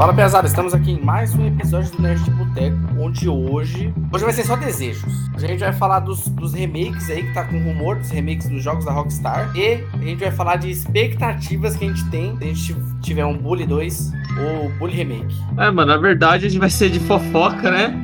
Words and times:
Fala, 0.00 0.14
pesada, 0.14 0.46
estamos 0.46 0.72
aqui 0.72 0.92
em 0.92 1.04
mais 1.04 1.34
um 1.34 1.46
episódio 1.46 1.92
do 1.92 2.00
Nerd 2.00 2.30
Boteco, 2.30 2.78
onde 2.98 3.28
hoje... 3.28 3.92
Hoje 4.10 4.24
vai 4.24 4.32
ser 4.32 4.46
só 4.46 4.56
desejos. 4.56 5.12
A 5.34 5.38
gente 5.40 5.60
vai 5.60 5.74
falar 5.74 6.00
dos, 6.00 6.26
dos 6.26 6.54
remakes 6.54 7.10
aí, 7.10 7.22
que 7.22 7.34
tá 7.34 7.44
com 7.44 7.58
rumor 7.58 7.96
dos 7.96 8.08
remakes 8.08 8.48
dos 8.48 8.62
jogos 8.62 8.86
da 8.86 8.92
Rockstar. 8.92 9.54
E 9.54 9.84
a 9.92 9.98
gente 9.98 10.20
vai 10.20 10.30
falar 10.30 10.56
de 10.56 10.70
expectativas 10.70 11.76
que 11.76 11.84
a 11.84 11.88
gente 11.88 12.08
tem 12.08 12.34
se 12.38 12.44
a 12.44 12.46
gente 12.46 12.76
tiver 13.02 13.26
um 13.26 13.36
Bully 13.36 13.66
2 13.66 14.12
ou 14.38 14.70
Bully 14.78 14.94
Remake. 14.94 15.36
É, 15.58 15.70
mano, 15.70 15.92
na 15.92 15.98
verdade 15.98 16.46
a 16.46 16.48
gente 16.48 16.58
vai 16.58 16.70
ser 16.70 16.88
de 16.88 17.00
fofoca, 17.00 17.70
né? 17.70 17.94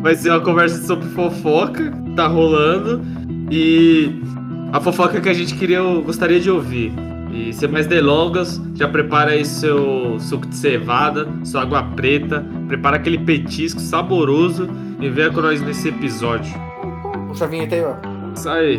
vai 0.00 0.14
ser 0.14 0.30
uma 0.30 0.40
conversa 0.42 0.80
sobre 0.86 1.08
fofoca, 1.08 1.92
tá 2.14 2.28
rolando. 2.28 3.02
E 3.50 4.22
a 4.72 4.78
fofoca 4.78 5.20
que 5.20 5.28
a 5.28 5.34
gente 5.34 5.56
queria, 5.56 5.82
gostaria 5.82 6.38
de 6.38 6.52
ouvir. 6.52 6.92
E 7.34 7.52
sem 7.52 7.68
mais 7.68 7.88
delongas, 7.88 8.60
já 8.76 8.88
prepara 8.88 9.32
aí 9.32 9.44
seu 9.44 10.20
suco 10.20 10.46
de 10.46 10.54
cevada, 10.54 11.26
sua 11.44 11.62
água 11.62 11.82
preta, 11.82 12.46
prepara 12.68 12.96
aquele 12.96 13.18
petisco 13.18 13.80
saboroso 13.80 14.68
e 15.00 15.08
venha 15.08 15.32
com 15.32 15.40
nós 15.40 15.60
nesse 15.60 15.88
episódio. 15.88 16.54
Puxa 17.26 17.44
a 17.44 17.48
vinheta 17.48 17.74
aí, 17.74 17.84
ó. 17.84 17.96
Isso 18.32 18.48
aí. 18.48 18.78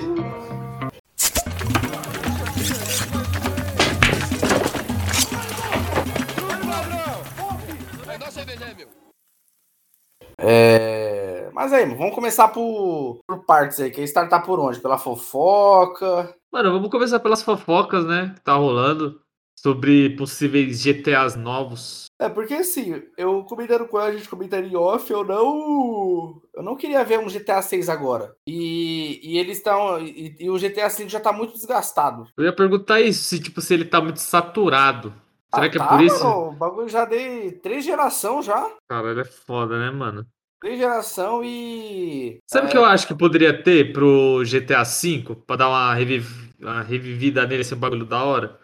É... 10.37 11.49
Mas 11.53 11.73
aí, 11.73 11.85
vamos 11.93 12.15
começar 12.15 12.47
por, 12.47 13.19
por 13.27 13.45
partes 13.45 13.81
aí. 13.81 13.91
Quer 13.91 14.03
startar 14.03 14.45
por 14.45 14.61
onde? 14.61 14.79
Pela 14.79 14.97
fofoca? 14.97 16.33
Mano, 16.55 16.71
vamos 16.71 16.89
começar 16.89 17.19
pelas 17.19 17.43
fofocas, 17.43 18.05
né? 18.05 18.31
Que 18.33 18.39
tá 18.39 18.53
rolando 18.53 19.19
sobre 19.59 20.11
possíveis 20.11 20.81
GTAs 20.81 21.35
novos. 21.35 22.05
É, 22.17 22.29
porque 22.29 22.53
assim, 22.53 23.03
eu 23.17 23.43
comentando 23.43 23.85
com 23.85 23.99
ela, 23.99 24.07
a 24.07 24.13
gente 24.13 24.29
comentaria 24.29 24.69
em 24.69 24.75
off, 24.77 25.11
eu 25.11 25.25
não. 25.25 26.41
Eu 26.53 26.63
não 26.63 26.77
queria 26.77 27.03
ver 27.03 27.19
um 27.19 27.27
GTA 27.27 27.61
6 27.61 27.89
agora. 27.89 28.33
E, 28.47 29.19
e 29.21 29.37
eles 29.37 29.57
estão. 29.57 29.99
E, 29.99 30.37
e, 30.39 30.49
o 30.49 30.57
GTA 30.57 30.89
5 30.89 31.09
já 31.09 31.19
tá 31.19 31.33
muito 31.33 31.55
desgastado. 31.55 32.25
Eu 32.37 32.45
ia 32.45 32.55
perguntar 32.55 33.01
isso, 33.01 33.25
se, 33.25 33.37
tipo, 33.37 33.59
se 33.59 33.73
ele 33.73 33.83
tá 33.83 33.99
muito 33.99 34.21
saturado. 34.21 35.13
Será 35.53 35.67
ah, 35.67 35.69
que 35.69 35.77
é 35.77 35.81
tá, 35.81 35.87
por 35.89 36.01
isso? 36.05 36.23
Mano, 36.23 36.47
o 36.47 36.51
bagulho 36.53 36.87
já 36.87 37.03
dei 37.03 37.51
três 37.51 37.83
gerações 37.83 38.45
já. 38.45 38.65
Caralho, 38.87 39.19
é 39.19 39.25
foda, 39.25 39.77
né, 39.77 39.91
mano? 39.91 40.25
Três 40.61 40.79
geração 40.79 41.43
e. 41.43 42.39
Sabe 42.47 42.67
o 42.67 42.69
é... 42.69 42.71
que 42.71 42.77
eu 42.77 42.85
acho 42.85 43.05
que 43.05 43.13
poderia 43.13 43.61
ter 43.61 43.91
pro 43.91 44.41
GTA 44.49 44.83
V? 44.83 45.35
Pra 45.45 45.57
dar 45.57 45.67
uma, 45.67 45.93
reviv... 45.93 46.44
uma 46.65 46.81
revivida 46.81 47.45
nele, 47.45 47.61
esse 47.61 47.75
bagulho 47.75 48.05
da 48.05 48.23
hora? 48.23 48.59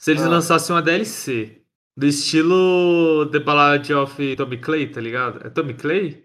Se 0.00 0.10
eles 0.10 0.22
Ah. 0.22 0.28
lançassem 0.28 0.74
uma 0.74 0.82
DLC. 0.82 1.60
Do 1.96 2.06
estilo 2.06 3.26
The 3.30 3.38
Ballad 3.38 3.92
of 3.94 4.36
Tommy 4.36 4.58
Clay, 4.58 4.88
tá 4.88 5.00
ligado? 5.00 5.46
É 5.46 5.50
Tommy 5.50 5.74
Clay? 5.74 6.24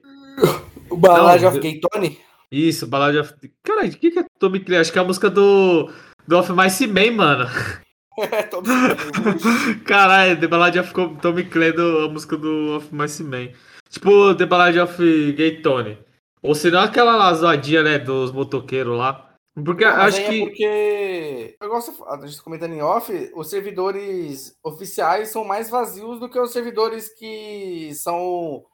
O 0.89 0.97
Ballad 0.97 1.43
Não, 1.43 1.49
of 1.49 1.59
Gay 1.59 1.79
Tony? 1.79 2.19
Isso, 2.51 2.87
Ballad 2.87 3.19
of. 3.19 3.33
Caralho, 3.63 3.89
o 3.89 3.95
que, 3.97 4.09
que 4.09 4.19
é 4.19 4.25
Tommy 4.39 4.59
Clay? 4.61 4.79
Acho 4.79 4.91
que 4.91 4.97
é 4.97 5.01
a 5.01 5.05
música 5.05 5.29
do. 5.29 5.91
Do 6.27 6.39
Of 6.39 6.51
Mice 6.53 6.87
Man, 6.87 7.11
mano. 7.11 7.45
É, 8.21 8.43
Caralho, 9.85 10.37
The 10.39 10.47
Ballad 10.47 10.77
of 10.79 10.93
Tommy 11.21 11.45
Clay, 11.45 11.71
do, 11.71 11.99
a 11.99 12.09
música 12.09 12.35
do 12.35 12.75
Of 12.75 12.93
Mice 12.93 13.23
Man. 13.23 13.47
Tipo, 13.89 14.35
The 14.35 14.45
Ballad 14.45 14.77
of 14.77 15.31
Gay 15.33 15.61
Tony. 15.61 15.97
Ou 16.41 16.53
se 16.53 16.69
não, 16.69 16.81
aquela 16.81 17.15
lá 17.15 17.33
zoadinha, 17.33 17.81
né, 17.81 17.97
dos 17.97 18.33
motoqueiros 18.33 18.97
lá. 18.97 19.28
Porque 19.63 19.85
mas 19.85 20.15
acho 20.15 20.17
aí 20.17 20.27
que. 20.27 20.65
É 20.65 21.55
porque. 21.57 21.57
Gosto, 21.67 22.03
a 22.05 22.25
gente 22.25 22.41
comentando 22.41 22.73
em 22.73 22.81
off, 22.81 23.31
os 23.35 23.49
servidores 23.49 24.57
oficiais 24.63 25.29
são 25.29 25.43
mais 25.43 25.69
vazios 25.69 26.19
do 26.19 26.29
que 26.29 26.39
os 26.39 26.51
servidores 26.51 27.09
que 27.09 27.91
são 27.95 28.17
o 28.17 28.65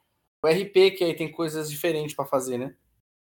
RP, 0.44 0.96
que 0.96 1.04
aí 1.04 1.14
tem 1.14 1.30
coisas 1.30 1.70
diferentes 1.70 2.14
pra 2.14 2.24
fazer, 2.24 2.58
né? 2.58 2.74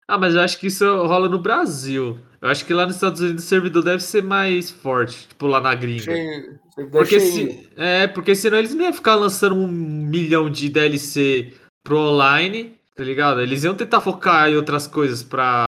Ah, 0.08 0.18
mas 0.18 0.34
eu 0.34 0.40
acho 0.40 0.58
que 0.58 0.66
isso 0.66 0.84
rola 1.06 1.28
no 1.28 1.38
Brasil. 1.38 2.18
Eu 2.40 2.48
acho 2.48 2.66
que 2.66 2.74
lá 2.74 2.84
nos 2.84 2.96
Estados 2.96 3.20
Unidos 3.20 3.44
o 3.44 3.46
servidor 3.46 3.84
deve 3.84 4.02
ser 4.02 4.22
mais 4.22 4.70
forte, 4.70 5.28
tipo 5.28 5.46
lá 5.46 5.60
na 5.60 5.74
gringa. 5.74 6.02
Cheio, 6.02 6.60
Porque 6.90 7.20
se, 7.20 7.70
é, 7.76 8.06
porque 8.08 8.34
senão 8.34 8.58
eles 8.58 8.74
não 8.74 8.84
iam 8.84 8.92
ficar 8.92 9.14
lançando 9.14 9.54
um 9.54 9.68
milhão 9.68 10.50
de 10.50 10.68
DLC 10.68 11.54
pro 11.84 11.98
online, 11.98 12.76
tá 12.96 13.04
ligado? 13.04 13.40
Eles 13.40 13.64
iam 13.64 13.74
tentar 13.74 14.00
focar 14.00 14.50
em 14.50 14.56
outras 14.56 14.86
coisas 14.86 15.22
pra, 15.22 15.64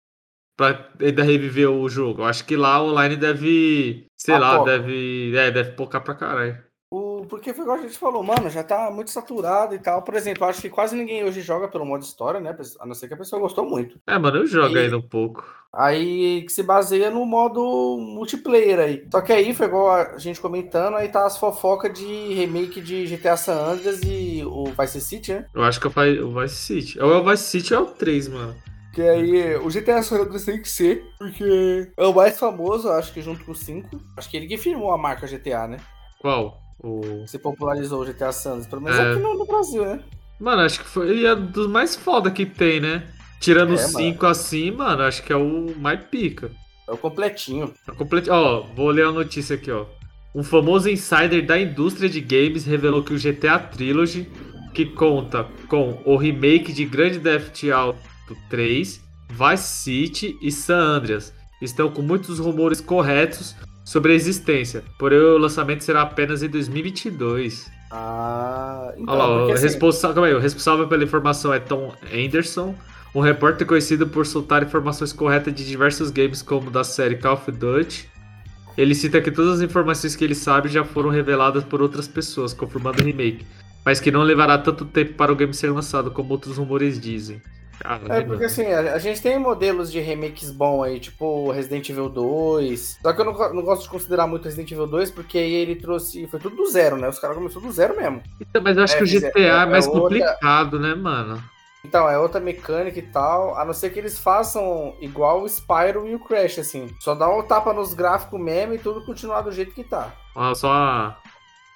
pra 0.59 0.91
ainda 1.01 1.23
reviver 1.23 1.71
o 1.71 1.89
jogo. 1.89 2.23
Eu 2.23 2.27
acho 2.27 2.45
que 2.45 2.57
lá 2.57 2.83
o 2.83 2.91
online 2.91 3.17
deve, 3.17 4.07
sei 4.17 4.35
Ah, 4.35 4.39
lá, 4.39 4.65
deve, 4.65 5.33
é, 5.37 5.51
deve 5.53 5.77
focar 5.77 6.03
pra 6.03 6.15
caralho. 6.17 6.59
O, 6.91 7.27
porque 7.29 7.53
foi 7.53 7.65
igual 7.65 7.79
a 7.79 7.83
gente 7.83 7.99
falou, 7.99 8.23
mano, 8.23 8.49
já 8.49 8.65
tá 8.65 8.91
muito 8.91 9.11
saturado 9.11 9.75
e 9.75 9.79
tal. 9.79 10.01
Por 10.03 10.15
exemplo, 10.15 10.45
eu 10.45 10.49
acho 10.49 10.61
que 10.63 10.71
quase 10.71 10.97
ninguém 10.97 11.23
hoje 11.23 11.43
joga 11.43 11.69
pelo 11.69 11.85
modo 11.85 12.03
história, 12.03 12.41
né? 12.41 12.57
A 12.81 12.87
não 12.87 12.95
ser 12.95 13.07
que 13.09 13.15
a 13.15 13.17
pessoa 13.19 13.41
gostou 13.41 13.69
muito. 13.69 14.01
É, 14.07 14.19
mano, 14.19 14.39
eu 14.39 14.47
jogo 14.47 14.75
E- 14.75 14.79
ainda 14.81 14.97
um 14.97 15.03
pouco. 15.03 15.45
Aí 15.71 16.43
que 16.47 16.51
se 16.51 16.63
baseia 16.63 17.11
no 17.11 17.27
modo 17.27 17.61
multiplayer 18.01 18.79
aí. 18.81 19.07
Só 19.13 19.21
que 19.21 19.33
aí 19.35 19.53
foi 19.55 19.67
igual 19.67 19.91
a 19.91 20.17
gente 20.19 20.41
comentando, 20.41 20.97
aí 20.97 21.09
tá 21.09 21.27
as 21.27 21.37
fofocas 21.39 21.93
de 21.93 22.33
remake 22.35 22.81
de 22.81 23.05
GTA 23.07 23.37
San 23.37 23.55
Andreas 23.73 24.01
e 24.03 24.43
o 24.47 24.65
Vice 24.81 25.01
City, 25.03 25.35
né? 25.35 25.45
Eu 25.55 25.63
acho 25.63 25.79
que 25.79 25.87
é 25.87 26.23
o 26.23 26.41
Vice 26.41 26.57
City. 26.57 26.99
Ou 27.01 27.13
é 27.13 27.17
o 27.19 27.25
Vice 27.31 27.45
City 27.45 27.75
ou 27.75 27.81
é 27.81 27.83
o 27.83 27.87
3, 27.93 28.29
mano. 28.29 28.57
Que 28.99 29.03
aí 29.09 29.55
o 29.55 29.69
GTA 29.69 30.03
San 30.03 30.23
Andreas 30.23 30.45
tem 30.45 30.61
que 30.61 30.69
ser, 30.69 31.05
porque 31.17 31.89
é 31.97 32.05
o 32.05 32.13
mais 32.13 32.37
famoso, 32.37 32.91
acho 32.91 33.13
que 33.13 33.23
junto 33.23 33.45
com 33.45 33.53
o 33.53 33.55
5. 33.55 33.89
Acho 34.17 34.29
que 34.29 34.37
ele 34.37 34.49
que 34.49 34.59
firmou 34.59 34.91
a 34.91 34.99
marca 34.99 35.25
GTA, 35.25 35.69
né? 35.69 35.77
Qual? 36.21 36.61
O... 36.83 37.25
Se 37.29 37.39
popularizou 37.39 38.03
o 38.03 38.05
GTA 38.05 38.33
San 38.33 38.55
Andreas, 38.55 38.67
pelo 38.67 38.83
menos 38.83 38.99
É. 38.99 39.13
aqui 39.13 39.21
no, 39.21 39.39
no 39.39 39.47
Brasil, 39.47 39.85
né? 39.85 40.01
Mano, 40.41 40.63
acho 40.63 40.81
que 40.81 40.89
foi 40.89 41.11
ele 41.11 41.27
é 41.29 41.37
dos 41.37 41.69
mais 41.69 41.95
foda 41.95 42.29
que 42.29 42.45
tem, 42.45 42.81
né? 42.81 43.07
Tirando 43.39 43.71
É, 43.71 43.75
os 43.77 43.83
5 43.83 44.27
assim, 44.27 44.73
mano, 44.73 45.05
acho 45.05 45.23
que 45.23 45.33
é 45.33 45.37
o 45.37 45.73
mais 45.79 46.01
pica. 46.01 46.51
É 46.89 46.91
o 46.91 46.99
completinho. 46.99 47.73
É 47.89 47.93
complet... 47.93 48.29
Ó, 48.29 48.63
vou 48.75 48.91
ler 48.91 49.07
a 49.07 49.13
notícia 49.13 49.55
aqui, 49.55 49.71
ó. 49.71 49.87
Um 50.35 50.43
famoso 50.43 50.91
insider 50.91 51.47
da 51.47 51.57
indústria 51.57 52.09
de 52.09 52.21
games 52.21 52.65
revelou 52.65 53.05
que 53.05 53.15
o 53.15 53.17
GTA 53.17 53.61
Trilogy, 53.61 54.29
que 54.75 54.87
conta 54.87 55.47
com 55.69 56.03
o 56.05 56.17
remake 56.17 56.73
de 56.73 56.85
Grand 56.85 57.17
Theft 57.21 57.63
Auto 57.71 58.18
3, 58.49 59.00
Vice 59.31 59.62
City 59.62 60.39
e 60.41 60.50
San 60.50 60.78
Andreas, 60.78 61.33
estão 61.61 61.91
com 61.91 62.03
muitos 62.03 62.39
rumores 62.39 62.81
corretos 62.81 63.55
sobre 63.84 64.12
a 64.12 64.15
existência, 64.15 64.84
porém 64.99 65.19
o 65.19 65.39
lançamento 65.39 65.83
será 65.83 66.03
apenas 66.03 66.43
em 66.43 66.49
2022. 66.49 67.71
Ah, 67.91 68.93
então, 68.99 69.15
Olha 69.15 69.25
lá, 69.25 69.47
o, 69.47 69.53
assim, 69.53 69.62
responsável, 69.62 70.15
calma 70.15 70.28
aí, 70.28 70.34
o 70.34 70.38
responsável 70.38 70.87
pela 70.87 71.05
informação 71.05 71.55
é 71.55 71.59
Tom 71.59 71.94
Anderson, 72.12 72.75
um 73.15 73.21
repórter 73.21 73.67
conhecido 73.67 74.06
por 74.06 74.27
soltar 74.27 74.62
informações 74.62 75.12
corretas 75.12 75.55
de 75.55 75.67
diversos 75.67 76.11
games, 76.11 76.43
como 76.43 76.71
da 76.71 76.84
série 76.84 77.17
Call 77.17 77.34
of 77.34 77.50
Duty. 77.50 78.09
Ele 78.77 78.94
cita 78.94 79.21
que 79.21 79.31
todas 79.31 79.55
as 79.55 79.61
informações 79.62 80.15
que 80.15 80.22
ele 80.22 80.34
sabe 80.34 80.69
já 80.69 80.84
foram 80.84 81.11
reveladas 81.11 81.65
por 81.65 81.81
outras 81.81 82.06
pessoas, 82.06 82.53
confirmando 82.53 83.03
o 83.03 83.05
remake, 83.05 83.47
mas 83.84 84.00
que 84.00 84.11
não 84.11 84.22
levará 84.22 84.59
tanto 84.59 84.84
tempo 84.84 85.15
para 85.15 85.33
o 85.33 85.37
game 85.37 85.55
ser 85.55 85.71
lançado, 85.72 86.11
como 86.11 86.31
outros 86.33 86.59
rumores 86.59 87.00
dizem. 87.00 87.41
Caralho, 87.81 88.12
É 88.12 88.16
porque 88.22 88.33
mano. 88.34 88.44
assim, 88.47 88.66
a, 88.66 88.94
a 88.94 88.99
gente 88.99 89.22
tem 89.22 89.39
modelos 89.39 89.91
de 89.93 90.00
remakes 90.00 90.50
bom 90.50 90.83
aí, 90.83 90.99
tipo 90.99 91.50
Resident 91.53 91.89
Evil 91.89 92.09
2. 92.09 92.99
Só 93.03 93.12
que 93.12 93.21
eu 93.21 93.25
não, 93.25 93.33
não 93.55 93.62
gosto 93.62 93.83
de 93.83 93.89
considerar 93.89 94.27
muito 94.27 94.44
Resident 94.44 94.71
Evil 94.72 94.87
2, 94.87 95.11
porque 95.12 95.39
aí 95.39 95.53
ele 95.55 95.77
trouxe. 95.77 96.27
Foi 96.27 96.41
tudo 96.41 96.56
do 96.56 96.67
zero, 96.67 96.97
né? 96.97 97.09
Os 97.09 97.19
caras 97.19 97.37
começaram 97.37 97.67
do 97.67 97.72
zero 97.72 97.97
mesmo. 97.97 98.22
Então, 98.41 98.61
mas 98.62 98.77
eu 98.77 98.83
acho 98.84 98.94
É, 98.94 98.97
que 98.99 99.05
o 99.05 99.06
é- 99.06 99.09
GTA 99.09 99.38
é, 99.41 99.47
é 99.47 99.67
mais 99.67 99.87
outra- 99.87 100.00
complicado, 100.00 100.79
né, 100.81 100.94
mano? 100.94 101.43
Então, 101.85 102.08
é 102.11 102.19
outra 102.19 102.41
mecânica 102.41 102.99
e 102.99 103.03
tal. 103.03 103.56
A 103.56 103.64
não 103.64 103.73
ser 103.73 103.91
que 103.91 103.99
eles 104.00 104.19
façam 104.19 104.97
igual 105.00 105.43
o 105.43 105.49
Spyro 105.49 106.08
e 106.08 106.14
o 106.14 106.19
Crash, 106.19 106.58
assim. 106.58 106.91
Só 106.99 107.14
dá 107.14 107.29
um 107.29 107.41
tapa 107.43 107.73
nos 107.73 107.94
gráficos 107.94 108.38
mesmo 108.41 108.75
e 108.75 108.79
tudo 108.79 109.05
continuar 109.06 109.43
do 109.43 109.53
jeito 109.53 109.73
que 109.73 109.85
tá. 109.85 110.12
Ó, 110.35 110.53
Só 110.55 111.17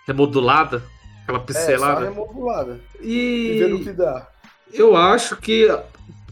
remodulada, 0.06 0.82
aquela 1.23 1.38
É, 1.38 1.41
só 1.41 1.47
pincelada. 1.47 2.00
remodulada. 2.11 2.81
E 3.00 3.56
ver 3.59 3.73
o 3.73 3.77
e 3.77 3.85
que 3.85 3.93
dá. 3.93 4.27
Eu 4.73 4.97
acho 4.97 5.37
que 5.37 5.69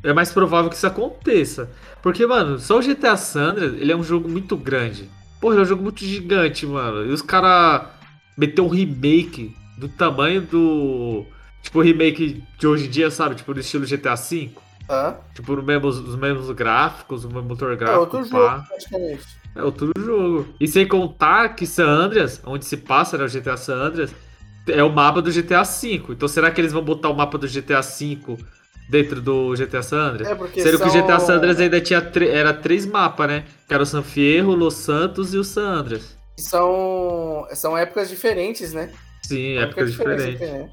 é 0.03 0.13
mais 0.13 0.33
provável 0.33 0.71
que 0.71 0.77
isso 0.77 0.87
aconteça. 0.87 1.71
Porque, 2.03 2.27
mano, 2.27 2.59
só 2.59 2.79
o 2.79 2.83
GTA 2.83 3.17
San 3.17 3.51
Andreas, 3.51 3.75
ele 3.75 3.93
é 3.93 3.97
um 3.97 4.03
jogo 4.03 4.29
muito 4.29 4.57
grande. 4.57 5.09
Porra, 5.41 5.55
ele 5.55 5.61
é 5.61 5.65
um 5.65 5.69
jogo 5.69 5.83
muito 5.83 6.05
gigante, 6.05 6.67
mano. 6.67 7.05
E 7.07 7.13
os 7.13 7.23
caras 7.23 7.87
meter 8.37 8.61
um 8.63 8.69
remake 8.69 9.55
do 9.79 9.89
tamanho 9.89 10.41
do. 10.43 11.25
Tipo, 11.63 11.81
o 11.81 11.83
remake 11.83 12.43
de 12.59 12.67
hoje 12.67 12.87
em 12.87 12.91
dia, 12.91 13.11
sabe? 13.11 13.35
Tipo, 13.35 13.53
no 13.53 13.61
estilo 13.61 13.85
GTA 13.87 14.15
V. 14.15 14.51
Hã? 14.89 15.17
Tipo, 15.35 15.55
no 15.57 15.63
mesmo, 15.63 15.87
os 15.89 16.17
mesmos 16.17 16.51
gráficos, 16.53 17.25
o 17.25 17.29
mesmo 17.29 17.43
motor 17.49 17.73
É 17.73 17.77
gráfico. 17.77 18.01
outro 18.01 18.31
pá. 18.31 18.39
jogo, 18.57 18.67
praticamente. 18.67 19.23
É 19.55 19.63
outro 19.63 19.93
jogo. 19.99 20.49
E 20.59 20.67
sem 20.67 20.87
contar 20.89 21.51
que 21.51 21.67
San 21.67 21.87
Andreas, 21.87 22.41
onde 22.47 22.65
se 22.65 22.77
passa, 22.77 23.19
né, 23.19 23.25
o 23.25 23.29
GTA 23.29 23.57
San 23.57 23.75
Andreas, 23.77 24.15
é 24.73 24.83
o 24.85 24.91
mapa 24.91 25.21
do 25.23 25.31
GTA 25.31 25.63
V. 25.63 26.03
Então 26.11 26.29
será 26.29 26.51
que 26.51 26.61
eles 26.61 26.73
vão 26.73 26.83
botar 26.83 27.09
o 27.11 27.15
mapa 27.15 27.37
do 27.39 27.47
GTA 27.49 27.81
V 27.81 28.37
dentro 28.89 29.21
do 29.21 29.55
GTA 29.55 29.83
San 29.83 29.99
Andreas? 30.11 30.31
É, 30.31 30.35
porque 30.35 30.61
Sendo 30.63 30.79
que 30.79 30.85
o 30.85 30.91
são- 30.91 31.01
GTA 31.03 31.21
San 31.21 31.35
Andreas 31.35 31.61
ainda 31.61 31.81
tinha 31.81 32.01
tre- 32.01 32.29
era 32.29 32.53
três 32.53 32.85
mapas, 32.87 33.29
né? 33.29 33.45
Que 33.69 33.75
era 33.75 33.83
o 33.83 33.87
San 33.87 34.03
Fierro, 34.03 34.55
Los 34.55 34.75
Santos 34.75 35.33
e 35.35 35.39
o 35.39 35.45
San 35.45 35.69
Andreas. 35.69 36.17
São, 36.39 37.47
são 37.53 37.77
épocas 37.77 38.09
diferentes, 38.09 38.73
né? 38.73 38.91
Sim, 39.23 39.59
A 39.59 39.63
única 39.63 39.81
época 39.83 39.87
diferença 39.87 40.31
diferente. 40.31 40.39
que 40.39 40.45
tem, 40.47 40.63
né? 40.65 40.71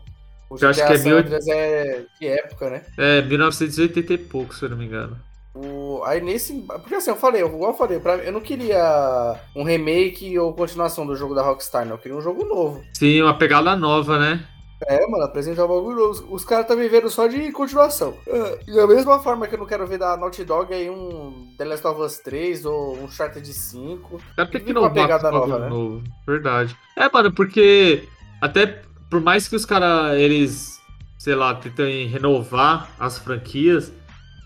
O 0.50 0.56
Eu 0.60 0.70
acho 0.70 0.80
GTA 0.80 0.88
que 0.88 0.94
é 0.94 0.98
San 0.98 1.04
mil- 1.10 1.18
Andreas 1.18 1.48
é 1.48 2.02
de 2.20 2.28
época, 2.28 2.70
né? 2.70 2.82
É, 2.98 3.22
1980 3.22 4.14
e 4.14 4.18
pouco, 4.18 4.56
se 4.56 4.64
eu 4.64 4.70
não 4.70 4.78
me 4.78 4.86
engano. 4.86 5.18
O, 5.56 6.04
aí 6.06 6.22
nesse. 6.22 6.54
Porque 6.62 6.96
assim, 6.96 7.10
eu 7.10 7.16
falei, 7.16 7.44
igual 7.44 7.72
eu 7.72 7.78
falei, 7.78 8.00
pra, 8.00 8.18
eu 8.18 8.32
não 8.32 8.42
queria 8.42 9.36
um 9.56 9.64
remake 9.64 10.38
ou 10.38 10.54
continuação 10.54 11.06
do 11.06 11.16
jogo 11.16 11.34
da 11.34 11.44
Rockstar, 11.44 11.86
não. 11.86 11.96
Eu 11.96 11.98
queria 11.98 12.18
um 12.18 12.22
jogo 12.22 12.46
novo. 12.46 12.84
Sim, 12.94 13.22
uma 13.22 13.38
pegada 13.38 13.76
nova, 13.76 14.20
né? 14.20 14.46
É, 14.86 15.08
mano, 15.08 15.24
apresentar 15.24 15.66
um 15.66 15.70
bagulho. 15.70 16.10
Os, 16.10 16.24
os 16.30 16.46
caras 16.46 16.66
estão 16.66 16.78
vivendo 16.78 17.10
só 17.10 17.26
de 17.26 17.52
continuação. 17.52 18.14
É, 18.28 18.60
e 18.68 18.76
da 18.76 18.86
mesma 18.86 19.18
forma 19.20 19.48
que 19.48 19.56
eu 19.56 19.60
não 19.60 19.66
quero 19.66 19.88
ver 19.88 19.98
da 19.98 20.16
Naughty 20.16 20.44
Dog 20.44 20.72
aí 20.72 20.90
um 20.90 21.56
The 21.58 21.66
Last 21.66 21.88
of 21.88 22.02
Us 22.02 22.20
3 22.20 22.66
ou 22.66 22.96
um 22.96 23.06
Uncharted 23.06 23.52
5. 23.52 24.22
Dá 24.36 24.46
pra 24.46 24.60
Fica 24.60 24.66
que 24.66 24.72
uma 24.72 24.82
não 24.88 24.94
pegada 24.94 25.32
bota 25.32 25.48
nova, 25.48 25.60
né? 25.60 25.70
novo. 25.70 26.04
Verdade. 26.28 26.78
É, 26.96 27.10
mano, 27.12 27.34
porque 27.34 28.08
até 28.40 28.82
por 29.10 29.20
mais 29.22 29.48
que 29.48 29.56
os 29.56 29.66
caras, 29.66 30.16
eles, 30.20 30.80
sei 31.18 31.34
lá, 31.34 31.56
tentem 31.56 32.08
renovar 32.08 32.90
as 33.00 33.18
franquias, 33.18 33.92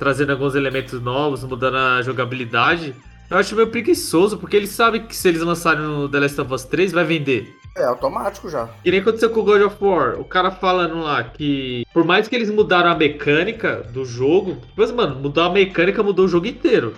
trazendo 0.01 0.31
alguns 0.31 0.55
elementos 0.55 0.99
novos, 0.99 1.43
mudando 1.43 1.77
a 1.77 2.01
jogabilidade, 2.01 2.95
eu 3.29 3.37
acho 3.37 3.55
meio 3.55 3.67
preguiçoso, 3.67 4.35
porque 4.35 4.57
eles 4.57 4.71
sabem 4.71 5.03
que 5.03 5.15
se 5.15 5.27
eles 5.27 5.43
lançarem 5.43 5.83
no 5.83 6.09
The 6.09 6.19
Last 6.21 6.41
of 6.41 6.51
Us 6.51 6.63
3, 6.63 6.91
vai 6.91 7.03
vender. 7.03 7.55
É, 7.77 7.83
automático 7.83 8.49
já. 8.49 8.67
Que 8.83 8.89
nem 8.89 8.99
aconteceu 8.99 9.29
com 9.29 9.41
o 9.41 9.43
God 9.43 9.61
of 9.61 9.75
War. 9.79 10.19
O 10.19 10.23
cara 10.23 10.49
falando 10.49 11.01
lá 11.01 11.23
que, 11.23 11.85
por 11.93 12.03
mais 12.03 12.27
que 12.27 12.35
eles 12.35 12.49
mudaram 12.49 12.89
a 12.89 12.95
mecânica 12.95 13.83
do 13.93 14.03
jogo, 14.03 14.57
mas, 14.75 14.91
mano, 14.91 15.17
mudou 15.19 15.43
a 15.43 15.51
mecânica, 15.51 16.01
mudou 16.01 16.25
o 16.25 16.27
jogo 16.27 16.47
inteiro 16.47 16.95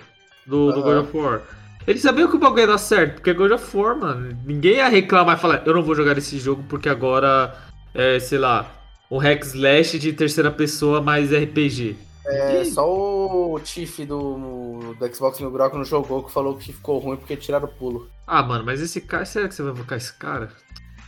do, 0.48 0.72
do. 0.72 0.82
God 0.82 1.04
of 1.04 1.18
War. 1.18 1.42
Eles 1.86 2.02
sabiam 2.02 2.30
que 2.30 2.38
o 2.38 2.40
bagulho 2.40 2.62
ia 2.62 2.68
dar 2.68 2.78
certo, 2.78 3.16
porque 3.16 3.32
é 3.32 3.34
God 3.34 3.52
of 3.52 3.78
War, 3.78 4.00
mano. 4.00 4.38
Ninguém 4.46 4.78
ia 4.78 4.88
reclamar 4.88 5.38
e 5.38 5.42
falar, 5.42 5.62
eu 5.66 5.74
não 5.74 5.84
vou 5.84 5.94
jogar 5.94 6.18
esse 6.18 6.40
jogo 6.40 6.64
porque 6.70 6.88
agora 6.88 7.54
é, 7.94 8.18
sei 8.18 8.38
lá, 8.38 8.66
um 9.12 9.18
hack 9.18 9.44
slash 9.44 10.00
de 10.00 10.14
terceira 10.14 10.50
pessoa 10.50 11.02
mais 11.02 11.34
RPG. 11.34 11.98
É, 12.26 12.64
só 12.64 12.88
o 12.88 13.60
Tiff 13.60 14.06
do, 14.06 14.96
do 14.98 15.14
Xbox 15.16 15.40
Mil 15.40 15.52
Grau 15.52 15.70
que 15.70 15.78
não 15.78 15.84
jogou, 15.84 16.24
que 16.24 16.32
falou 16.32 16.56
que 16.56 16.72
ficou 16.72 17.00
ruim 17.00 17.18
porque 17.18 17.36
tiraram 17.36 17.66
o 17.66 17.72
pulo. 17.72 18.10
Ah, 18.26 18.42
mano, 18.42 18.64
mas 18.64 18.82
esse 18.82 19.02
cara, 19.02 19.26
será 19.26 19.48
que 19.48 19.56
você 19.56 19.64
vai 19.64 19.74
invocar 19.74 19.98
esse 19.98 20.14
cara? 20.14 20.50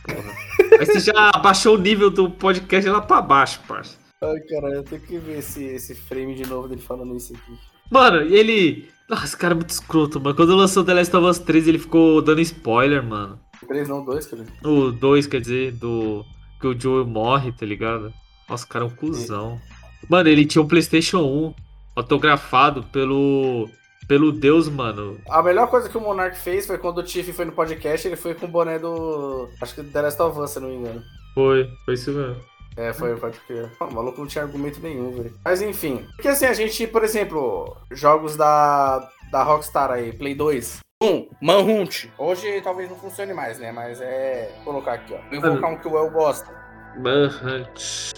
Porra. 0.04 0.78
Aí 0.78 0.86
você 0.86 1.00
já 1.00 1.30
abaixou 1.34 1.74
o 1.74 1.80
nível 1.80 2.10
do 2.10 2.30
podcast 2.30 2.88
lá 2.90 3.00
pra 3.00 3.22
baixo, 3.22 3.60
parça. 3.66 3.96
Ai, 4.22 4.40
caralho, 4.40 4.76
eu 4.76 4.82
tenho 4.82 5.00
que 5.00 5.18
ver 5.18 5.38
esse, 5.38 5.64
esse 5.64 5.94
frame 5.94 6.34
de 6.34 6.46
novo 6.46 6.68
dele 6.68 6.80
falando 6.80 7.16
isso 7.16 7.34
aqui. 7.34 7.58
Mano, 7.90 8.22
e 8.22 8.34
ele. 8.34 8.88
Nossa, 9.08 9.24
esse 9.24 9.36
cara 9.36 9.54
é 9.54 9.56
muito 9.56 9.70
escroto, 9.70 10.20
mano. 10.20 10.34
Quando 10.34 10.56
lançou 10.56 10.84
The 10.84 10.94
Last 10.94 11.16
of 11.16 11.26
Us 11.26 11.38
3, 11.38 11.68
ele 11.68 11.78
ficou 11.78 12.20
dando 12.20 12.40
spoiler, 12.40 13.02
mano. 13.02 13.38
3 13.66 13.88
não, 13.88 14.04
2, 14.04 14.26
cara. 14.26 14.46
O 14.64 14.90
2, 14.90 15.26
quer 15.26 15.40
dizer, 15.40 15.72
do. 15.72 16.24
Que 16.60 16.66
o 16.66 16.78
Joel 16.78 17.06
morre, 17.06 17.52
tá 17.52 17.66
ligado? 17.66 18.12
Nossa, 18.48 18.64
o 18.64 18.68
cara 18.68 18.84
é 18.84 18.88
um 18.88 18.90
cuzão. 18.90 19.60
Mano, 20.08 20.28
ele 20.28 20.46
tinha 20.46 20.62
um 20.62 20.68
PlayStation 20.68 21.18
1 21.18 21.54
autografado 21.96 22.82
pelo. 22.84 23.68
Pelo 24.06 24.30
Deus, 24.30 24.68
mano. 24.68 25.18
A 25.28 25.42
melhor 25.42 25.66
coisa 25.68 25.88
que 25.88 25.98
o 25.98 26.00
Monark 26.00 26.38
fez 26.38 26.64
foi 26.64 26.78
quando 26.78 26.98
o 26.98 27.02
Tiff 27.02 27.32
foi 27.32 27.44
no 27.44 27.50
podcast, 27.50 28.06
ele 28.06 28.14
foi 28.14 28.34
com 28.34 28.46
o 28.46 28.48
boné 28.48 28.78
do. 28.78 29.48
Acho 29.60 29.74
que 29.74 29.82
do 29.82 29.90
The 29.90 30.02
Last 30.02 30.22
of 30.22 30.38
Us, 30.38 30.50
se 30.50 30.58
eu 30.58 30.62
não 30.62 30.68
me 30.68 30.76
engano. 30.76 31.02
Foi, 31.34 31.68
foi 31.84 31.94
isso 31.94 32.12
mesmo. 32.12 32.40
É, 32.76 32.92
foi, 32.92 33.16
pode 33.16 33.40
crer. 33.40 33.68
O 33.80 33.92
maluco 33.92 34.20
não 34.20 34.28
tinha 34.28 34.44
argumento 34.44 34.80
nenhum, 34.80 35.10
velho. 35.10 35.34
Mas 35.44 35.60
enfim. 35.60 36.06
Porque 36.14 36.28
assim, 36.28 36.44
a 36.44 36.52
gente, 36.52 36.86
por 36.86 37.02
exemplo, 37.02 37.76
jogos 37.90 38.36
da, 38.36 39.08
da 39.32 39.42
Rockstar 39.42 39.90
aí, 39.90 40.12
Play 40.12 40.36
2. 40.36 40.80
Um, 41.02 41.28
Manhunt. 41.42 42.06
Hoje 42.16 42.60
talvez 42.62 42.88
não 42.88 42.96
funcione 42.96 43.34
mais, 43.34 43.58
né? 43.58 43.72
Mas 43.72 44.00
é. 44.00 44.52
Vou 44.56 44.72
colocar 44.72 44.94
aqui, 44.94 45.14
ó. 45.14 45.18
Vou 45.28 45.50
invocar 45.50 45.70
um 45.70 45.78
que 45.78 45.88
o 45.88 45.98
El 45.98 46.10
gosta. 46.10 46.50
Manhunt. 46.98 48.12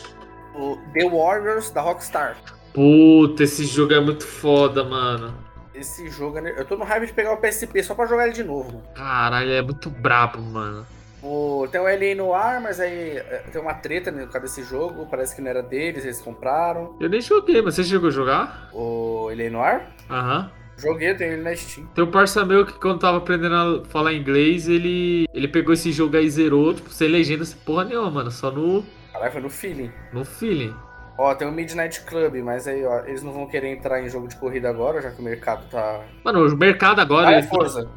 O 0.58 0.76
The 0.92 1.08
Warriors 1.08 1.70
da 1.70 1.80
Rockstar. 1.80 2.36
Puta, 2.72 3.44
esse 3.44 3.64
jogo 3.64 3.92
é 3.94 4.00
muito 4.00 4.26
foda, 4.26 4.84
mano. 4.84 5.32
Esse 5.74 6.08
jogo, 6.10 6.38
é- 6.38 6.58
eu 6.58 6.64
tô 6.64 6.76
no 6.76 6.84
hype 6.84 7.06
de 7.06 7.12
pegar 7.12 7.32
o 7.32 7.36
PSP 7.36 7.82
só 7.82 7.94
pra 7.94 8.06
jogar 8.06 8.24
ele 8.24 8.34
de 8.34 8.42
novo. 8.42 8.72
mano. 8.72 8.84
Caralho, 8.94 9.50
é 9.52 9.62
muito 9.62 9.88
brabo, 9.88 10.40
mano. 10.40 10.84
O, 11.22 11.66
tem 11.70 11.80
o 11.80 11.84
LA 11.88 12.14
no 12.16 12.32
ar, 12.32 12.60
mas 12.60 12.78
aí 12.78 13.16
é, 13.16 13.44
tem 13.52 13.60
uma 13.60 13.74
treta 13.74 14.10
no 14.10 14.26
caso 14.28 14.44
desse 14.44 14.62
jogo. 14.62 15.06
Parece 15.10 15.34
que 15.34 15.40
não 15.42 15.50
era 15.50 15.62
deles, 15.62 16.04
eles 16.04 16.20
compraram. 16.20 16.96
Eu 17.00 17.08
nem 17.08 17.20
joguei, 17.20 17.60
mas 17.62 17.74
você 17.74 17.84
chegou 17.84 18.08
a 18.08 18.12
jogar? 18.12 18.68
O 18.72 19.28
LA 19.30 19.50
no 19.50 19.60
ar? 19.60 19.90
Aham. 20.10 20.50
Joguei, 20.76 21.12
tenho 21.14 21.32
ele 21.32 21.42
na 21.42 21.56
Steam. 21.56 21.88
Tem 21.88 22.04
um 22.04 22.10
parça 22.10 22.44
meu 22.44 22.64
que 22.64 22.72
quando 22.74 23.00
tava 23.00 23.18
aprendendo 23.18 23.54
a 23.82 23.84
falar 23.86 24.12
inglês, 24.12 24.68
ele, 24.68 25.26
ele 25.34 25.48
pegou 25.48 25.74
esse 25.74 25.90
jogo 25.90 26.16
aí 26.16 26.26
e 26.26 26.30
zerou, 26.30 26.72
tipo, 26.72 26.90
sem 26.90 27.08
legenda, 27.08 27.44
sem 27.44 27.58
porra 27.62 27.84
nenhuma, 27.84 28.08
mano. 28.12 28.30
Só 28.30 28.48
no, 28.52 28.84
Caralho, 29.18 29.32
foi 29.32 29.42
no 29.42 29.50
feeling. 29.50 29.92
no 30.12 30.24
feeling. 30.24 30.74
Ó, 31.18 31.34
tem 31.34 31.48
o 31.48 31.52
Midnight 31.52 32.00
Club, 32.02 32.36
mas 32.44 32.68
aí, 32.68 32.84
ó, 32.86 33.00
eles 33.04 33.22
não 33.24 33.32
vão 33.32 33.46
querer 33.48 33.68
entrar 33.72 34.00
em 34.00 34.08
jogo 34.08 34.28
de 34.28 34.36
corrida 34.36 34.68
agora, 34.70 35.02
já 35.02 35.10
que 35.10 35.20
o 35.20 35.24
mercado 35.24 35.64
tá. 35.68 36.00
Mano, 36.24 36.46
o 36.46 36.56
mercado 36.56 37.00
agora. 37.00 37.28
Ah, 37.28 37.32
é 37.32 37.42
Forza. 37.42 37.88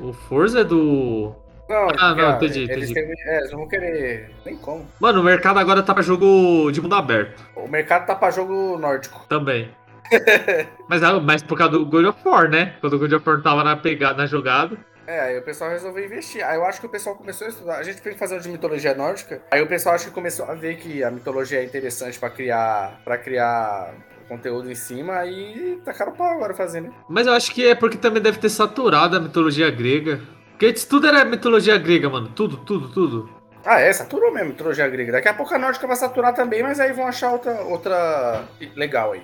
O 0.00 0.12
Forza 0.12 0.60
é 0.60 0.64
do. 0.64 1.34
Não, 1.68 1.88
Ah, 1.98 2.14
não, 2.14 2.36
entendi, 2.36 2.62
eles 2.70 2.90
entendi. 2.90 3.12
é, 3.26 3.38
eles 3.38 3.50
não 3.50 3.58
vão 3.58 3.68
querer. 3.68 4.30
Nem 4.46 4.56
como. 4.56 4.86
Mano, 5.00 5.20
o 5.20 5.24
mercado 5.24 5.58
agora 5.58 5.82
tá 5.82 5.92
pra 5.92 6.02
jogo 6.04 6.70
de 6.70 6.80
mundo 6.80 6.94
aberto 6.94 7.42
O 7.56 7.68
mercado 7.68 8.06
tá 8.06 8.14
pra 8.14 8.30
jogo 8.30 8.78
nórdico. 8.78 9.26
também. 9.28 9.70
mas, 10.88 11.02
ah, 11.02 11.20
mas 11.20 11.42
por 11.42 11.58
causa 11.58 11.72
do 11.72 11.84
God 11.84 12.06
of 12.06 12.18
War, 12.26 12.48
né? 12.48 12.74
Quando 12.80 12.94
o 12.94 12.98
God 12.98 13.12
of 13.12 13.28
War 13.28 13.42
tava 13.42 13.62
na 13.64 13.76
pegada, 13.76 14.16
na 14.18 14.26
jogada. 14.26 14.78
É, 15.08 15.20
aí 15.20 15.38
o 15.38 15.42
pessoal 15.42 15.70
resolveu 15.70 16.04
investir. 16.04 16.46
Aí 16.46 16.56
eu 16.56 16.66
acho 16.66 16.80
que 16.80 16.86
o 16.86 16.90
pessoal 16.90 17.16
começou 17.16 17.46
a 17.46 17.50
estudar. 17.50 17.78
A 17.78 17.82
gente 17.82 18.02
tem 18.02 18.12
que 18.12 18.18
fazer 18.18 18.36
um 18.36 18.40
de 18.40 18.50
mitologia 18.50 18.94
nórdica. 18.94 19.40
Aí 19.50 19.62
o 19.62 19.66
pessoal 19.66 19.94
acho 19.94 20.04
que 20.04 20.10
começou 20.10 20.44
a 20.44 20.52
ver 20.52 20.76
que 20.76 21.02
a 21.02 21.10
mitologia 21.10 21.60
é 21.60 21.64
interessante 21.64 22.18
pra 22.18 22.28
criar. 22.28 23.00
para 23.06 23.16
criar 23.16 23.94
conteúdo 24.28 24.70
em 24.70 24.74
cima 24.74 25.24
e 25.24 25.80
tacaram 25.82 26.12
pau 26.12 26.26
agora 26.26 26.52
fazendo. 26.52 26.94
Mas 27.08 27.26
eu 27.26 27.32
acho 27.32 27.50
que 27.50 27.66
é 27.66 27.74
porque 27.74 27.96
também 27.96 28.22
deve 28.22 28.38
ter 28.38 28.50
saturado 28.50 29.16
a 29.16 29.20
mitologia 29.20 29.70
grega. 29.70 30.20
Porque 30.50 30.66
antes 30.66 30.84
tudo 30.84 31.06
era 31.06 31.24
mitologia 31.24 31.78
grega, 31.78 32.10
mano. 32.10 32.28
Tudo, 32.28 32.58
tudo, 32.58 32.90
tudo. 32.90 33.30
Ah, 33.64 33.80
é, 33.80 33.90
saturou 33.90 34.30
mesmo 34.30 34.50
mitologia 34.50 34.86
grega. 34.88 35.12
Daqui 35.12 35.28
a 35.28 35.32
pouco 35.32 35.54
a 35.54 35.58
nórdica 35.58 35.86
vai 35.86 35.96
saturar 35.96 36.34
também, 36.34 36.62
mas 36.62 36.78
aí 36.78 36.92
vão 36.92 37.06
achar 37.06 37.32
outra, 37.32 37.62
outra 37.62 38.44
legal 38.76 39.12
aí. 39.12 39.22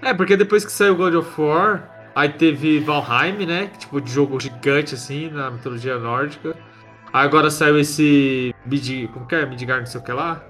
É, 0.00 0.14
porque 0.14 0.36
depois 0.36 0.64
que 0.64 0.70
saiu 0.70 0.94
God 0.94 1.14
of 1.14 1.40
War, 1.40 1.97
aí 2.18 2.28
teve 2.30 2.80
Valheim, 2.80 3.46
né? 3.46 3.70
Tipo, 3.78 4.00
de 4.00 4.10
jogo 4.10 4.40
gigante, 4.40 4.94
assim, 4.94 5.30
na 5.30 5.50
mitologia 5.50 5.98
nórdica. 5.98 6.56
Aí 7.12 7.24
agora 7.24 7.50
saiu 7.50 7.78
esse 7.78 8.54
Mid... 8.66 9.08
Como 9.12 9.26
que 9.26 9.34
é? 9.34 9.46
Midgard, 9.46 9.80
não 9.80 9.86
sei 9.86 10.00
o 10.00 10.04
que 10.04 10.12
lá? 10.12 10.44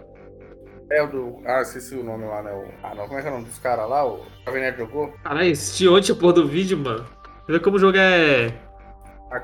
É 0.91 1.03
o 1.03 1.07
do. 1.07 1.43
Ah, 1.45 1.61
esqueci 1.61 1.95
o 1.95 2.03
nome 2.03 2.25
lá, 2.25 2.43
né? 2.43 2.51
O... 2.51 2.65
Ah, 2.83 2.95
não, 2.95 3.07
como 3.07 3.19
é 3.19 3.23
que 3.23 3.29
é 3.29 3.31
o 3.31 3.35
nome 3.35 3.47
dos 3.47 3.59
caras 3.59 3.89
lá? 3.89 4.05
O 4.07 4.25
Nerd 4.51 4.79
jogou? 4.79 5.13
Caralho, 5.23 5.53
assisti 5.53 5.87
ontem 5.87 6.13
a 6.13 6.15
porra 6.15 6.33
do 6.33 6.49
vídeo, 6.49 6.79
mano. 6.79 7.05
Você 7.45 7.53
vê 7.53 7.61
como 7.61 7.77
o 7.77 7.79
jogo 7.79 7.99
é... 7.99 8.47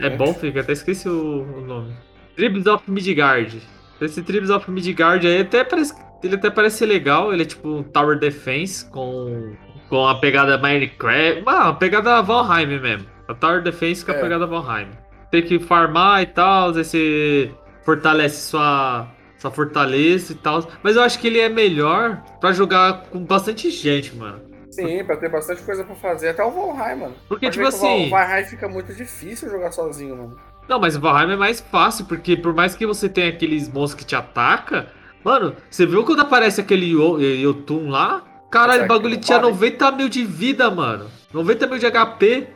É 0.01 0.09
bom, 0.09 0.33
fica. 0.33 0.61
Até 0.61 0.73
esqueci 0.73 1.07
o, 1.07 1.43
o 1.43 1.61
nome. 1.61 1.95
Tribes 2.35 2.67
of 2.67 2.91
Midgard. 2.91 3.61
Esse 4.01 4.23
Tribes 4.23 4.49
of 4.49 4.71
Midgard 4.71 5.27
aí 5.27 5.43
até 5.43 5.63
parece... 5.63 5.95
Ele 6.23 6.37
até 6.37 6.51
parece 6.51 6.79
ser 6.79 6.87
legal. 6.87 7.33
Ele 7.33 7.43
é 7.43 7.47
tipo 7.47 7.69
um 7.69 7.83
Tower 7.83 8.19
Defense 8.19 8.91
com... 8.91 9.55
Com 9.89 10.07
a 10.09 10.15
pegada 10.17 10.59
Minecraft. 10.59 11.43
Mano, 11.43 11.69
a 11.71 11.75
pegada 11.75 12.21
Valheim 12.23 12.67
mesmo. 12.81 13.07
A 13.29 13.35
Tower 13.35 13.63
Defense 13.63 14.05
com 14.05 14.13
a 14.13 14.15
É. 14.15 14.21
pegada 14.21 14.47
Valheim. 14.47 14.89
Tem 15.31 15.43
que 15.43 15.59
farmar 15.59 16.23
e 16.23 16.27
tal. 16.27 16.73
Você 16.73 17.51
fortalece 17.85 18.43
sua... 18.51 19.09
Sua 19.39 19.51
fortaleza 19.51 20.33
e 20.33 20.37
tal. 20.37 20.67
Mas 20.83 20.97
eu 20.97 21.03
acho 21.03 21.19
que 21.19 21.27
ele 21.27 21.39
é 21.39 21.51
melhor 21.51 22.23
pra 22.41 22.51
jogar 22.53 23.03
com 23.11 23.23
bastante 23.23 23.71
gente, 23.71 24.17
mano. 24.17 24.41
Sim, 24.71 25.05
pra 25.05 25.17
ter 25.19 25.29
bastante 25.29 25.61
coisa 25.63 25.85
pra 25.85 25.95
fazer. 25.95 26.31
Até 26.31 26.43
o 26.43 26.51
Valheim, 26.51 26.99
mano. 27.01 27.15
Porque, 27.29 27.51
tipo 27.51 27.67
assim. 27.67 28.07
O 28.07 28.11
Valheim 28.11 28.45
fica 28.47 28.67
muito 28.69 28.95
difícil 28.95 29.51
jogar 29.51 29.71
sozinho, 29.71 30.17
mano. 30.17 30.37
Não, 30.67 30.81
mas 30.81 30.97
o 30.97 31.01
Valheim 31.01 31.31
é 31.35 31.37
mais 31.37 31.61
fácil, 31.61 32.07
porque 32.07 32.39
por 32.39 32.55
mais 32.55 32.75
que 32.75 32.87
você 32.87 33.07
tenha 33.07 33.29
aqueles 33.29 33.69
monstros 33.71 34.03
que 34.03 34.07
te 34.09 34.17
atacam, 34.17 34.87
mano, 35.23 35.55
você 35.69 35.85
viu 35.85 36.05
quando 36.05 36.21
aparece 36.21 36.63
aquele 36.63 36.87
Yo- 36.93 37.21
Yotun 37.21 37.91
lá? 37.91 38.23
Caralho, 38.55 38.85
o 38.85 38.87
bagulho 38.87 39.17
tinha 39.17 39.41
vale? 39.41 39.53
90 39.53 39.91
mil 39.91 40.09
de 40.09 40.25
vida, 40.25 40.71
mano. 40.71 41.11
90 41.33 41.67
mil 41.67 41.77
de 41.77 41.91
HP. 41.91 42.47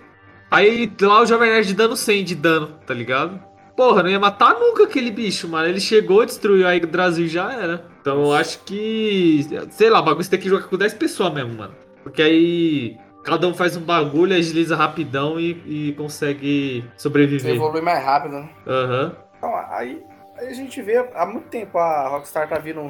Aí 0.48 0.90
lá 1.02 1.22
o 1.22 1.26
Jovem 1.26 1.50
Nerd 1.50 1.74
dando 1.74 1.96
100 1.96 2.24
de 2.24 2.34
dano, 2.36 2.68
tá 2.86 2.94
ligado? 2.94 3.42
Porra, 3.76 4.04
não 4.04 4.10
ia 4.10 4.20
matar 4.20 4.54
nunca 4.54 4.84
aquele 4.84 5.10
bicho, 5.10 5.48
mano. 5.48 5.68
Ele 5.68 5.80
chegou, 5.80 6.24
destruiu 6.24 6.68
a 6.68 6.72
Yggdrasil 6.72 7.24
e 7.24 7.28
já 7.28 7.52
era. 7.52 7.84
Então 8.00 8.22
eu 8.26 8.32
acho 8.32 8.60
que. 8.60 9.44
Sei 9.70 9.90
lá, 9.90 9.98
o 9.98 10.04
bagulho 10.04 10.22
você 10.22 10.30
tem 10.30 10.38
que 10.38 10.48
jogar 10.48 10.68
com 10.68 10.76
10 10.76 10.94
pessoas 10.94 11.34
mesmo, 11.34 11.54
mano. 11.54 11.74
Porque 12.04 12.22
aí. 12.22 12.96
Cada 13.24 13.48
um 13.48 13.52
faz 13.52 13.76
um 13.76 13.82
bagulho, 13.82 14.34
agiliza 14.34 14.76
rapidão 14.76 15.38
e, 15.38 15.50
e 15.66 15.92
consegue 15.94 16.84
Você 16.96 17.02
sobreviver. 17.02 17.56
evolui 17.56 17.82
mais 17.82 18.02
rápido, 18.02 18.36
né? 18.36 18.48
Aham. 18.66 19.16
Então, 19.36 19.54
aí, 19.70 20.02
aí 20.38 20.46
a 20.46 20.52
gente 20.54 20.80
vê, 20.80 20.96
há 21.14 21.26
muito 21.26 21.48
tempo 21.48 21.76
a 21.76 22.08
Rockstar 22.08 22.48
tá 22.48 22.58
vindo 22.58 22.88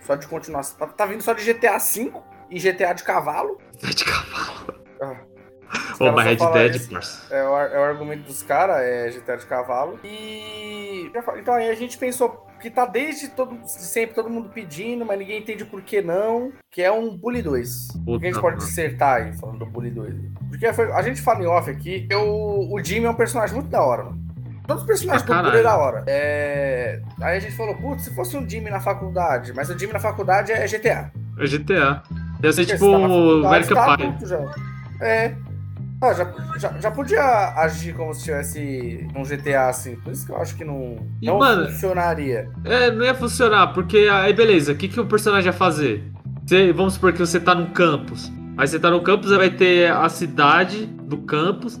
só 0.00 0.14
de 0.14 0.28
continuação. 0.28 0.78
Tá, 0.78 0.86
tá 0.86 1.06
vindo 1.06 1.22
só 1.22 1.32
de 1.32 1.42
GTA 1.42 1.78
V 1.78 2.12
e 2.50 2.58
GTA 2.58 2.92
de 2.92 3.04
cavalo. 3.04 3.58
Pé 3.80 3.88
de 3.88 4.04
cavalo. 4.04 4.80
Ah, 5.00 5.16
Ô, 6.00 6.10
mas 6.12 6.26
Red 6.26 6.52
Dead, 6.52 6.90
parça. 6.90 7.34
É 7.34 7.42
o, 7.44 7.58
é 7.58 7.78
o 7.78 7.82
argumento 7.84 8.24
dos 8.24 8.42
caras, 8.42 8.78
é 8.78 9.10
GTA 9.10 9.36
de 9.36 9.46
cavalo. 9.46 10.00
E 10.02 11.10
Então 11.38 11.54
aí 11.54 11.68
a 11.68 11.74
gente 11.74 11.96
pensou 11.96 12.46
que 12.60 12.70
tá 12.70 12.84
desde 12.84 13.28
todo, 13.28 13.58
sempre 13.66 14.14
todo 14.14 14.28
mundo 14.28 14.50
pedindo, 14.50 15.04
mas 15.04 15.18
ninguém 15.18 15.38
entende 15.38 15.64
por 15.64 15.80
que 15.80 16.02
não, 16.02 16.52
que 16.70 16.82
é 16.82 16.90
um 16.90 17.16
Bully 17.16 17.42
2. 17.42 17.88
o 18.06 18.18
que 18.18 18.26
a 18.26 18.30
gente 18.30 18.40
pode 18.40 18.58
dissertar 18.58 19.22
aí, 19.22 19.36
falando 19.38 19.60
do 19.60 19.66
Bully 19.66 19.90
2? 19.90 20.14
Porque 20.48 20.72
foi, 20.72 20.92
a 20.92 21.02
gente 21.02 21.22
fala 21.22 21.42
em 21.42 21.46
off 21.46 21.70
aqui, 21.70 22.06
o, 22.12 22.74
o 22.74 22.84
Jimmy 22.84 23.06
é 23.06 23.10
um 23.10 23.14
personagem 23.14 23.54
muito 23.54 23.70
da 23.70 23.82
hora, 23.82 24.04
mano. 24.04 24.20
Todos 24.66 24.82
os 24.82 24.86
personagens 24.86 25.28
ah, 25.28 25.42
do 25.42 25.42
Bully 25.44 25.58
é 25.58 25.62
da 25.62 25.76
hora. 25.76 26.04
É... 26.06 27.00
Aí 27.20 27.36
a 27.36 27.40
gente 27.40 27.56
falou, 27.56 27.74
putz, 27.74 28.04
se 28.04 28.14
fosse 28.14 28.36
um 28.36 28.48
Jimmy 28.48 28.70
na 28.70 28.80
faculdade, 28.80 29.52
mas 29.54 29.68
o 29.68 29.78
Jimmy 29.78 29.92
na 29.92 30.00
faculdade 30.00 30.52
é 30.52 30.66
GTA. 30.66 31.10
É 31.38 31.46
GTA. 31.46 32.02
Ia 32.42 32.52
ser 32.52 32.66
tipo 32.66 32.86
o 32.86 33.46
American 33.46 33.74
tá 33.76 33.96
Pie. 33.96 34.14
É, 35.00 35.34
ah, 36.02 36.14
já, 36.14 36.32
já, 36.56 36.80
já, 36.80 36.90
podia 36.90 37.22
agir 37.56 37.94
como 37.94 38.14
se 38.14 38.24
tivesse 38.24 39.06
um 39.14 39.22
GTA 39.22 39.68
assim. 39.68 39.96
Por 39.96 40.12
isso 40.12 40.24
que 40.24 40.32
eu 40.32 40.36
acho 40.36 40.56
que 40.56 40.64
não, 40.64 40.96
e, 41.20 41.26
não 41.26 41.38
mano, 41.38 41.68
funcionaria. 41.70 42.48
É, 42.64 42.90
não 42.90 43.04
ia 43.04 43.14
funcionar, 43.14 43.74
porque 43.74 44.08
aí 44.10 44.32
beleza, 44.32 44.72
o 44.72 44.76
que, 44.76 44.88
que 44.88 44.98
o 44.98 45.04
personagem 45.04 45.46
ia 45.46 45.52
fazer? 45.52 46.10
Você, 46.46 46.72
vamos 46.72 46.94
supor 46.94 47.12
que 47.12 47.18
você 47.18 47.38
tá 47.38 47.54
num 47.54 47.66
campus. 47.66 48.32
Aí 48.56 48.66
você 48.66 48.78
tá 48.78 48.90
no 48.90 49.02
campus, 49.02 49.30
aí 49.30 49.38
vai 49.38 49.50
ter 49.50 49.92
a 49.92 50.08
cidade 50.08 50.86
do 50.86 51.18
campus. 51.18 51.78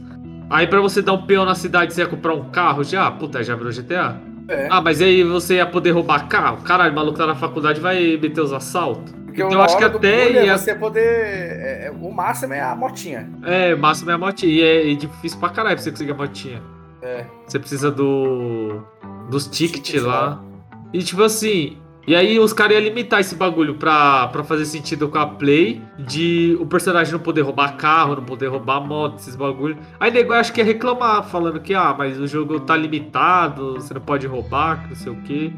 Aí 0.50 0.66
pra 0.66 0.80
você 0.80 1.00
dar 1.00 1.14
um 1.14 1.26
peão 1.26 1.46
na 1.46 1.54
cidade, 1.54 1.94
você 1.94 2.02
ia 2.02 2.06
comprar 2.06 2.34
um 2.34 2.50
carro 2.50 2.84
já? 2.84 3.10
Puta, 3.10 3.42
já 3.42 3.56
virou 3.56 3.72
GTA. 3.72 4.20
É. 4.50 4.66
Ah, 4.68 4.80
mas 4.80 5.00
aí 5.00 5.22
você 5.22 5.54
ia 5.54 5.66
poder 5.66 5.92
roubar 5.92 6.28
carro? 6.28 6.58
Caralho, 6.62 6.92
o 6.92 6.96
maluco 6.96 7.16
tá 7.16 7.24
na 7.24 7.36
faculdade 7.36 7.80
vai 7.80 8.18
meter 8.20 8.40
os 8.40 8.52
assaltos. 8.52 9.14
Porque 9.26 9.42
então, 9.42 9.52
eu 9.52 9.62
acho 9.62 9.78
que 9.78 9.84
até 9.84 10.44
ia... 10.44 10.58
você 10.58 10.74
poder. 10.74 11.00
É, 11.00 11.86
é, 11.86 11.90
o 11.92 12.12
máximo 12.12 12.52
é 12.52 12.60
a 12.60 12.74
motinha. 12.74 13.30
É, 13.44 13.72
o 13.72 13.78
máximo 13.78 14.10
é 14.10 14.14
a 14.14 14.18
motinha. 14.18 14.52
E 14.52 14.60
é, 14.60 14.92
é 14.92 14.94
difícil 14.96 15.38
pra 15.38 15.50
caralho 15.50 15.76
pra 15.76 15.84
você 15.84 15.92
conseguir 15.92 16.10
a 16.10 16.16
motinha. 16.16 16.60
É. 17.00 17.24
Você 17.46 17.60
precisa 17.60 17.92
do. 17.92 18.82
dos 19.30 19.46
tickets 19.46 20.02
lá. 20.02 20.20
lá. 20.20 20.44
E 20.92 20.98
tipo 20.98 21.22
assim. 21.22 21.78
E 22.06 22.14
aí 22.16 22.38
os 22.38 22.52
caras 22.52 22.74
iam 22.74 22.82
limitar 22.82 23.20
esse 23.20 23.34
bagulho 23.34 23.74
pra, 23.74 24.28
pra 24.28 24.42
fazer 24.42 24.64
sentido 24.64 25.08
com 25.08 25.18
a 25.18 25.26
play 25.26 25.82
de 25.98 26.56
o 26.60 26.66
personagem 26.66 27.12
não 27.12 27.20
poder 27.20 27.42
roubar 27.42 27.76
carro, 27.76 28.16
não 28.16 28.24
poder 28.24 28.48
roubar 28.48 28.80
moto, 28.80 29.18
esses 29.18 29.36
bagulho. 29.36 29.76
Aí 29.98 30.10
nego 30.10 30.32
acho 30.32 30.52
que 30.52 30.60
ia 30.60 30.64
reclamar, 30.64 31.24
falando 31.28 31.60
que, 31.60 31.74
ah, 31.74 31.94
mas 31.96 32.18
o 32.18 32.26
jogo 32.26 32.60
tá 32.60 32.76
limitado, 32.76 33.74
você 33.74 33.94
não 33.94 34.00
pode 34.00 34.26
roubar, 34.26 34.88
não 34.88 34.96
sei 34.96 35.12
o 35.12 35.16
quê. 35.22 35.52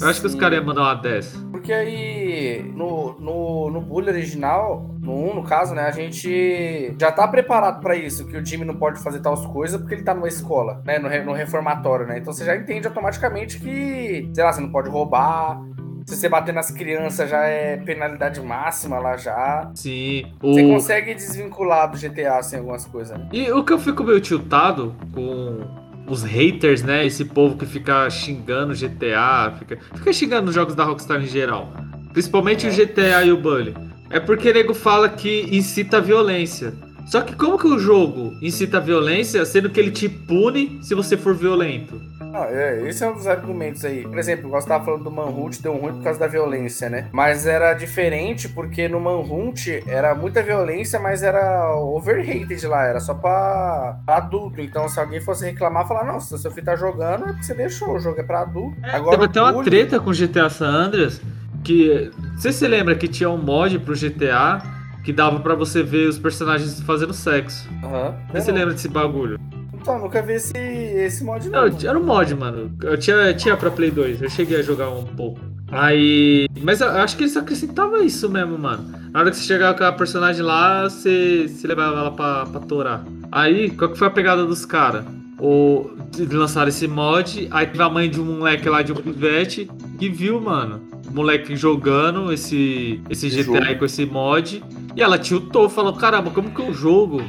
Eu 0.00 0.08
acho 0.08 0.14
Sim. 0.14 0.20
que 0.22 0.26
os 0.28 0.34
caras 0.34 0.56
iam 0.56 0.64
mandar 0.64 0.82
uma 0.82 0.94
dessa. 0.94 1.38
Porque 1.50 1.72
aí, 1.72 2.62
no, 2.74 3.20
no, 3.20 3.70
no 3.70 3.80
Bully 3.82 4.08
original, 4.08 4.94
no 4.98 5.30
1, 5.30 5.34
no 5.34 5.42
caso, 5.44 5.74
né, 5.74 5.82
a 5.82 5.90
gente 5.90 6.96
já 6.98 7.12
tá 7.12 7.28
preparado 7.28 7.82
para 7.82 7.94
isso, 7.94 8.26
que 8.26 8.34
o 8.34 8.44
Jimmy 8.44 8.64
não 8.64 8.76
pode 8.76 9.02
fazer 9.02 9.20
tais 9.20 9.44
coisas 9.44 9.78
porque 9.78 9.94
ele 9.94 10.02
tá 10.02 10.14
numa 10.14 10.28
escola, 10.28 10.82
né, 10.86 10.98
no, 10.98 11.08
no 11.26 11.32
reformatório, 11.34 12.06
né? 12.06 12.18
Então 12.18 12.32
você 12.32 12.46
já 12.46 12.56
entende 12.56 12.86
automaticamente 12.86 13.60
que, 13.60 14.30
sei 14.32 14.42
lá, 14.42 14.52
você 14.52 14.62
não 14.62 14.70
pode 14.70 14.88
roubar, 14.88 15.60
se 16.06 16.16
você 16.16 16.28
bater 16.28 16.54
nas 16.54 16.70
crianças 16.70 17.28
já 17.28 17.44
é 17.44 17.76
penalidade 17.76 18.40
máxima 18.40 18.98
lá 18.98 19.16
já. 19.16 19.70
Sim. 19.74 20.24
O... 20.42 20.52
Você 20.52 20.62
consegue 20.62 21.14
desvincular 21.14 21.90
do 21.90 21.98
GTA 21.98 22.38
assim 22.38 22.56
algumas 22.56 22.84
coisas. 22.86 23.18
Né? 23.18 23.28
E 23.32 23.50
o 23.52 23.64
que 23.64 23.72
eu 23.72 23.78
fico 23.78 24.04
meio 24.04 24.20
tiltado 24.20 24.94
com 25.12 25.60
os 26.06 26.22
haters, 26.22 26.82
né? 26.82 27.06
Esse 27.06 27.24
povo 27.24 27.56
que 27.56 27.66
fica 27.66 28.08
xingando 28.10 28.74
GTA, 28.74 29.54
fica, 29.58 29.78
fica 29.94 30.12
xingando 30.12 30.48
os 30.48 30.54
jogos 30.54 30.74
da 30.74 30.84
Rockstar 30.84 31.22
em 31.22 31.26
geral. 31.26 31.72
Principalmente 32.12 32.66
é. 32.66 32.70
o 32.70 32.72
GTA 32.72 33.24
e 33.24 33.32
o 33.32 33.36
Bully. 33.36 33.74
É 34.10 34.18
porque 34.18 34.50
o 34.50 34.54
nego 34.54 34.74
fala 34.74 35.08
que 35.08 35.48
incita 35.56 36.00
violência. 36.00 36.74
Só 37.06 37.20
que 37.22 37.34
como 37.34 37.58
que 37.58 37.66
o 37.66 37.78
jogo 37.78 38.36
incita 38.42 38.80
violência, 38.80 39.44
sendo 39.44 39.70
que 39.70 39.80
ele 39.80 39.90
te 39.90 40.08
pune 40.08 40.78
se 40.82 40.94
você 40.94 41.16
for 41.16 41.34
violento? 41.34 42.00
Ah, 42.32 42.46
é, 42.50 42.88
esse 42.88 43.02
é 43.02 43.08
um 43.08 43.14
dos 43.14 43.26
argumentos 43.26 43.84
aí. 43.84 44.02
Por 44.02 44.18
exemplo, 44.18 44.46
igual 44.46 44.60
você 44.60 44.68
tava 44.68 44.84
falando 44.84 45.04
do 45.04 45.10
Manhunt, 45.10 45.60
deu 45.60 45.76
ruim 45.76 45.94
por 45.94 46.02
causa 46.02 46.18
da 46.18 46.26
violência, 46.26 46.88
né? 46.88 47.08
Mas 47.12 47.46
era 47.46 47.74
diferente 47.74 48.48
porque 48.48 48.88
no 48.88 49.00
Manhunt 49.00 49.68
era 49.86 50.14
muita 50.14 50.42
violência, 50.42 50.98
mas 50.98 51.22
era 51.22 51.74
overrated 51.76 52.66
lá, 52.66 52.84
era 52.84 53.00
só 53.00 53.14
pra, 53.14 54.00
pra 54.04 54.16
adulto. 54.16 54.60
Então, 54.60 54.88
se 54.88 54.98
alguém 55.00 55.20
fosse 55.20 55.44
reclamar, 55.44 55.86
falar, 55.86 56.04
não, 56.04 56.20
se 56.20 56.36
seu 56.38 56.50
filho 56.50 56.66
tá 56.66 56.76
jogando, 56.76 57.24
é 57.24 57.28
porque 57.28 57.44
você 57.44 57.54
deixou, 57.54 57.94
o 57.96 58.00
jogo 58.00 58.20
é 58.20 58.22
pra 58.22 58.42
adulto. 58.42 58.76
É, 58.82 58.96
Agora, 58.96 59.16
teve 59.16 59.24
até 59.24 59.42
uma 59.42 59.64
treta 59.64 60.00
com 60.00 60.12
GTA 60.12 60.48
San 60.48 60.68
Andreas, 60.68 61.20
que. 61.64 62.10
Sei 62.38 62.52
se 62.52 62.58
você 62.60 62.68
lembra 62.68 62.94
que 62.94 63.08
tinha 63.08 63.28
um 63.28 63.36
mod 63.36 63.78
pro 63.80 63.94
GTA 63.94 64.62
que 65.04 65.12
dava 65.12 65.40
para 65.40 65.54
você 65.54 65.82
ver 65.82 66.08
os 66.08 66.18
personagens 66.18 66.80
fazendo 66.80 67.12
sexo. 67.12 67.68
Aham. 67.82 68.08
Uhum. 68.08 68.40
Você 68.40 68.52
lembra 68.52 68.74
desse 68.74 68.88
bagulho? 68.88 69.38
Então, 69.80 69.98
nunca 69.98 70.20
vi 70.20 70.34
esse, 70.34 70.56
esse 70.56 71.24
mod 71.24 71.48
não. 71.48 71.68
não. 71.68 71.78
Era 71.88 71.98
um 71.98 72.04
mod, 72.04 72.34
mano. 72.34 72.70
Eu 72.82 72.98
tinha, 72.98 73.32
tinha 73.34 73.56
pra 73.56 73.70
Play 73.70 73.90
2, 73.90 74.20
eu 74.20 74.28
cheguei 74.28 74.60
a 74.60 74.62
jogar 74.62 74.90
um 74.90 75.04
pouco. 75.04 75.40
Aí. 75.72 76.46
Mas 76.62 76.80
eu 76.80 76.88
acho 76.88 77.16
que 77.16 77.22
eles 77.22 77.36
acrescentavam 77.36 78.02
isso 78.02 78.28
mesmo, 78.28 78.58
mano. 78.58 78.92
Na 79.12 79.20
hora 79.20 79.30
que 79.30 79.36
você 79.36 79.44
chegava 79.44 79.76
com 79.76 79.84
a 79.84 79.92
personagem 79.92 80.42
lá, 80.42 80.84
você, 80.84 81.46
você 81.48 81.66
levava 81.66 81.98
ela 81.98 82.10
pra, 82.10 82.46
pra 82.46 82.60
torar. 82.60 83.04
Aí, 83.32 83.70
qual 83.70 83.90
que 83.90 83.98
foi 83.98 84.08
a 84.08 84.10
pegada 84.10 84.44
dos 84.44 84.66
caras? 84.66 85.04
Ou 85.38 85.96
lançaram 86.18 86.68
esse 86.68 86.86
mod, 86.86 87.48
aí 87.50 87.66
teve 87.66 87.82
a 87.82 87.88
mãe 87.88 88.10
de 88.10 88.20
um 88.20 88.24
moleque 88.24 88.68
lá 88.68 88.82
de 88.82 88.92
um 88.92 88.96
pivete 88.96 89.70
que 89.98 90.08
viu, 90.08 90.40
mano, 90.40 90.82
o 91.08 91.14
moleque 91.14 91.56
jogando 91.56 92.30
esse, 92.32 93.00
esse 93.08 93.30
GTA 93.30 93.74
com 93.76 93.84
esse 93.84 94.04
mod. 94.04 94.62
E 94.94 95.00
ela 95.00 95.18
tiltou, 95.18 95.68
falou: 95.68 95.94
caramba, 95.94 96.30
como 96.30 96.50
que 96.50 96.60
o 96.60 96.74
jogo 96.74 97.22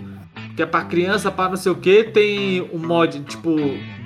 que 0.56 0.62
é 0.62 0.66
pra 0.66 0.84
criança, 0.84 1.32
pra 1.32 1.50
não 1.50 1.58
sei 1.58 1.72
o 1.72 1.76
que, 1.76 2.04
tem 2.04 2.62
um 2.74 2.78
mod, 2.78 3.20
tipo, 3.22 3.56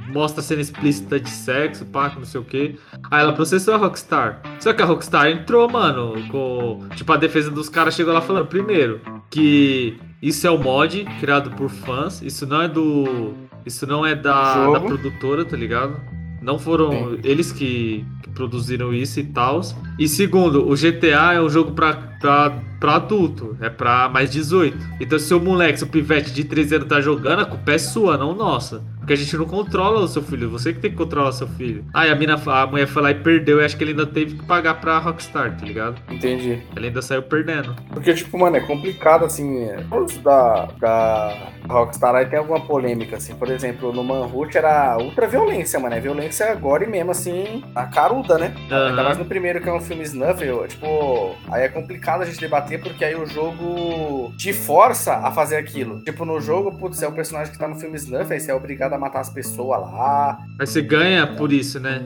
mostra 0.07 0.41
cena 0.41 0.61
explícita 0.61 1.19
de 1.19 1.29
sexo, 1.29 1.85
pá, 1.85 2.11
não 2.15 2.25
sei 2.25 2.39
o 2.39 2.43
que. 2.43 2.79
Aí 3.11 3.21
ela 3.21 3.33
processou 3.33 3.73
a 3.73 3.77
Rockstar. 3.77 4.41
Só 4.59 4.73
que 4.73 4.81
a 4.81 4.85
Rockstar 4.85 5.27
entrou, 5.27 5.69
mano, 5.69 6.13
com. 6.29 6.87
Tipo, 6.95 7.13
a 7.13 7.17
defesa 7.17 7.51
dos 7.51 7.69
caras 7.69 7.95
chegou 7.95 8.13
lá 8.13 8.21
falando, 8.21 8.47
primeiro, 8.47 9.01
que 9.29 9.97
isso 10.21 10.47
é 10.47 10.49
o 10.49 10.57
mod 10.57 11.05
criado 11.19 11.51
por 11.51 11.69
fãs, 11.69 12.21
isso 12.21 12.45
não 12.45 12.61
é 12.61 12.67
do. 12.67 13.33
Isso 13.65 13.87
não 13.87 14.05
é 14.05 14.13
da, 14.13 14.71
da 14.71 14.79
produtora, 14.79 15.43
tá 15.43 15.57
ligado? 15.57 15.99
Não 16.45 16.59
foram 16.59 16.91
Sim. 16.91 17.19
eles 17.23 17.51
que, 17.51 18.05
que, 18.21 18.29
produziram 18.29 18.93
isso 18.93 19.19
e 19.19 19.23
tal. 19.23 19.61
E 19.97 20.07
segundo, 20.07 20.69
o 20.69 20.75
GTA 20.75 21.33
é 21.33 21.41
um 21.41 21.49
jogo 21.49 21.71
pra, 21.71 21.93
pra, 22.21 22.61
pra 22.79 22.95
adulto, 22.97 23.57
é 23.59 23.67
pra 23.67 24.07
mais 24.07 24.29
18. 24.29 24.77
Então 25.01 25.17
se 25.17 25.33
o 25.33 25.39
moleque, 25.39 25.79
se 25.79 25.83
o 25.83 25.87
pivete 25.87 26.31
de 26.31 26.43
13 26.43 26.75
anos 26.75 26.87
tá 26.87 27.01
jogando, 27.01 27.39
a 27.39 27.45
culpa 27.45 27.71
é 27.71 27.79
sua, 27.79 28.15
não 28.15 28.35
nossa. 28.35 28.83
Porque 28.99 29.13
a 29.13 29.15
gente 29.15 29.35
não 29.35 29.45
controla 29.45 30.01
o 30.01 30.07
seu 30.07 30.21
filho, 30.21 30.47
você 30.47 30.71
que 30.71 30.79
tem 30.79 30.91
que 30.91 30.97
controlar 30.97 31.29
o 31.29 31.33
seu 31.33 31.47
filho. 31.47 31.83
Aí 31.91 32.11
a, 32.11 32.15
mina, 32.15 32.39
a 32.45 32.67
mulher 32.67 32.85
foi 32.85 33.01
lá 33.01 33.09
e 33.09 33.15
perdeu, 33.15 33.59
e 33.59 33.65
acho 33.65 33.75
que 33.75 33.83
ele 33.83 33.91
ainda 33.91 34.05
teve 34.05 34.35
que 34.35 34.45
pagar 34.45 34.79
pra 34.79 34.99
Rockstar, 34.99 35.57
tá 35.57 35.65
ligado? 35.65 35.99
Entendi. 36.11 36.61
Ele 36.75 36.87
ainda 36.87 37.01
saiu 37.01 37.23
perdendo. 37.23 37.75
Porque, 37.89 38.13
tipo, 38.13 38.37
mano, 38.37 38.55
é 38.55 38.61
complicado, 38.61 39.25
assim, 39.25 39.67
todos 39.89 40.15
da, 40.19 40.67
da 40.79 41.54
Rockstar 41.67 42.15
aí 42.15 42.25
tem 42.25 42.39
alguma 42.39 42.59
polêmica, 42.59 43.17
assim. 43.17 43.35
Por 43.35 43.49
exemplo, 43.49 43.91
no 43.91 44.03
Manhunt 44.03 44.55
era 44.55 44.97
ultra 44.97 45.27
violência, 45.27 45.79
mano. 45.79 45.95
É 45.95 45.99
violência 45.99 46.51
agora 46.51 46.83
e 46.83 46.87
mesmo, 46.87 47.11
assim, 47.11 47.63
a 47.73 47.85
caruda, 47.85 48.37
né? 48.37 48.53
Uhum. 48.69 48.87
Ainda 48.87 49.03
mais 49.03 49.17
no 49.17 49.25
primeiro, 49.25 49.61
que 49.61 49.69
é 49.69 49.73
um 49.73 49.81
filme 49.81 50.03
snuffle, 50.03 50.67
tipo, 50.67 51.35
aí 51.51 51.63
é 51.63 51.69
complicado 51.69 52.21
a 52.21 52.25
gente 52.25 52.39
debater, 52.39 52.81
porque 52.81 53.03
aí 53.03 53.15
o 53.15 53.25
jogo 53.25 54.33
te 54.37 54.53
força 54.53 55.15
a 55.15 55.31
fazer 55.31 55.57
aquilo. 55.57 56.01
Tipo, 56.03 56.25
no 56.25 56.39
jogo, 56.39 56.77
putz, 56.77 57.01
é 57.01 57.07
o 57.07 57.11
personagem 57.11 57.51
que 57.51 57.59
tá 57.59 57.67
no 57.67 57.75
filme 57.75 57.95
snuff, 57.97 58.31
aí 58.31 58.39
você 58.39 58.51
é 58.51 58.55
obrigado 58.55 58.93
a 58.93 58.97
matar 58.97 59.21
as 59.21 59.29
pessoas 59.29 59.79
lá. 59.81 60.39
Mas 60.57 60.69
você 60.69 60.81
ganha 60.81 61.27
por 61.27 61.51
isso, 61.51 61.79
né? 61.79 62.01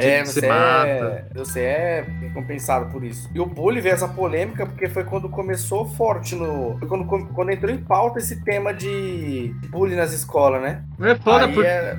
É, 0.00 0.24
você, 0.24 0.46
é, 0.46 1.24
você 1.34 1.60
é 1.60 2.06
recompensado 2.20 2.90
por 2.90 3.04
isso. 3.04 3.30
E 3.34 3.40
o 3.40 3.46
Bully 3.46 3.80
veio 3.80 3.94
essa 3.94 4.08
polêmica 4.08 4.66
porque 4.66 4.88
foi 4.88 5.04
quando 5.04 5.28
começou 5.28 5.86
forte 5.86 6.34
no. 6.34 6.76
Foi 6.78 6.88
quando, 6.88 7.04
quando 7.06 7.50
entrou 7.50 7.72
em 7.72 7.78
pauta 7.78 8.18
esse 8.18 8.42
tema 8.44 8.74
de 8.74 9.54
bullying 9.70 9.96
nas 9.96 10.12
escolas, 10.12 10.60
né? 10.60 10.82
É 11.00 11.14
foda, 11.14 11.46
aí 11.46 11.54
por... 11.54 11.64
é, 11.64 11.98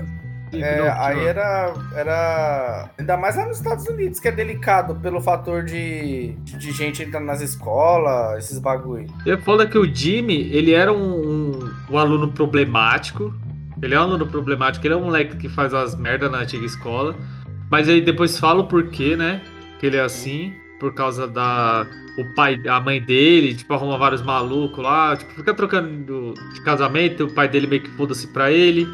é, 0.54 0.90
aí 0.98 1.26
era, 1.26 1.74
era. 1.96 2.90
Ainda 2.98 3.18
mais 3.18 3.36
lá 3.36 3.46
nos 3.46 3.58
Estados 3.58 3.86
Unidos, 3.88 4.20
que 4.20 4.28
é 4.28 4.32
delicado 4.32 4.96
pelo 4.96 5.22
fator 5.22 5.64
de, 5.64 6.34
de 6.44 6.72
gente 6.72 7.04
entrando 7.04 7.26
nas 7.26 7.42
escolas, 7.42 8.40
esses 8.40 8.60
bagulho. 8.60 9.08
E 9.26 9.32
é 9.32 9.38
foda 9.38 9.68
que 9.68 9.78
o 9.78 9.94
Jimmy, 9.94 10.50
ele 10.52 10.74
era 10.74 10.92
um, 10.92 10.98
um, 10.98 11.74
um 11.92 11.98
aluno 11.98 12.32
problemático, 12.32 13.34
ele 13.82 13.94
é 13.94 14.00
um 14.00 14.04
aluno 14.04 14.28
problemático, 14.28 14.86
ele 14.86 14.94
é 14.94 14.98
um 14.98 15.06
moleque 15.06 15.38
que 15.38 15.50
faz 15.50 15.74
as 15.74 15.96
merdas 15.96 16.32
na 16.32 16.40
antiga 16.40 16.66
escola. 16.66 17.16
Mas 17.70 17.88
aí 17.88 18.02
depois 18.02 18.38
fala 18.38 18.62
o 18.62 18.68
porquê, 18.68 19.16
né? 19.16 19.42
Que 19.80 19.86
ele 19.86 19.98
é 19.98 20.02
assim, 20.02 20.54
por 20.80 20.94
causa 20.94 21.28
da. 21.28 21.86
O 22.18 22.34
pai, 22.34 22.60
a 22.68 22.80
mãe 22.82 23.00
dele, 23.00 23.56
tipo, 23.56 23.74
arruma 23.74 23.98
vários 23.98 24.22
malucos 24.22 24.84
lá, 24.84 25.16
tipo, 25.16 25.32
fica 25.36 25.54
trocando 25.54 26.34
de 26.54 26.62
casamento, 26.62 27.26
o 27.26 27.34
pai 27.34 27.48
dele 27.48 27.68
meio 27.68 27.82
que 27.82 27.90
foda-se 27.92 28.28
pra 28.28 28.52
ele. 28.52 28.88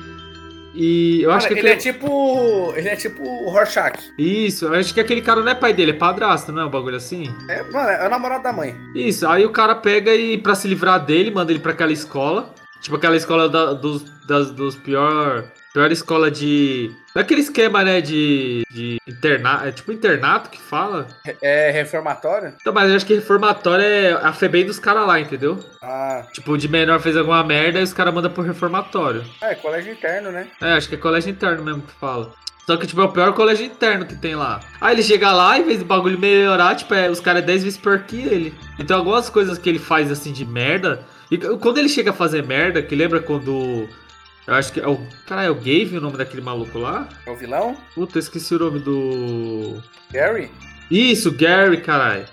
E 0.75 1.22
eu 1.22 1.32
acho 1.32 1.48
que. 1.48 1.53
Ele 1.53 1.70
é 1.70 1.75
tipo. 1.77 2.74
Ele 2.75 2.89
é 2.89 2.96
tipo 2.96 3.24
o 3.24 3.50
Rorschach. 3.50 3.98
Isso, 4.17 4.65
eu 4.65 4.74
acho 4.74 4.94
que 4.94 5.00
aquele 5.00 5.22
cara 5.22 5.41
não 5.41 5.50
é 5.50 5.55
pai 5.55 5.74
dele, 5.74 5.91
é 5.91 5.94
padrasto, 5.94 6.51
não 6.51 6.63
é 6.63 6.65
um 6.65 6.70
bagulho 6.70 6.98
assim? 6.98 7.34
É, 7.50 7.63
mano, 7.63 7.89
é 7.89 8.05
o 8.05 8.10
namorado 8.10 8.44
da 8.44 8.51
mãe. 8.51 8.75
Isso, 8.94 9.25
aí 9.27 9.46
o 9.46 9.51
cara 9.51 9.74
pega 9.74 10.13
e, 10.13 10.38
pra 10.38 10.53
se 10.53 10.67
livrar 10.67 11.03
dele, 11.03 11.32
manda 11.32 11.51
ele 11.51 11.62
pra 11.62 11.72
aquela 11.72 11.94
escola. 11.94 12.53
Tipo 12.82 12.98
aquela 12.98 13.15
escola 13.15 13.50
da, 13.50 13.74
dos, 13.74 14.03
das, 14.27 14.51
dos 14.51 14.75
pior 14.75 15.50
pior 15.75 15.91
escola 15.91 16.32
de. 16.32 16.89
Daquele 17.13 17.41
esquema, 17.41 17.84
né? 17.84 18.00
De. 18.00 18.63
de 18.72 18.98
internato. 19.05 19.65
É 19.65 19.72
tipo 19.74 19.91
internato 19.91 20.50
que 20.50 20.60
fala. 20.60 21.05
É 21.41 21.70
reformatório? 21.70 22.53
Então, 22.62 22.74
mas 22.74 22.89
eu 22.89 22.96
acho 22.96 23.05
que 23.05 23.15
reformatório 23.15 23.84
é 23.84 24.13
a 24.13 24.32
FEBEM 24.32 24.65
dos 24.65 24.79
caras 24.79 25.05
lá, 25.05 25.20
entendeu? 25.20 25.60
Ah, 25.82 26.25
Tipo, 26.32 26.58
de 26.58 26.70
menor 26.70 27.01
fez 27.01 27.17
alguma 27.17 27.44
merda 27.44 27.82
e 27.82 27.84
os 27.84 27.91
caras 27.91 28.13
mandam 28.13 28.32
pro 28.32 28.41
reformatório. 28.41 29.25
é 29.41 29.53
colégio 29.55 29.91
interno, 29.91 30.32
né? 30.32 30.48
É, 30.62 30.74
acho 30.74 30.88
que 30.88 30.96
é 30.96 30.98
colégio 30.98 31.29
interno 31.29 31.62
mesmo 31.62 31.82
que 31.82 31.94
fala. 31.94 32.32
Só 32.65 32.77
que, 32.77 32.88
tipo, 32.88 33.01
é 33.01 33.03
o 33.03 33.12
pior 33.12 33.34
colégio 33.34 33.65
interno 33.65 34.05
que 34.05 34.15
tem 34.15 34.34
lá. 34.34 34.62
Aí 34.79 34.96
ele 34.96 35.03
chega 35.03 35.32
lá 35.32 35.58
e, 35.58 35.62
em 35.62 35.65
vez 35.65 35.79
do 35.79 35.86
bagulho 35.86 36.17
melhorar, 36.17 36.74
tipo, 36.75 36.94
é, 36.94 37.10
os 37.10 37.20
caras 37.20 37.44
é 37.44 37.46
10 37.46 37.63
vezes 37.63 37.77
pior 37.77 38.00
que 38.00 38.15
ele. 38.22 38.55
Então, 38.79 38.98
algumas 38.98 39.29
coisas 39.29 39.58
que 39.58 39.70
ele 39.70 39.77
faz, 39.77 40.10
assim, 40.10 40.32
de 40.32 40.46
merda. 40.46 41.05
E 41.29 41.38
quando 41.38 41.77
ele 41.79 41.89
chega 41.89 42.12
a 42.12 42.13
fazer 42.13 42.44
merda, 42.44 42.82
que 42.82 42.96
lembra 42.96 43.20
quando. 43.20 43.88
Eu 44.48 44.54
acho 44.54 44.72
que 44.72 44.80
é 44.80 44.88
o. 44.88 45.00
Caralho, 45.25 45.48
é 45.48 45.52
o 45.52 45.56
Gave 45.56 45.98
o 45.98 46.02
nome 46.02 46.18
daquele 46.18 46.42
maluco 46.42 46.78
lá? 46.78 47.10
É 47.25 47.32
o 47.32 47.36
vilão? 47.36 47.75
Puta, 47.96 48.18
eu 48.18 48.20
esqueci 48.20 48.54
o 48.56 48.60
nome 48.60 48.80
do. 48.80 49.82
Gary? 50.12 50.52
Isso, 50.90 51.32
Gary, 51.32 51.82
caralho. 51.82 52.25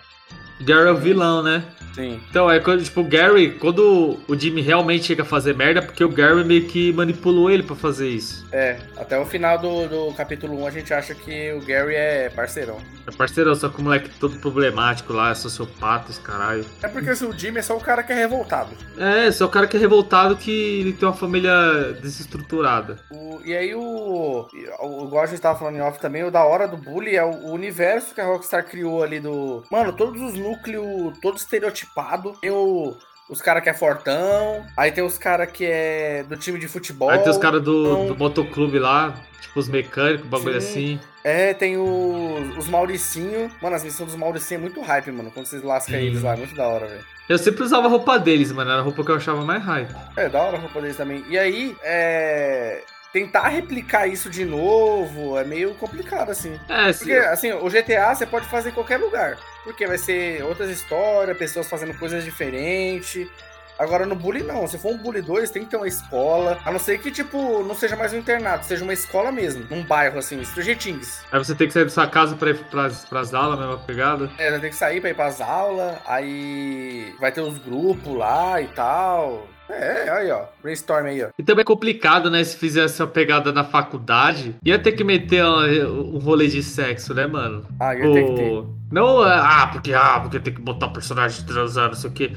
Gary 0.61 0.89
é 0.89 0.93
o 0.93 0.99
vilão, 0.99 1.43
né? 1.43 1.65
Sim. 1.95 2.21
Então, 2.31 2.51
é 2.51 2.59
quando, 2.59 2.83
tipo, 2.83 3.01
o 3.01 3.05
Gary, 3.05 3.53
quando 3.59 4.19
o 4.27 4.35
Jimmy 4.39 4.63
realmente 4.63 5.05
chega 5.05 5.23
a 5.23 5.27
fazer 5.27 5.55
merda, 5.55 5.81
é 5.81 5.83
porque 5.83 6.03
o 6.05 6.09
Gary 6.09 6.43
meio 6.45 6.67
que 6.67 6.93
manipulou 6.93 7.51
ele 7.51 7.63
pra 7.63 7.77
fazer 7.77 8.09
isso. 8.09 8.47
É, 8.51 8.79
até 8.97 9.19
o 9.19 9.27
final 9.27 9.59
do, 9.59 9.87
do 9.89 10.15
capítulo 10.15 10.61
1 10.63 10.67
a 10.67 10.71
gente 10.71 10.95
acha 10.95 11.15
que 11.15 11.53
o 11.53 11.61
Gary 11.61 11.95
é 11.95 12.31
parceirão. 12.31 12.79
É 13.07 13.11
parceirão, 13.11 13.55
só 13.55 13.69
que 13.69 13.81
o 13.81 13.83
moleque 13.83 14.09
todo 14.19 14.39
problemático 14.39 15.13
lá, 15.13 15.31
é 15.31 15.35
sociopata, 15.35 16.11
esse 16.11 16.21
caralho. 16.21 16.65
É 16.83 16.89
porque 16.89 17.11
o 17.11 17.33
Jimmy 17.39 17.59
é 17.59 17.63
só 17.63 17.77
o 17.77 17.81
cara 17.81 18.03
que 18.03 18.13
é 18.13 18.17
revoltado. 18.17 18.71
É, 18.97 19.31
só 19.31 19.47
o 19.47 19.49
cara 19.51 19.67
que 19.67 19.77
é 19.77 19.81
revoltado 19.81 20.37
que 20.37 20.51
ele 20.81 20.93
tem 20.93 21.07
uma 21.09 21.15
família 21.15 21.53
desestruturada. 22.01 22.99
O- 23.11 23.41
e 23.45 23.55
aí 23.57 23.75
o, 23.75 23.81
o. 23.81 25.05
Igual 25.07 25.25
a 25.25 25.27
gente 25.27 25.41
tava 25.41 25.59
falando 25.59 25.77
em 25.77 25.81
off 25.81 25.99
também, 26.01 26.23
o 26.25 26.31
da 26.31 26.45
hora 26.45 26.69
do 26.69 26.77
bully 26.77 27.17
é 27.17 27.25
o, 27.25 27.31
o 27.31 27.53
universo 27.53 28.15
que 28.15 28.21
a 28.21 28.27
Rockstar 28.27 28.65
criou 28.67 29.03
ali 29.03 29.19
do. 29.21 29.65
Mano, 29.71 29.93
todos 29.93 30.21
os 30.23 30.35
núcleos, 30.35 31.19
todo 31.21 31.37
estereotipado. 31.83 32.33
Tem 32.41 32.51
o. 32.51 32.97
Os 33.29 33.41
caras 33.41 33.63
que 33.63 33.71
é 33.71 33.73
fortão, 33.73 34.67
aí 34.77 34.93
tem 34.93 35.03
os 35.03 35.17
caras 35.17 35.51
que 35.51 35.65
é 35.65 36.23
do 36.29 36.37
time 36.37 36.59
de 36.59 36.69
futebol. 36.69 37.09
Aí 37.09 37.19
tem 37.21 37.31
os 37.31 37.39
caras 37.39 37.63
do, 37.63 37.83
não. 37.83 38.07
do 38.09 38.17
motoclube 38.17 38.79
lá, 38.79 39.15
tipo 39.41 39.59
os 39.59 39.69
mecânicos, 39.69 40.27
bagulho 40.27 40.61
Sim. 40.61 40.69
assim. 40.69 41.01
É, 41.25 41.55
tem 41.55 41.79
os, 41.79 42.59
os 42.59 42.69
Mauricinho. 42.69 43.51
Mano, 43.63 43.77
as 43.77 43.85
missões 43.85 44.11
dos 44.11 44.19
Mauricinho 44.19 44.59
é 44.59 44.61
muito 44.61 44.83
hype, 44.83 45.11
mano. 45.13 45.31
Quando 45.31 45.47
vocês 45.47 45.63
lascam 45.63 45.95
Sim. 45.95 46.07
eles 46.07 46.23
lá, 46.23 46.35
é 46.35 46.37
muito 46.37 46.55
da 46.55 46.67
hora, 46.67 46.87
velho. 46.89 47.05
Eu 47.27 47.39
sempre 47.39 47.63
usava 47.63 47.87
a 47.87 47.91
roupa 47.91 48.19
deles, 48.19 48.53
mano, 48.53 48.71
era 48.71 48.81
a 48.81 48.83
roupa 48.83 49.03
que 49.03 49.11
eu 49.11 49.17
achava 49.17 49.43
mais 49.43 49.63
hype. 49.63 49.95
É, 50.17 50.29
da 50.29 50.43
hora 50.43 50.59
a 50.59 50.61
roupa 50.61 50.81
deles 50.83 50.97
também. 50.97 51.25
E 51.29 51.39
aí, 51.39 51.75
é. 51.83 52.83
Tentar 53.13 53.49
replicar 53.49 54.07
isso 54.07 54.29
de 54.29 54.45
novo 54.45 55.39
é 55.39 55.45
meio 55.45 55.75
complicado, 55.75 56.31
assim. 56.31 56.59
É, 56.69 56.93
Porque, 56.93 57.13
assim, 57.13 57.53
o 57.53 57.69
GTA 57.69 58.15
você 58.15 58.27
pode 58.27 58.47
fazer 58.47 58.71
em 58.71 58.73
qualquer 58.73 58.99
lugar. 58.99 59.39
Porque 59.65 59.87
vai 59.87 59.99
ser 59.99 60.43
outras 60.45 60.71
histórias, 60.71 61.37
pessoas 61.37 61.69
fazendo 61.69 61.97
coisas 61.99 62.25
diferentes. 62.25 63.29
Agora 63.79 64.07
no 64.07 64.15
Bully 64.15 64.43
não, 64.43 64.67
se 64.67 64.79
for 64.79 64.93
um 64.93 64.99
Bully 64.99 65.23
2, 65.23 65.51
tem 65.51 65.65
que 65.65 65.71
ter 65.71 65.77
uma 65.77 65.89
escola. 65.89 66.59
A 66.65 66.71
não 66.71 66.79
ser 66.79 66.99
que, 66.99 67.11
tipo, 67.11 67.65
não 67.65 67.75
seja 67.75 67.97
mais 67.97 68.13
um 68.13 68.19
internato, 68.19 68.67
seja 68.67 68.85
uma 68.85 68.93
escola 68.93 69.33
mesmo. 69.33 69.67
Num 69.69 69.83
bairro, 69.83 70.19
assim, 70.19 70.45
Stranger 70.45 70.79
Things. 70.79 71.21
aí 71.33 71.39
você 71.39 71.55
tem 71.55 71.67
que 71.67 71.73
sair 71.73 71.85
da 71.85 71.91
sua 71.91 72.07
casa 72.07 72.37
pra 72.37 72.51
ir 72.51 72.59
pras, 72.67 73.05
pras 73.05 73.35
aulas, 73.35 73.59
mesma 73.59 73.79
pegada. 73.79 74.31
É, 74.39 74.51
vai 74.51 74.61
ter 74.61 74.69
que 74.71 74.77
sair 74.77 75.01
pra 75.01 75.11
ir 75.11 75.15
pras 75.15 75.41
aulas, 75.41 75.97
aí 76.07 77.15
vai 77.19 77.33
ter 77.33 77.41
os 77.41 77.59
grupos 77.59 78.15
lá 78.17 78.61
e 78.61 78.69
tal. 78.69 79.49
É, 79.73 80.11
aí, 80.11 80.31
ó. 80.31 80.43
Brainstorm 80.63 81.07
aí, 81.07 81.25
ó. 81.25 81.29
E 81.39 81.43
também 81.43 81.63
é 81.63 81.65
complicado, 81.65 82.31
né? 82.31 82.43
Se 82.45 82.57
fizesse 82.57 83.01
uma 83.03 83.09
pegada 83.09 83.53
na 83.53 83.65
faculdade, 83.65 84.55
ia 84.65 84.79
ter 84.79 84.93
que 84.93 85.03
meter 85.03 85.45
um, 85.45 86.17
um 86.17 86.19
rolê 86.19 86.47
de 86.49 86.63
sexo, 86.63 87.15
né, 87.15 87.27
mano? 87.27 87.65
Ah, 87.81 87.95
ia 87.95 88.13
ter 88.13 88.25
que 88.27 88.35
ter. 88.35 88.51
O- 88.51 88.75
Não, 88.91 89.27
é, 89.27 89.35
ah, 89.35 89.69
porque, 89.73 89.95
ah, 89.95 90.21
porque 90.21 90.39
tem 90.39 90.53
que 90.55 90.61
botar 90.61 90.87
o 90.87 90.93
personagem 90.93 91.45
transando, 91.47 91.89
não 91.89 91.95
sei 91.95 92.11
o 92.11 92.13
quê. 92.13 92.33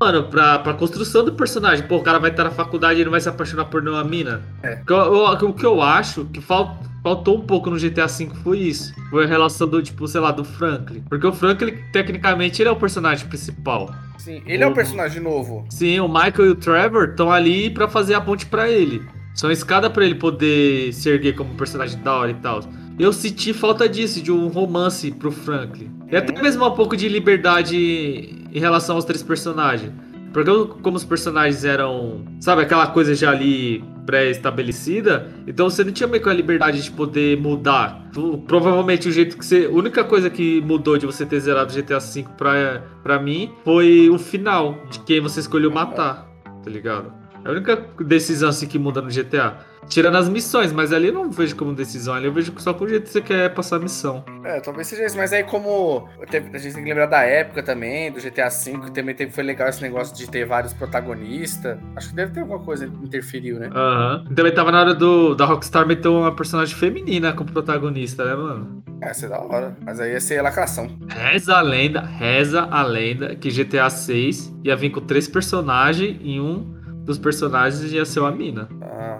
Mano, 0.00 0.24
pra, 0.24 0.58
pra 0.58 0.74
construção 0.74 1.24
do 1.24 1.32
personagem, 1.32 1.86
pô, 1.86 1.96
o 1.96 2.02
cara 2.02 2.18
vai 2.18 2.30
estar 2.30 2.44
na 2.44 2.50
faculdade 2.50 2.94
e 2.94 2.96
ele 2.98 3.04
não 3.04 3.12
vai 3.12 3.20
se 3.20 3.28
apaixonar 3.28 3.64
por 3.66 3.80
nenhuma 3.82 4.04
mina. 4.04 4.42
É. 4.62 4.74
O 4.74 4.84
que 4.84 4.92
eu- 4.92 4.98
eu- 4.98 5.48
O 5.48 5.52
que 5.54 5.64
eu 5.64 5.80
acho 5.80 6.24
que 6.26 6.40
fal- 6.40 6.78
faltou 7.04 7.36
um 7.38 7.42
pouco 7.42 7.70
no 7.70 7.76
GTA 7.78 8.06
V 8.06 8.30
foi 8.42 8.58
isso. 8.58 8.92
Foi 9.10 9.24
a 9.24 9.28
relação 9.28 9.68
do, 9.68 9.80
tipo, 9.82 10.08
sei 10.08 10.20
lá, 10.20 10.32
do 10.32 10.42
Franklin. 10.42 11.04
Porque 11.08 11.26
o 11.26 11.32
Franklin, 11.32 11.74
tecnicamente, 11.92 12.60
ele 12.62 12.68
é 12.70 12.72
o 12.72 12.76
personagem 12.76 13.28
principal. 13.28 13.94
Sim, 14.18 14.42
ele 14.46 14.62
é 14.62 14.66
um 14.66 14.70
Uhum. 14.70 14.74
personagem 14.74 15.22
novo. 15.22 15.66
Sim, 15.68 16.00
o 16.00 16.08
Michael 16.08 16.46
e 16.46 16.48
o 16.48 16.54
Trevor 16.56 17.10
estão 17.10 17.30
ali 17.30 17.68
pra 17.70 17.86
fazer 17.86 18.14
a 18.14 18.20
ponte 18.20 18.46
pra 18.46 18.68
ele. 18.70 19.02
São 19.34 19.50
escada 19.50 19.90
pra 19.90 20.04
ele 20.04 20.14
poder 20.14 20.92
se 20.94 21.08
erguer 21.10 21.34
como 21.34 21.54
personagem 21.54 22.00
da 22.00 22.14
hora 22.14 22.30
e 22.30 22.34
tal. 22.34 22.60
Eu 22.98 23.12
senti 23.12 23.52
falta 23.52 23.88
disso, 23.88 24.22
de 24.22 24.30
um 24.32 24.46
romance 24.46 25.10
pro 25.10 25.30
Franklin. 25.30 25.90
E 26.10 26.16
até 26.16 26.32
Uhum. 26.34 26.42
mesmo 26.42 26.66
um 26.66 26.70
pouco 26.70 26.96
de 26.96 27.08
liberdade 27.08 27.76
em 27.76 28.58
relação 28.60 28.96
aos 28.96 29.04
três 29.04 29.22
personagens. 29.22 29.92
Porque 30.34 30.50
como 30.82 30.96
os 30.96 31.04
personagens 31.04 31.64
eram, 31.64 32.24
sabe, 32.40 32.62
aquela 32.62 32.88
coisa 32.88 33.14
já 33.14 33.30
ali 33.30 33.84
pré-estabelecida, 34.04 35.32
então 35.46 35.70
você 35.70 35.84
não 35.84 35.92
tinha 35.92 36.08
meio 36.08 36.20
que 36.20 36.28
a 36.28 36.32
liberdade 36.32 36.82
de 36.82 36.90
poder 36.90 37.40
mudar. 37.40 38.10
Provavelmente 38.44 39.08
o 39.08 39.12
jeito 39.12 39.38
que 39.38 39.46
você. 39.46 39.66
A 39.66 39.70
única 39.70 40.02
coisa 40.02 40.28
que 40.28 40.60
mudou 40.60 40.98
de 40.98 41.06
você 41.06 41.24
ter 41.24 41.38
zerado 41.38 41.72
GTA 41.72 42.00
V 42.00 42.24
pra, 42.36 42.82
pra 43.00 43.20
mim 43.20 43.52
foi 43.64 44.10
o 44.10 44.18
final, 44.18 44.76
de 44.90 44.98
quem 45.00 45.20
você 45.20 45.38
escolheu 45.38 45.70
matar, 45.70 46.28
tá 46.64 46.68
ligado? 46.68 47.23
É 47.44 47.48
a 47.48 47.52
única 47.52 47.76
decisão 48.00 48.48
assim 48.48 48.66
que 48.66 48.78
muda 48.78 49.02
no 49.02 49.10
GTA. 49.10 49.58
Tirando 49.86 50.16
as 50.16 50.28
missões, 50.30 50.72
mas 50.72 50.92
ali 50.94 51.08
eu 51.08 51.12
não 51.12 51.30
vejo 51.30 51.54
como 51.56 51.74
decisão, 51.74 52.14
ali 52.14 52.24
eu 52.24 52.32
vejo 52.32 52.54
só 52.56 52.72
com 52.72 52.84
o 52.84 52.88
jeito 52.88 53.04
que 53.04 53.10
você 53.10 53.20
quer 53.20 53.52
passar 53.52 53.76
a 53.76 53.78
missão. 53.78 54.24
É, 54.42 54.58
talvez 54.60 54.86
seja 54.86 55.04
isso, 55.04 55.16
mas 55.16 55.30
aí 55.30 55.44
como 55.44 56.08
a 56.18 56.58
gente 56.58 56.74
tem 56.74 56.82
que 56.82 56.88
lembrar 56.88 57.06
da 57.06 57.22
época 57.22 57.62
também, 57.62 58.10
do 58.10 58.18
GTA 58.18 58.48
V, 58.48 58.90
também 58.94 59.14
teve, 59.14 59.30
foi 59.30 59.44
legal 59.44 59.68
esse 59.68 59.82
negócio 59.82 60.16
de 60.16 60.28
ter 60.28 60.46
vários 60.46 60.72
protagonistas. 60.72 61.76
Acho 61.96 62.08
que 62.08 62.14
deve 62.14 62.32
ter 62.32 62.40
alguma 62.40 62.60
coisa 62.60 62.86
que 62.86 63.04
interferiu, 63.04 63.58
né? 63.58 63.68
Aham. 63.74 64.24
E 64.30 64.34
Também 64.34 64.54
tava 64.54 64.72
na 64.72 64.80
hora 64.80 64.94
do, 64.94 65.34
da 65.34 65.44
Rockstar 65.44 65.86
meter 65.86 66.08
uma 66.08 66.34
personagem 66.34 66.74
feminina 66.74 67.34
como 67.34 67.52
protagonista, 67.52 68.24
né, 68.24 68.34
mano? 68.34 68.82
É, 69.02 69.08
ia 69.08 69.14
ser 69.14 69.28
da 69.28 69.38
hora. 69.38 69.76
Mas 69.84 70.00
aí 70.00 70.12
ia 70.12 70.20
ser 70.20 70.40
lacração. 70.40 70.88
Reza 71.08 71.56
a 71.56 71.60
lenda, 71.60 72.00
reza 72.00 72.62
a 72.70 72.82
lenda 72.82 73.36
que 73.36 73.50
GTA 73.50 73.90
6 73.90 74.54
ia 74.64 74.74
vir 74.74 74.90
com 74.90 75.00
três 75.00 75.28
personagens 75.28 76.16
e 76.22 76.40
um 76.40 76.82
dos 77.04 77.18
personagens 77.18 77.92
ia 77.92 78.04
ser 78.04 78.20
uma 78.20 78.32
mina. 78.32 78.68
Ah, 78.82 79.18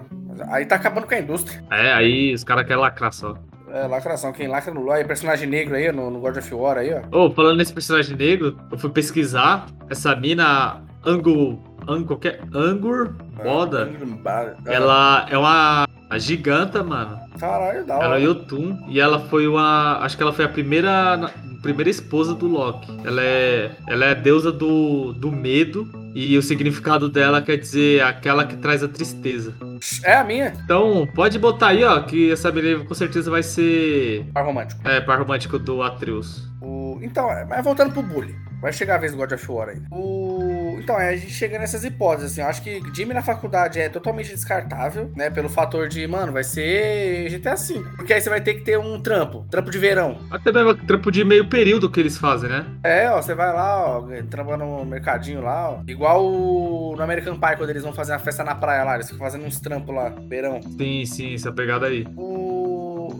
aí 0.49 0.65
tá 0.65 0.75
acabando 0.75 1.07
com 1.07 1.13
a 1.15 1.19
indústria. 1.19 1.63
É, 1.71 1.93
aí 1.93 2.33
os 2.33 2.43
caras 2.43 2.65
querem 2.65 2.81
lacrar 2.81 3.13
só. 3.13 3.35
É, 3.71 3.87
lacração. 3.87 4.31
Quem 4.31 4.47
lacra 4.47 4.73
no 4.73 4.81
LoL 4.81 5.03
personagem 5.05 5.49
negro 5.49 5.75
aí, 5.75 5.91
no, 5.91 6.09
no 6.09 6.19
God 6.19 6.37
of 6.37 6.53
War 6.53 6.77
aí, 6.77 6.93
ó. 7.11 7.25
Ô, 7.25 7.31
falando 7.31 7.57
nesse 7.57 7.73
personagem 7.73 8.15
negro, 8.15 8.57
eu 8.71 8.77
fui 8.77 8.89
pesquisar 8.89 9.65
essa 9.89 10.15
mina 10.15 10.81
Angu. 11.05 11.61
Angu, 11.87 12.05
qualquer. 12.05 12.39
Angur 12.53 13.13
Boda. 13.43 13.89
Ah, 14.25 14.55
Ela 14.65 15.25
é 15.29 15.37
uma 15.37 15.85
giganta, 16.17 16.81
mano. 16.83 17.19
Caralho, 17.37 17.85
da 17.85 17.95
Ela 17.95 18.07
hora. 18.07 18.19
é 18.19 18.23
Yotun 18.23 18.85
e 18.87 18.99
ela 18.99 19.19
foi 19.19 19.45
uma. 19.45 19.99
Acho 19.99 20.15
que 20.15 20.23
ela 20.23 20.31
foi 20.33 20.45
a 20.45 20.49
primeira. 20.49 21.29
Primeira 21.65 21.89
esposa 21.89 22.35
do 22.35 22.47
Loki. 22.47 22.95
Ela 23.03 23.23
é. 23.23 23.71
Ela 23.87 24.05
é 24.05 24.11
a 24.11 24.13
deusa 24.13 24.51
do, 24.51 25.13
do 25.13 25.31
medo. 25.31 25.89
E 26.13 26.37
o 26.37 26.41
significado 26.43 27.09
dela 27.09 27.41
quer 27.41 27.57
dizer 27.57 28.03
aquela 28.03 28.45
que 28.45 28.55
traz 28.55 28.83
a 28.83 28.87
tristeza. 28.87 29.51
É 30.03 30.15
a 30.15 30.23
minha. 30.23 30.53
Então, 30.63 31.07
pode 31.15 31.39
botar 31.39 31.69
aí, 31.69 31.83
ó, 31.83 31.99
que 32.01 32.31
essa 32.31 32.51
menina 32.51 32.85
com 32.85 32.93
certeza 32.93 33.31
vai 33.31 33.41
ser. 33.41 34.25
Par 34.31 34.45
romântico. 34.45 34.87
É, 34.87 35.01
par 35.01 35.17
romântico 35.17 35.57
do 35.57 35.81
Atreus. 35.81 36.47
O... 36.61 36.99
Então, 37.01 37.31
é, 37.31 37.43
mas 37.43 37.65
voltando 37.65 37.91
pro 37.91 38.03
bully. 38.03 38.35
Vai 38.61 38.71
chegar 38.71 38.95
a 38.95 38.99
vez 38.99 39.11
do 39.11 39.17
God 39.17 39.31
of 39.31 39.51
War 39.51 39.69
aí. 39.69 39.81
O... 39.91 40.44
Então, 40.79 40.99
é, 40.99 41.09
a 41.09 41.15
gente 41.15 41.31
chega 41.31 41.57
nessas 41.59 41.83
hipóteses, 41.83 42.31
assim. 42.31 42.41
Eu 42.41 42.47
acho 42.47 42.61
que 42.61 42.81
Jimmy 42.93 43.13
na 43.13 43.21
faculdade 43.21 43.79
é 43.79 43.89
totalmente 43.89 44.29
descartável, 44.29 45.11
né? 45.15 45.29
Pelo 45.29 45.49
fator 45.49 45.87
de, 45.87 46.05
mano, 46.07 46.31
vai 46.31 46.43
ser 46.43 47.29
GTA 47.29 47.55
V. 47.55 47.83
Porque 47.95 48.13
aí 48.13 48.21
você 48.21 48.29
vai 48.29 48.41
ter 48.41 48.55
que 48.55 48.61
ter 48.61 48.77
um 48.79 48.99
trampo. 49.01 49.45
Trampo 49.49 49.71
de 49.71 49.77
verão. 49.77 50.17
Até 50.31 50.51
mesmo 50.51 50.75
trampo 50.75 51.11
de 51.11 51.23
meio 51.23 51.47
período 51.47 51.89
que 51.89 51.99
eles 51.99 52.17
fazem, 52.17 52.49
né? 52.49 52.65
É, 52.83 53.09
ó, 53.09 53.21
você 53.21 53.33
vai 53.33 53.53
lá, 53.53 53.97
ó, 53.99 54.03
trampa 54.29 54.57
no 54.57 54.85
mercadinho 54.85 55.41
lá, 55.41 55.71
ó. 55.71 55.79
Igual 55.87 56.25
o- 56.25 56.95
no 56.95 57.03
American 57.03 57.35
Pie, 57.39 57.57
quando 57.57 57.69
eles 57.69 57.83
vão 57.83 57.93
fazer 57.93 58.13
uma 58.13 58.19
festa 58.19 58.43
na 58.43 58.55
praia 58.55 58.83
lá. 58.83 58.95
Eles 58.95 59.07
ficam 59.09 59.19
fazendo 59.25 59.45
uns 59.45 59.59
trampos 59.59 59.93
lá, 59.95 60.09
verão. 60.27 60.61
Sim, 60.61 61.05
sim, 61.05 61.33
essa 61.35 61.51
pegada 61.51 61.87
aí. 61.87 62.05
O... 62.15 62.64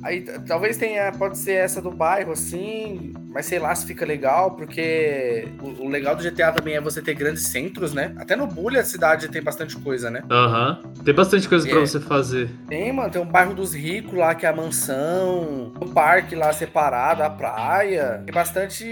Aí 0.06 0.22
talvez 0.48 0.78
tenha, 0.78 1.12
pode 1.12 1.36
ser 1.36 1.54
essa 1.54 1.82
do 1.82 1.90
bairro, 1.90 2.32
assim, 2.32 3.12
mas 3.34 3.48
sei 3.48 3.58
lá 3.58 3.74
se 3.74 3.88
fica 3.88 4.06
legal, 4.06 4.52
porque 4.52 5.48
o, 5.60 5.86
o 5.86 5.90
legal 5.90 6.16
do 6.16 6.22
GTA 6.22 6.52
também 6.52 6.76
é 6.76 6.80
você 6.82 7.02
ter 7.02 7.16
grandes 7.16 7.48
centros, 7.48 7.92
né? 7.92 8.14
Até 8.20 8.36
no 8.36 8.46
Bully 8.46 8.78
a 8.78 8.84
cidade 8.86 9.28
tem 9.30 9.42
bastante 9.42 9.76
coisa, 9.78 10.12
né? 10.12 10.22
Aham. 10.30 10.80
Tem 11.04 11.12
bastante 11.14 11.50
coisa 11.50 11.68
pra 11.68 11.80
É. 11.80 11.86
você 11.88 12.00
fazer. 12.00 12.50
Tem, 12.68 12.94
mano, 12.94 13.10
tem 13.10 13.20
um 13.20 13.26
bairro 13.26 13.56
dos 13.56 13.74
ricos 13.74 14.14
lá, 14.14 14.36
que 14.36 14.46
é 14.46 14.50
a 14.50 14.56
mansão, 14.56 15.74
um 15.82 15.88
parque 15.92 16.36
lá 16.36 16.54
separado, 16.54 17.24
a 17.24 17.30
praia. 17.30 18.22
Tem 18.26 18.34
bastante 18.34 18.86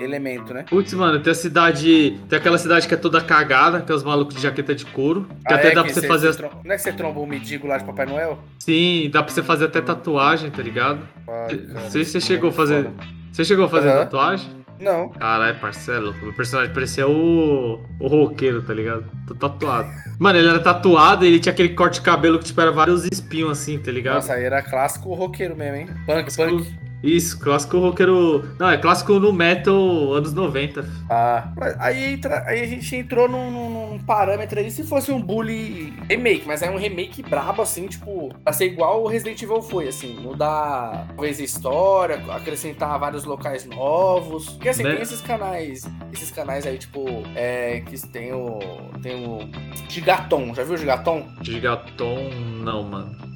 elemento, 0.00 0.52
né? 0.52 0.64
Putz, 0.68 0.92
mano, 0.94 1.20
tem 1.20 1.30
a 1.30 1.34
cidade. 1.34 2.18
Tem 2.28 2.38
aquela 2.38 2.58
cidade 2.58 2.88
que 2.88 2.94
é 2.94 2.96
toda 2.96 3.20
cagada, 3.20 3.80
que 3.80 3.90
é 3.90 3.94
os 3.94 4.02
malucos 4.02 4.34
de 4.34 4.42
jaqueta 4.42 4.74
de 4.74 4.84
couro. 4.86 5.26
Que 5.46 5.52
Ah, 5.52 5.56
até 5.56 5.68
é 5.70 5.74
dá 5.74 5.82
que 5.84 5.92
pra 5.92 6.00
você 6.02 6.06
fazer. 6.08 6.28
as- 6.28 6.36
trom- 6.36 6.50
Não 6.64 6.72
é 6.72 6.76
que 6.76 6.82
você 6.82 6.92
tromba 6.92 7.20
o 7.20 7.26
mendigo 7.26 7.66
lá 7.66 7.78
de 7.78 7.84
Papai 7.84 8.06
Noel? 8.06 8.38
Sim, 8.58 9.08
dá 9.12 9.22
pra 9.22 9.32
você 9.32 9.42
fazer 9.42 9.66
até 9.66 9.80
tatuagem, 9.84 10.50
tá 10.50 10.62
ligado? 10.62 11.00
Ai, 11.28 11.54
Não 11.56 11.74
cara, 11.74 11.90
sei 11.90 12.04
se 12.04 12.12
você 12.12 12.20
chegou 12.20 12.50
a 12.50 12.52
fazer. 12.52 12.84
foda. 12.84 12.94
Você 13.32 13.44
chegou 13.44 13.64
a 13.64 13.68
fazer 13.68 13.88
Aham. 13.88 13.98
tatuagem? 14.00 14.64
Não. 14.80 15.08
Caralho, 15.10 15.58
parcelo. 15.60 16.14
O 16.28 16.32
personagem 16.32 16.74
parecia 16.74 17.06
o. 17.06 17.80
o 18.00 18.06
roqueiro, 18.08 18.60
tá 18.62 18.74
ligado? 18.74 19.04
Tô 19.26 19.34
tatuado. 19.34 19.88
Mano, 20.18 20.38
ele 20.38 20.48
era 20.48 20.58
tatuado 20.58 21.24
e 21.24 21.28
ele 21.28 21.38
tinha 21.40 21.52
aquele 21.52 21.70
corte 21.70 21.94
de 21.94 22.00
cabelo 22.02 22.38
que 22.40 22.44
tipo 22.46 22.60
era 22.60 22.72
vários 22.72 23.04
espinhos 23.04 23.52
assim, 23.52 23.78
tá 23.78 23.90
ligado? 23.92 24.16
Nossa, 24.16 24.34
aí 24.34 24.44
era 24.44 24.60
clássico 24.62 25.14
roqueiro 25.14 25.56
mesmo, 25.56 25.76
hein? 25.76 25.86
Punk, 26.06 26.36
punk. 26.36 26.74
Isso, 27.04 27.38
clássico 27.38 27.78
roqueiro. 27.78 28.48
Não, 28.58 28.70
é 28.70 28.78
clássico 28.78 29.18
no 29.20 29.32
metal 29.32 30.14
anos 30.14 30.32
90. 30.32 30.88
Ah, 31.10 31.52
aí, 31.78 32.14
entra, 32.14 32.42
aí 32.46 32.62
a 32.62 32.66
gente 32.66 32.96
entrou 32.96 33.28
num, 33.28 33.50
num- 33.50 33.90
num 33.92 33.98
parâmetro 33.98 34.58
aí, 34.58 34.70
se 34.70 34.82
fosse 34.84 35.12
um 35.12 35.20
bully 35.20 35.92
remake, 36.08 36.44
mas 36.46 36.62
é 36.62 36.70
um 36.70 36.76
remake 36.78 37.22
brabo, 37.22 37.60
assim, 37.62 37.86
tipo, 37.86 38.34
pra 38.42 38.52
ser 38.52 38.66
igual 38.66 39.02
o 39.02 39.06
Resident 39.06 39.40
Evil 39.42 39.60
foi, 39.60 39.88
assim, 39.88 40.14
mudar 40.20 41.06
talvez 41.08 41.38
a 41.38 41.44
história, 41.44 42.16
acrescentar 42.30 42.98
vários 42.98 43.24
locais 43.24 43.66
novos. 43.66 44.48
Porque 44.50 44.70
assim, 44.70 44.82
Né? 44.82 44.92
tem 44.94 45.02
esses 45.02 45.20
canais, 45.20 45.82
esses 46.12 46.30
canais 46.30 46.66
aí, 46.66 46.78
tipo, 46.78 47.04
é, 47.36 47.82
que 47.86 47.98
tem 48.08 48.32
o. 48.32 48.58
Tem 49.02 49.26
o. 49.26 49.40
Gigaton, 49.88 50.54
já 50.54 50.64
viu 50.64 50.74
o 50.74 50.76
Gigaton? 50.78 51.26
Gigaton, 51.42 52.30
não, 52.62 52.82
mano. 52.82 53.33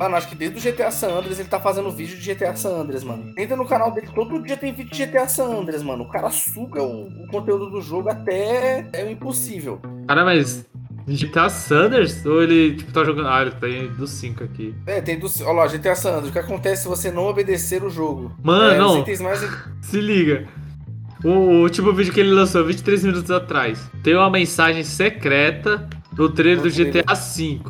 Mano, 0.00 0.16
acho 0.16 0.30
que 0.30 0.34
desde 0.34 0.56
o 0.56 0.72
GTA 0.72 0.90
San 0.90 1.10
Andreas 1.10 1.38
ele 1.38 1.48
tá 1.50 1.60
fazendo 1.60 1.90
vídeo 1.90 2.16
de 2.16 2.34
GTA 2.34 2.56
San 2.56 2.70
Andreas, 2.70 3.04
mano. 3.04 3.34
Entra 3.36 3.54
no 3.54 3.66
canal 3.66 3.92
dele, 3.92 4.08
todo 4.14 4.42
dia 4.42 4.56
tem 4.56 4.72
vídeo 4.72 4.90
de 4.90 5.04
GTA 5.04 5.28
San 5.28 5.48
Andreas, 5.48 5.82
mano. 5.82 6.04
O 6.04 6.08
cara 6.08 6.30
suga 6.30 6.82
o, 6.82 7.06
o 7.06 7.26
conteúdo 7.26 7.68
do 7.68 7.82
jogo 7.82 8.08
até 8.08 8.88
é 8.94 9.04
o 9.04 9.10
impossível. 9.10 9.78
Cara, 10.08 10.24
mas. 10.24 10.66
GTA 11.06 11.50
Sanders? 11.50 12.24
Ou 12.24 12.42
ele, 12.42 12.76
tipo, 12.76 12.90
tá 12.92 13.04
jogando. 13.04 13.28
Ah, 13.28 13.42
ele 13.42 13.50
tá 13.50 13.66
aí 13.66 13.88
do 13.88 14.06
5 14.06 14.42
aqui. 14.42 14.74
É, 14.86 15.02
tem 15.02 15.18
do. 15.18 15.26
Olha 15.42 15.52
lá, 15.52 15.66
GTA 15.66 15.94
San 15.94 16.12
Andreas. 16.12 16.30
O 16.30 16.32
que 16.32 16.38
acontece 16.38 16.82
se 16.84 16.88
você 16.88 17.10
não 17.10 17.26
obedecer 17.26 17.84
o 17.84 17.90
jogo? 17.90 18.34
Mano, 18.42 18.72
é, 18.72 18.78
não. 18.78 19.04
mais. 19.22 19.40
Se 19.82 20.00
liga. 20.00 20.48
O, 21.22 21.60
último 21.60 21.92
vídeo 21.92 22.14
que 22.14 22.20
ele 22.20 22.30
lançou, 22.30 22.64
23 22.64 23.04
minutos 23.04 23.30
atrás, 23.30 23.78
tem 24.02 24.14
uma 24.14 24.30
mensagem 24.30 24.82
secreta 24.82 25.86
no 26.16 26.30
trailer 26.30 26.62
do. 26.62 26.70
GTA 26.70 27.12
V. 27.12 27.60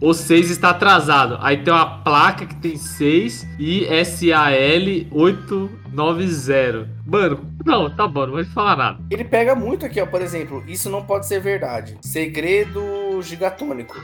O 0.00 0.14
6 0.14 0.50
está 0.50 0.70
atrasado. 0.70 1.38
Aí 1.40 1.56
tem 1.56 1.72
uma 1.72 1.98
placa 2.02 2.46
que 2.46 2.54
tem 2.54 2.76
6 2.76 3.46
e 3.58 3.84
SAL 4.04 4.52
890. 5.10 6.88
Mano, 7.04 7.40
não, 7.64 7.90
tá 7.90 8.06
bom, 8.06 8.26
não 8.26 8.34
vou 8.34 8.44
te 8.44 8.50
falar 8.50 8.76
nada. 8.76 9.00
Ele 9.10 9.24
pega 9.24 9.56
muito 9.56 9.84
aqui, 9.84 10.00
ó. 10.00 10.06
Por 10.06 10.22
exemplo, 10.22 10.62
isso 10.68 10.88
não 10.88 11.04
pode 11.04 11.26
ser 11.26 11.40
verdade. 11.40 11.98
Segredo 12.00 13.20
gigatônico. 13.22 13.96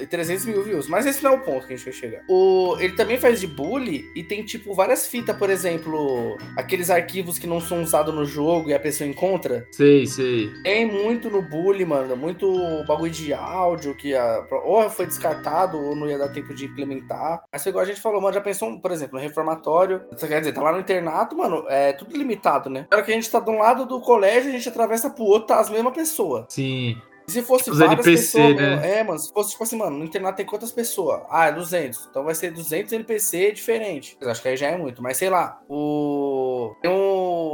E 0.00 0.06
300 0.06 0.44
mil 0.46 0.62
views. 0.62 0.88
Mas 0.88 1.06
esse 1.06 1.22
não 1.22 1.32
é 1.32 1.34
o 1.36 1.40
ponto 1.40 1.66
que 1.66 1.72
a 1.72 1.76
gente 1.76 1.84
vai 1.84 1.92
chegar. 1.92 2.22
O, 2.28 2.76
ele 2.78 2.94
também 2.94 3.18
faz 3.18 3.40
de 3.40 3.46
bully 3.46 4.10
e 4.14 4.22
tem, 4.22 4.44
tipo, 4.44 4.74
várias 4.74 5.06
fitas, 5.06 5.36
por 5.36 5.50
exemplo, 5.50 6.36
aqueles 6.56 6.90
arquivos 6.90 7.38
que 7.38 7.46
não 7.46 7.60
são 7.60 7.82
usados 7.82 8.14
no 8.14 8.24
jogo 8.24 8.70
e 8.70 8.74
a 8.74 8.80
pessoa 8.80 9.08
encontra. 9.08 9.66
Sei, 9.72 10.06
sei. 10.06 10.50
Tem 10.62 10.86
muito 10.86 11.30
no 11.30 11.42
bully, 11.42 11.84
mano. 11.84 12.16
Muito 12.16 12.46
bagulho 12.86 13.10
de 13.10 13.32
áudio 13.32 13.94
que 13.94 14.14
a, 14.14 14.46
ou 14.64 14.88
foi 14.90 15.06
descartado 15.06 15.78
ou 15.78 15.96
não 15.96 16.08
ia 16.08 16.18
dar 16.18 16.28
tempo 16.28 16.54
de 16.54 16.66
implementar. 16.66 17.42
Mas 17.52 17.62
foi 17.62 17.70
igual 17.70 17.84
a 17.84 17.88
gente 17.88 18.00
falou, 18.00 18.20
mano. 18.20 18.34
Já 18.34 18.40
pensou, 18.40 18.78
por 18.80 18.90
exemplo, 18.90 19.16
no 19.16 19.22
reformatório. 19.22 20.02
Você 20.10 20.28
quer 20.28 20.40
dizer, 20.40 20.52
tá 20.52 20.62
lá 20.62 20.72
no 20.72 20.80
internato, 20.80 21.36
mano. 21.36 21.64
É 21.68 21.92
tudo 21.92 22.16
limitado, 22.16 22.68
né? 22.68 22.86
Na 22.90 22.96
hora 22.96 23.06
que 23.06 23.12
a 23.12 23.14
gente 23.14 23.30
tá 23.30 23.40
de 23.40 23.50
um 23.50 23.58
lado 23.58 23.86
do 23.86 24.00
colégio, 24.00 24.50
a 24.50 24.52
gente 24.52 24.68
atravessa 24.68 25.10
pro 25.10 25.24
outro, 25.24 25.48
tá 25.48 25.60
as 25.60 25.70
mesmas 25.70 25.94
pessoas. 25.94 26.46
Sim. 26.48 27.00
E 27.32 27.40
se 27.40 27.42
fosse 27.42 27.70
Os 27.70 27.78
várias 27.78 28.06
NPC, 28.06 28.38
pessoas, 28.38 28.56
né? 28.56 28.98
é, 28.98 29.02
mano, 29.02 29.18
se 29.18 29.32
fosse 29.32 29.50
tipo 29.52 29.62
assim, 29.64 29.76
mano, 29.76 29.98
no 29.98 30.04
internato 30.04 30.36
tem 30.36 30.44
quantas 30.44 30.70
pessoas? 30.70 31.22
Ah, 31.30 31.46
é 31.46 31.52
200. 31.52 32.06
Então 32.10 32.24
vai 32.24 32.34
ser 32.34 32.50
200 32.52 32.92
NPC 32.92 33.52
diferente. 33.52 34.16
Eu 34.20 34.30
acho 34.30 34.42
que 34.42 34.48
aí 34.48 34.56
já 34.56 34.68
é 34.68 34.76
muito, 34.76 35.02
mas 35.02 35.16
sei 35.16 35.30
lá. 35.30 35.58
O 35.68 36.74
tem 36.82 36.90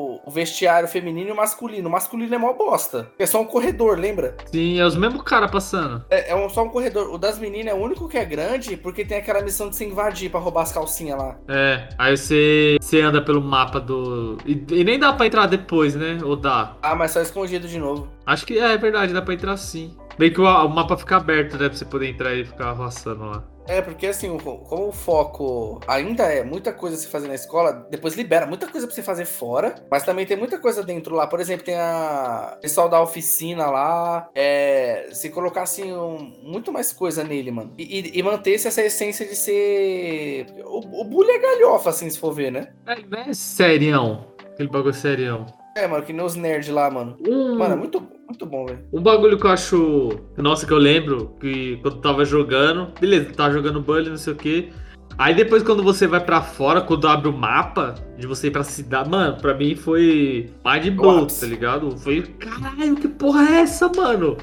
o, 0.09 0.21
o 0.27 0.31
vestiário 0.31 0.89
feminino 0.89 1.29
e 1.29 1.33
o 1.33 1.37
masculino. 1.37 1.89
O 1.89 1.93
masculino 1.93 2.35
é 2.35 2.39
mó 2.39 2.53
bosta. 2.53 3.11
É 3.19 3.27
só 3.27 3.41
um 3.41 3.45
corredor, 3.45 3.99
lembra? 3.99 4.37
Sim, 4.47 4.79
é 4.79 4.85
os 4.87 4.97
mesmos 4.97 5.23
caras 5.23 5.51
passando. 5.51 6.05
É, 6.11 6.31
é 6.31 6.35
um- 6.37 6.49
só 6.49 6.63
um 6.65 6.69
corredor. 6.69 7.13
O 7.13 7.19
das 7.19 7.39
meninas 7.39 7.73
é 7.73 7.77
o 7.77 7.81
único 7.83 8.09
que 8.09 8.17
é 8.17 8.25
grande 8.25 8.77
porque 8.77 9.05
tem 9.05 9.19
aquela 9.19 9.43
missão 9.43 9.69
de 9.69 9.77
se 9.77 9.85
invadir 9.85 10.31
pra 10.31 10.41
roubar 10.41 10.63
as 10.63 10.73
calcinhas 10.73 11.19
lá. 11.19 11.37
É, 11.49 11.89
aí 11.99 12.17
você, 12.17 12.77
você 12.81 13.01
anda 13.01 13.21
pelo 13.23 13.41
mapa 13.43 13.79
do. 13.81 14.39
E, 14.47 14.65
e 14.71 14.85
nem 14.85 14.99
dá 14.99 15.13
pra 15.13 15.27
entrar 15.27 15.47
depois, 15.47 15.95
né? 15.95 16.19
Ou 16.25 16.37
dá? 16.37 16.77
Ah, 16.83 16.95
mas 16.95 17.11
só 17.11 17.21
escondido 17.21 17.69
de 17.69 17.79
novo. 17.79 18.09
Acho 18.27 18.47
que 18.47 18.59
é, 18.59 18.73
é 18.73 18.79
verdade, 18.79 19.13
dá 19.13 19.21
pra 19.23 19.35
entrar 19.35 19.57
sim. 19.57 19.95
Bem 20.19 20.33
que 20.33 20.41
o, 20.41 20.45
o 20.45 20.69
mapa 20.69 20.97
fica 20.97 21.17
aberto, 21.17 21.53
né? 21.59 21.69
Pra 21.69 21.77
você 21.79 21.85
poder 21.85 22.09
entrar 22.09 22.35
e 22.35 22.45
ficar 22.45 22.73
roçando 22.73 23.25
lá. 23.25 23.45
É, 23.69 23.83
porque 23.83 24.07
assim, 24.07 24.35
como 24.39 24.89
o 24.89 24.93
foco 24.93 25.79
ainda 25.87 26.23
é 26.25 26.43
muita 26.43 26.73
coisa 26.73 26.97
a 26.97 26.99
se 26.99 27.07
fazer 27.07 27.29
na 27.29 27.35
escola, 27.35 27.87
depois 27.91 28.15
libera 28.17 28.47
muita 28.47 28.67
coisa 28.67 28.87
pra 28.87 28.97
você 28.97 29.03
fazer 29.03 29.27
fora, 29.27 29.75
mas 29.91 30.05
também 30.05 30.25
tem 30.25 30.39
muita 30.39 30.59
coisa 30.59 30.83
dentro 30.83 31.15
lá. 31.15 31.27
Por 31.27 31.39
exemplo, 31.39 31.67
tem 31.67 31.75
a 31.77 32.55
o 32.57 32.61
pessoal 32.63 32.89
da 32.89 33.01
oficina 33.03 33.67
lá. 33.71 34.29
É, 34.35 35.09
se 35.13 35.29
colocar 35.29 35.63
assim, 35.65 35.93
um- 35.93 36.33
muito 36.43 36.73
mais 36.73 36.93
coisa 36.95 37.23
nele, 37.23 37.51
mano. 37.51 37.75
E, 37.77 38.01
e, 38.01 38.19
e 38.19 38.23
manter-se 38.23 38.67
essa 38.69 38.81
essência 38.83 39.27
de 39.27 39.37
ser. 39.37 40.47
O, 40.65 41.03
o 41.03 41.05
bullying 41.05 41.33
é 41.33 41.39
galhofa, 41.39 41.91
assim, 41.91 42.09
se 42.09 42.19
for 42.19 42.33
ver, 42.33 42.51
né? 42.51 42.73
É, 42.87 43.29
é 43.31 43.35
serião. 43.35 44.29
Aquele 44.55 44.71
bagulho 44.71 44.95
serião. 44.95 45.45
É, 45.77 45.87
mano, 45.87 46.05
que 46.05 46.13
nem 46.13 46.25
os 46.25 46.35
nerds 46.35 46.71
lá, 46.71 46.91
mano. 46.91 47.17
Um, 47.25 47.57
Mano, 47.59 47.75
é 47.75 47.77
muito, 47.77 48.01
muito 48.29 48.47
bom, 48.47 48.67
velho. 48.67 48.81
um 48.93 49.01
bagulho 49.01 49.39
que 49.39 49.47
eu 49.47 49.51
acho. 49.51 50.21
Nossa, 50.37 50.67
que 50.67 50.73
eu 50.73 50.79
lembro 50.79 51.35
que 51.41 51.79
quando 51.83 52.01
tava 52.01 52.25
jogando. 52.25 52.93
Beleza, 53.01 53.33
tava 53.33 53.53
jogando 53.53 53.81
Bully, 53.81 54.11
não 54.11 54.17
sei 54.17 54.33
o 54.33 54.37
que. 54.37 54.71
Aí 55.17 55.35
depois 55.35 55.65
quando 55.65 55.83
você 55.83 56.07
vai 56.07 56.21
pra 56.21 56.41
fora, 56.41 56.81
quando 56.81 57.09
abre 57.09 57.29
o 57.29 57.33
mapa 57.33 57.95
de 58.17 58.27
você 58.27 58.47
ir 58.47 58.51
pra 58.53 58.63
cidade, 58.63 59.11
mano, 59.11 59.37
pra 59.41 59.53
mim 59.53 59.75
foi 59.75 60.49
mind 60.65 60.95
blow, 60.95 61.23
ápice. 61.25 61.41
tá 61.41 61.47
ligado? 61.49 61.99
Foi, 61.99 62.23
caralho, 62.23 62.95
que 62.95 63.09
porra 63.09 63.43
é 63.49 63.61
essa, 63.63 63.91
mano? 63.97 64.37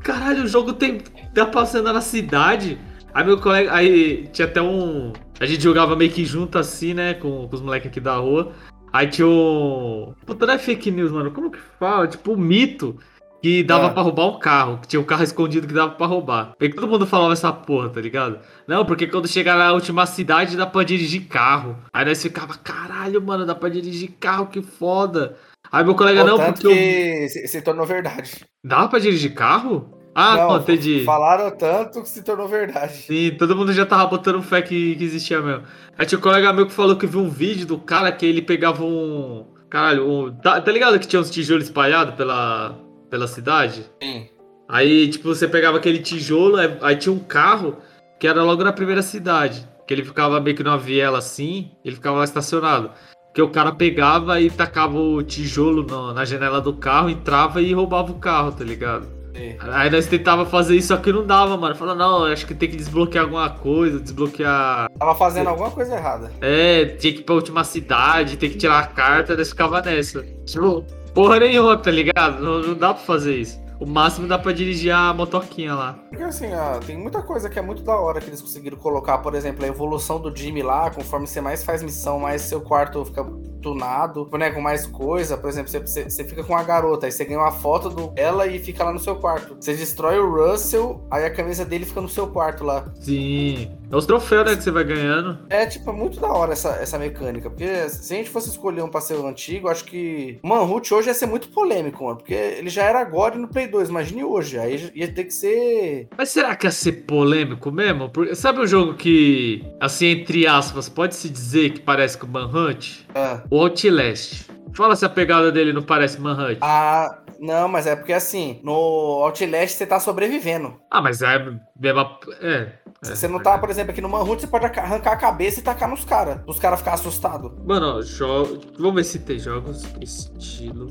Caralho, 0.00 0.44
o 0.44 0.46
jogo 0.46 0.74
tem 0.74 0.98
tá 1.34 1.46
passando 1.46 1.92
na 1.92 2.00
cidade. 2.00 2.78
Aí 3.12 3.24
meu 3.24 3.38
colega, 3.38 3.74
aí 3.74 4.28
tinha 4.32 4.46
até 4.46 4.62
um, 4.62 5.12
a 5.40 5.44
gente 5.44 5.62
jogava 5.62 5.96
meio 5.96 6.10
que 6.10 6.24
junto 6.24 6.56
assim, 6.56 6.94
né, 6.94 7.14
com, 7.14 7.48
com 7.48 7.56
os 7.56 7.60
moleques 7.60 7.88
aqui 7.88 8.00
da 8.00 8.14
rua. 8.14 8.52
Aí 8.92 9.08
tinha 9.08 9.26
um, 9.26 10.14
puta, 10.24 10.46
não 10.46 10.54
é 10.54 10.58
fake 10.58 10.90
news, 10.90 11.10
mano, 11.10 11.30
como 11.32 11.50
que 11.50 11.58
fala? 11.78 12.06
Tipo, 12.06 12.32
um 12.32 12.36
mito 12.36 12.96
que 13.42 13.62
dava 13.64 13.88
Ah. 13.88 13.90
pra 13.90 14.02
roubar 14.02 14.28
um 14.28 14.38
carro, 14.38 14.78
que 14.78 14.86
tinha 14.86 15.00
um 15.00 15.04
carro 15.04 15.24
escondido 15.24 15.66
que 15.66 15.74
dava 15.74 15.92
pra 15.92 16.06
roubar. 16.06 16.52
E 16.60 16.68
todo 16.68 16.86
mundo 16.86 17.06
falava 17.06 17.32
essa 17.32 17.52
porra, 17.52 17.88
tá 17.88 18.00
ligado? 18.00 18.38
Não, 18.66 18.86
porque 18.86 19.06
quando 19.08 19.26
chegar 19.26 19.58
na 19.58 19.72
última 19.72 20.06
cidade 20.06 20.56
dá 20.56 20.64
pra 20.64 20.84
dirigir 20.84 21.26
carro. 21.26 21.76
Aí 21.92 22.04
nós 22.04 22.22
ficava, 22.22 22.54
caralho, 22.56 23.20
mano, 23.20 23.44
dá 23.44 23.54
pra 23.54 23.68
dirigir 23.68 24.12
carro, 24.20 24.46
que 24.46 24.62
foda. 24.62 25.36
Aí 25.70 25.84
meu 25.84 25.94
colega, 25.94 26.22
não, 26.22 26.38
porque 26.38 26.66
eu... 26.66 26.70
que 26.70 27.28
se, 27.28 27.48
se 27.48 27.62
tornou 27.62 27.84
verdade. 27.84 28.44
Dá 28.64 28.86
pra 28.86 28.98
dirigir 29.00 29.34
carro? 29.34 29.98
Ah, 30.14 30.36
não, 30.36 30.58
entendi. 30.58 31.02
Falaram 31.04 31.50
tanto 31.56 32.02
que 32.02 32.08
se 32.08 32.22
tornou 32.22 32.46
verdade. 32.46 32.92
Sim, 32.92 33.34
todo 33.38 33.56
mundo 33.56 33.72
já 33.72 33.86
tava 33.86 34.06
botando 34.06 34.42
fé 34.42 34.60
que, 34.60 34.94
que 34.94 35.04
existia 35.04 35.40
mesmo. 35.40 35.62
Aí 35.98 36.04
tinha 36.04 36.18
um 36.18 36.22
colega 36.22 36.52
meu 36.52 36.66
que 36.66 36.72
falou 36.72 36.96
que 36.96 37.06
viu 37.06 37.20
um 37.20 37.30
vídeo 37.30 37.66
do 37.66 37.78
cara 37.78 38.12
que 38.12 38.26
ele 38.26 38.42
pegava 38.42 38.84
um. 38.84 39.46
Caralho, 39.70 40.06
um. 40.06 40.34
Tá, 40.36 40.60
tá 40.60 40.70
ligado 40.70 40.98
que 41.00 41.06
tinha 41.08 41.18
uns 41.20 41.30
tijolos 41.30 41.64
espalhados 41.64 42.14
pela, 42.14 42.78
pela 43.12 43.26
cidade? 43.28 43.84
Sim. 44.02 44.26
Aí, 44.66 45.06
tipo, 45.08 45.28
você 45.28 45.46
pegava 45.46 45.76
aquele 45.76 45.98
tijolo, 45.98 46.56
aí, 46.80 46.96
tinha 46.96 47.12
um 47.12 47.18
carro 47.18 47.76
que 48.18 48.26
era 48.26 48.42
logo 48.42 48.64
na 48.64 48.72
primeira 48.72 49.02
cidade. 49.02 49.68
Que 49.86 49.92
ele 49.92 50.02
ficava 50.02 50.40
meio 50.40 50.56
que 50.56 50.62
numa 50.62 50.78
viela 50.78 51.18
assim, 51.18 51.72
ele 51.84 51.96
ficava 51.96 52.16
lá 52.16 52.24
estacionado. 52.24 52.90
Que 53.34 53.42
o 53.42 53.50
cara 53.50 53.72
pegava 53.72 54.40
e 54.40 54.48
tacava 54.50 54.98
o 54.98 55.22
tijolo 55.22 55.82
no- 55.82 56.14
na 56.14 56.24
janela 56.24 56.58
do 56.58 56.72
carro, 56.72 57.10
entrava 57.10 57.60
e 57.60 57.74
roubava 57.74 58.10
o 58.12 58.18
carro, 58.18 58.52
tá 58.52 58.64
ligado? 58.64 59.06
Sim. 59.36 59.56
Aí 59.60 59.90
nós 59.90 60.06
tentava 60.06 60.46
fazer 60.46 60.76
isso, 60.76 60.88
só 60.88 60.96
que 60.96 61.12
não 61.12 61.26
dava, 61.26 61.54
mano. 61.58 61.74
Falou, 61.74 61.94
não, 61.94 62.24
acho 62.24 62.46
que 62.46 62.54
tem 62.54 62.70
que 62.70 62.76
desbloquear 62.76 63.24
alguma 63.24 63.50
coisa, 63.50 64.00
desbloquear. 64.00 64.88
Tava 64.98 65.14
fazendo 65.14 65.48
alguma 65.48 65.70
coisa 65.70 65.94
errada. 65.94 66.30
É, 66.40 66.84
tinha 66.86 67.12
que 67.12 67.20
ir 67.20 67.24
pra 67.24 67.34
última 67.34 67.62
cidade, 67.64 68.38
tem 68.38 68.48
que 68.48 68.56
tirar 68.56 68.78
a 68.78 68.86
carta, 68.86 69.36
nós 69.36 69.50
ficava 69.50 69.82
nessa. 69.82 70.22
Tipo, 70.46 70.84
porra 71.14 71.40
nenhuma, 71.40 71.76
tá 71.76 71.90
ligado? 71.90 72.42
Não, 72.42 72.60
não 72.60 72.74
dá 72.74 72.94
pra 72.94 73.02
fazer 73.02 73.36
isso. 73.36 73.62
O 73.82 73.86
máximo 73.86 74.28
dá 74.28 74.38
pra 74.38 74.52
dirigir 74.52 74.94
a 74.94 75.12
motoquinha 75.12 75.74
lá. 75.74 75.98
Porque 76.08 76.22
assim, 76.22 76.54
ó, 76.54 76.78
tem 76.78 76.96
muita 76.96 77.20
coisa 77.20 77.50
que 77.50 77.58
é 77.58 77.62
muito 77.62 77.82
da 77.82 77.96
hora 77.96 78.20
que 78.20 78.28
eles 78.28 78.40
conseguiram 78.40 78.76
colocar, 78.76 79.18
por 79.18 79.34
exemplo, 79.34 79.64
a 79.64 79.68
evolução 79.68 80.20
do 80.20 80.34
Jimmy 80.34 80.62
lá, 80.62 80.88
conforme 80.88 81.26
você 81.26 81.40
mais 81.40 81.64
faz 81.64 81.82
missão, 81.82 82.20
mais 82.20 82.42
seu 82.42 82.60
quarto 82.60 83.04
fica 83.04 83.24
tunado, 83.60 84.28
né, 84.38 84.52
com 84.52 84.60
mais 84.60 84.86
coisa. 84.86 85.36
Por 85.36 85.50
exemplo, 85.50 85.68
você, 85.68 85.80
você, 85.80 86.04
você 86.04 86.22
fica 86.22 86.44
com 86.44 86.56
a 86.56 86.62
garota, 86.62 87.06
aí 87.06 87.12
você 87.12 87.24
ganha 87.24 87.40
uma 87.40 87.50
foto 87.50 87.90
dela 88.12 88.46
e 88.46 88.60
fica 88.60 88.84
lá 88.84 88.92
no 88.92 89.00
seu 89.00 89.16
quarto. 89.16 89.56
Você 89.58 89.74
destrói 89.74 90.20
o 90.20 90.30
Russell, 90.30 91.04
aí 91.10 91.24
a 91.24 91.34
camisa 91.34 91.64
dele 91.64 91.84
fica 91.84 92.00
no 92.00 92.08
seu 92.08 92.28
quarto 92.28 92.62
lá. 92.62 92.84
Sim. 93.00 93.68
É 93.92 93.96
os 93.96 94.06
troféus, 94.06 94.46
né, 94.46 94.56
que 94.56 94.62
você 94.62 94.70
vai 94.70 94.84
ganhando. 94.84 95.38
É, 95.50 95.66
tipo, 95.66 95.90
é 95.90 95.92
muito 95.92 96.18
da 96.18 96.28
hora 96.28 96.52
essa, 96.52 96.70
essa 96.76 96.98
mecânica. 96.98 97.50
Porque 97.50 97.90
se 97.90 98.14
a 98.14 98.16
gente 98.16 98.30
fosse 98.30 98.48
escolher 98.48 98.82
um 98.82 98.88
passeio 98.88 99.26
antigo, 99.26 99.68
acho 99.68 99.84
que 99.84 100.38
o 100.42 100.48
Manhunt 100.48 100.90
hoje 100.90 101.08
ia 101.08 101.14
ser 101.14 101.26
muito 101.26 101.48
polêmico, 101.50 102.04
mano. 102.04 102.16
Porque 102.16 102.32
ele 102.32 102.70
já 102.70 102.84
era 102.84 103.00
agora 103.00 103.36
no 103.36 103.46
Play 103.46 103.66
2, 103.66 103.90
imagine 103.90 104.24
hoje. 104.24 104.58
Aí 104.58 104.90
ia 104.94 105.12
ter 105.12 105.24
que 105.24 105.34
ser. 105.34 106.08
Mas 106.16 106.30
será 106.30 106.56
que 106.56 106.66
ia 106.66 106.70
ser 106.70 107.04
polêmico 107.04 107.70
mesmo? 107.70 108.08
Porque, 108.08 108.34
sabe 108.34 108.60
um 108.60 108.66
jogo 108.66 108.94
que, 108.94 109.62
assim, 109.78 110.06
entre 110.06 110.46
aspas, 110.46 110.88
pode-se 110.88 111.28
dizer 111.28 111.74
que 111.74 111.80
parece 111.80 112.16
com 112.16 112.26
o 112.26 112.30
Manhunt? 112.30 113.00
É. 113.14 113.42
O 113.50 113.60
Outlast. 113.60 114.50
Fala 114.74 114.96
se 114.96 115.04
a 115.04 115.08
pegada 115.08 115.52
dele 115.52 115.72
não 115.72 115.82
parece 115.82 116.20
Manhunt. 116.20 116.58
Ah, 116.60 117.22
não, 117.38 117.68
mas 117.68 117.86
é 117.86 117.96
porque 117.96 118.12
assim, 118.12 118.60
no 118.62 118.72
Outlast 118.72 119.76
você 119.76 119.86
tá 119.86 119.98
sobrevivendo. 119.98 120.76
Ah, 120.90 121.02
mas 121.02 121.22
é 121.22 121.38
mesma. 121.78 122.18
É. 122.40 122.72
Se 123.02 123.16
você 123.16 123.26
não 123.26 123.42
tá, 123.42 123.58
por 123.58 123.68
exemplo, 123.68 123.90
aqui 123.90 124.00
no 124.00 124.08
Manhunt, 124.08 124.40
você 124.40 124.46
pode 124.46 124.64
arrancar 124.64 125.12
a 125.12 125.16
cabeça 125.16 125.58
e 125.58 125.62
tacar 125.62 125.88
nos 125.88 126.04
caras. 126.04 126.38
Os 126.46 126.60
caras 126.60 126.78
ficar 126.78 126.94
assustados. 126.94 127.50
Mano, 127.66 127.98
ó, 127.98 128.00
jo... 128.00 128.60
vamos 128.78 128.94
ver 128.94 129.04
se 129.04 129.18
tem 129.18 129.40
jogos 129.40 129.82
estilo. 130.00 130.88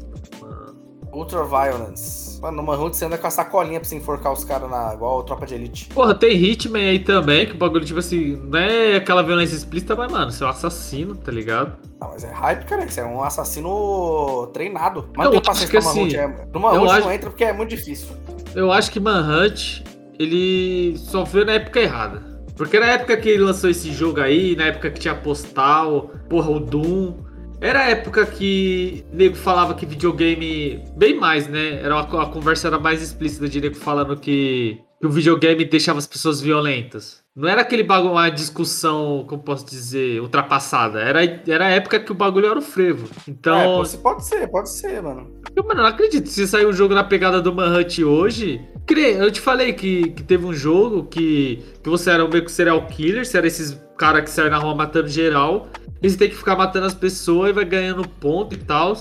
Mano. 1.12 1.22
Ultra 1.24 1.44
Violence. 1.44 2.40
Mano, 2.42 2.58
no 2.58 2.64
Manhunt 2.64 2.94
você 2.96 3.06
anda 3.06 3.18
com 3.18 3.28
a 3.28 3.30
sacolinha 3.30 3.80
pra 3.80 3.88
você 3.88 3.96
enforcar 3.96 4.34
os 4.34 4.44
caras 4.44 4.70
na... 4.70 4.94
igual 4.96 5.22
Tropa 5.24 5.46
de 5.46 5.54
Elite. 5.56 5.86
Porra, 5.94 6.16
tem 6.16 6.36
Hitman 6.36 6.80
aí 6.90 7.00
também, 7.00 7.46
que 7.46 7.54
o 7.54 7.58
bagulho, 7.58 7.86
tipo 7.86 8.00
assim, 8.00 8.36
não 8.48 8.58
é 8.58 8.96
aquela 8.96 9.22
violência 9.22 9.56
explícita, 9.56 9.96
mas, 9.96 10.12
mano, 10.12 10.32
você 10.32 10.44
é 10.44 10.48
um 10.48 10.50
assassino, 10.50 11.16
tá 11.16 11.32
ligado? 11.32 11.74
Não, 12.02 12.10
mas 12.10 12.24
é 12.24 12.32
hype, 12.32 12.66
cara. 12.66 12.88
Você 12.90 13.02
é 13.02 13.06
um 13.06 13.22
assassino 13.24 14.48
treinado. 14.54 15.08
Mas 15.16 15.26
Eu 15.26 15.32
tem 15.34 15.40
acho 15.42 15.50
paciência 15.50 15.80
que 15.80 15.86
pra 15.86 15.94
Manhunt. 15.94 16.08
assim, 16.16 16.18
É... 16.18 16.46
No 16.52 16.60
Manhunt 16.60 16.76
eu 16.80 16.86
não 16.86 16.92
acho- 16.92 17.12
entra 17.12 17.30
porque 17.30 17.44
é 17.44 17.54
muito 17.54 17.70
difícil. 17.70 18.08
Eu 18.56 18.72
acho 18.72 18.92
que 18.92 19.00
Manhunt, 19.00 19.82
ele 20.20 20.98
só 20.98 21.24
veio 21.24 21.46
na 21.46 21.54
época 21.54 21.80
errada. 21.80 22.32
Porque 22.58 22.80
na 22.80 22.88
época 22.88 23.16
que 23.18 23.30
ele 23.30 23.44
lançou 23.44 23.70
esse 23.70 23.92
jogo 23.92 24.20
aí, 24.20 24.56
na 24.56 24.66
época 24.66 24.90
que 24.92 25.00
tinha 25.00 25.16
Postal, 25.16 26.12
porra, 26.30 26.50
o 26.52 26.60
Doom. 26.60 27.14
Era 27.62 27.82
a 27.82 27.90
época 27.90 28.26
que 28.26 29.06
nego 29.14 29.36
falava 29.36 29.76
que 29.76 29.86
videogame. 29.86 30.84
Bem 30.98 31.16
mais, 31.16 31.48
né? 31.48 31.76
Era 31.84 31.96
uma, 31.96 32.24
a 32.24 32.26
conversa 32.26 32.68
era 32.68 32.80
mais 32.80 33.04
explícita 33.04 33.48
de 33.48 33.62
nego 33.62 33.76
falando 33.76 34.18
que, 34.18 34.82
que 35.00 35.06
o 35.06 35.12
videogame 35.12 35.64
deixava 35.64 36.00
as 36.00 36.08
pessoas 36.08 36.42
violentas. 36.42 37.22
Não 37.36 37.48
era 37.48 37.62
aquele 37.62 37.84
bagulho, 37.84 38.14
uma 38.14 38.30
discussão, 38.30 39.26
como 39.28 39.42
posso 39.44 39.66
dizer, 39.66 40.20
ultrapassada. 40.22 41.00
Era, 41.00 41.24
era 41.48 41.68
a 41.68 41.70
época 41.70 42.00
que 42.00 42.12
o 42.12 42.16
bagulho 42.16 42.48
era 42.48 42.60
o 42.60 42.62
frevo. 42.62 43.08
Então. 43.28 43.84
É, 43.84 43.98
pode, 43.98 44.26
ser, 44.26 44.48
pode 44.50 44.70
ser, 44.70 45.02
mano. 45.02 45.40
Eu, 45.56 45.64
mano, 45.64 45.82
não 45.82 45.88
acredito. 45.88 46.28
Se 46.28 46.46
sair 46.48 46.66
um 46.66 46.74
jogo 46.74 46.94
na 46.96 47.04
pegada 47.04 47.40
do 47.40 47.54
Manhunt 47.54 48.00
hoje. 48.00 48.60
Eu 48.90 49.32
te 49.32 49.40
falei 49.40 49.72
que, 49.72 50.10
que 50.10 50.24
teve 50.24 50.46
um 50.46 50.54
jogo 50.54 51.06
que, 51.06 51.64
que 51.82 51.90
você 51.90 52.10
era 52.10 52.26
um 52.26 52.28
meio 52.28 52.44
que 52.44 52.52
serial 52.52 52.86
killer, 52.88 53.26
você 53.26 53.38
era 53.38 53.48
esses 53.48 53.80
caras 53.98 54.24
que 54.24 54.30
saem 54.30 54.50
na 54.50 54.58
rua 54.58 54.76
matando 54.76 55.08
geral. 55.08 55.70
E 56.02 56.10
você 56.10 56.18
tem 56.18 56.30
que 56.30 56.36
ficar 56.36 56.56
matando 56.56 56.86
as 56.88 56.94
pessoas 56.94 57.52
e 57.52 57.54
vai 57.54 57.66
ganhando 57.66 58.08
ponto 58.08 58.56
e 58.56 58.58
tal. 58.58 58.96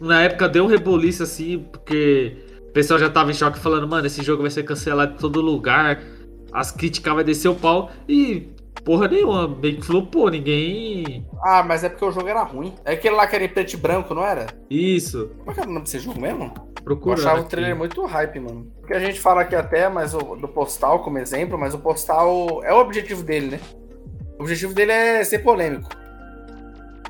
Na 0.00 0.22
época 0.22 0.48
deu 0.48 0.64
um 0.64 0.68
reboliço 0.68 1.22
assim, 1.22 1.58
porque 1.72 2.36
o 2.68 2.72
pessoal 2.72 3.00
já 3.00 3.08
tava 3.10 3.30
em 3.30 3.34
choque 3.34 3.58
falando, 3.58 3.88
mano, 3.88 4.06
esse 4.06 4.22
jogo 4.22 4.42
vai 4.42 4.50
ser 4.50 4.62
cancelado 4.62 5.14
em 5.14 5.16
todo 5.16 5.40
lugar. 5.40 6.00
As 6.52 6.70
críticas 6.70 7.14
vai 7.14 7.24
descer 7.24 7.48
o 7.48 7.54
pau. 7.54 7.90
E 8.08 8.48
porra 8.84 9.08
nenhuma, 9.08 9.48
meio 9.48 9.76
que 9.76 9.82
flopou, 9.86 10.30
ninguém. 10.30 11.26
Ah, 11.42 11.62
mas 11.62 11.82
é 11.82 11.88
porque 11.88 12.04
o 12.04 12.12
jogo 12.12 12.28
era 12.28 12.42
ruim. 12.44 12.72
É 12.84 12.92
aquele 12.92 13.16
lá 13.16 13.26
que 13.26 13.34
era 13.34 13.44
em 13.44 13.48
preto 13.48 13.72
e 13.72 13.76
branco, 13.76 14.14
não 14.14 14.24
era? 14.24 14.46
Isso. 14.70 15.30
Como 15.38 15.50
é 15.50 15.54
que 15.54 15.60
era 15.60 15.68
o 15.68 15.72
nome 15.72 15.84
desse 15.84 15.98
jogo 15.98 16.20
mesmo? 16.20 16.52
Eu 16.76 16.84
Procurando. 16.84 17.18
achava 17.18 17.38
o 17.38 17.40
aqui. 17.40 17.50
trailer 17.50 17.74
muito 17.74 18.04
hype, 18.04 18.38
mano. 18.38 18.70
Porque 18.78 18.94
a 18.94 19.00
gente 19.00 19.18
fala 19.18 19.40
aqui 19.40 19.56
até 19.56 19.88
mas 19.88 20.14
o, 20.14 20.36
do 20.36 20.46
Postal 20.46 21.00
como 21.00 21.18
exemplo, 21.18 21.58
mas 21.58 21.74
o 21.74 21.78
Postal 21.78 22.62
é 22.62 22.72
o 22.72 22.78
objetivo 22.78 23.24
dele, 23.24 23.48
né? 23.48 23.60
O 24.38 24.42
objetivo 24.42 24.72
dele 24.72 24.92
é 24.92 25.24
ser 25.24 25.40
polêmico. 25.40 25.88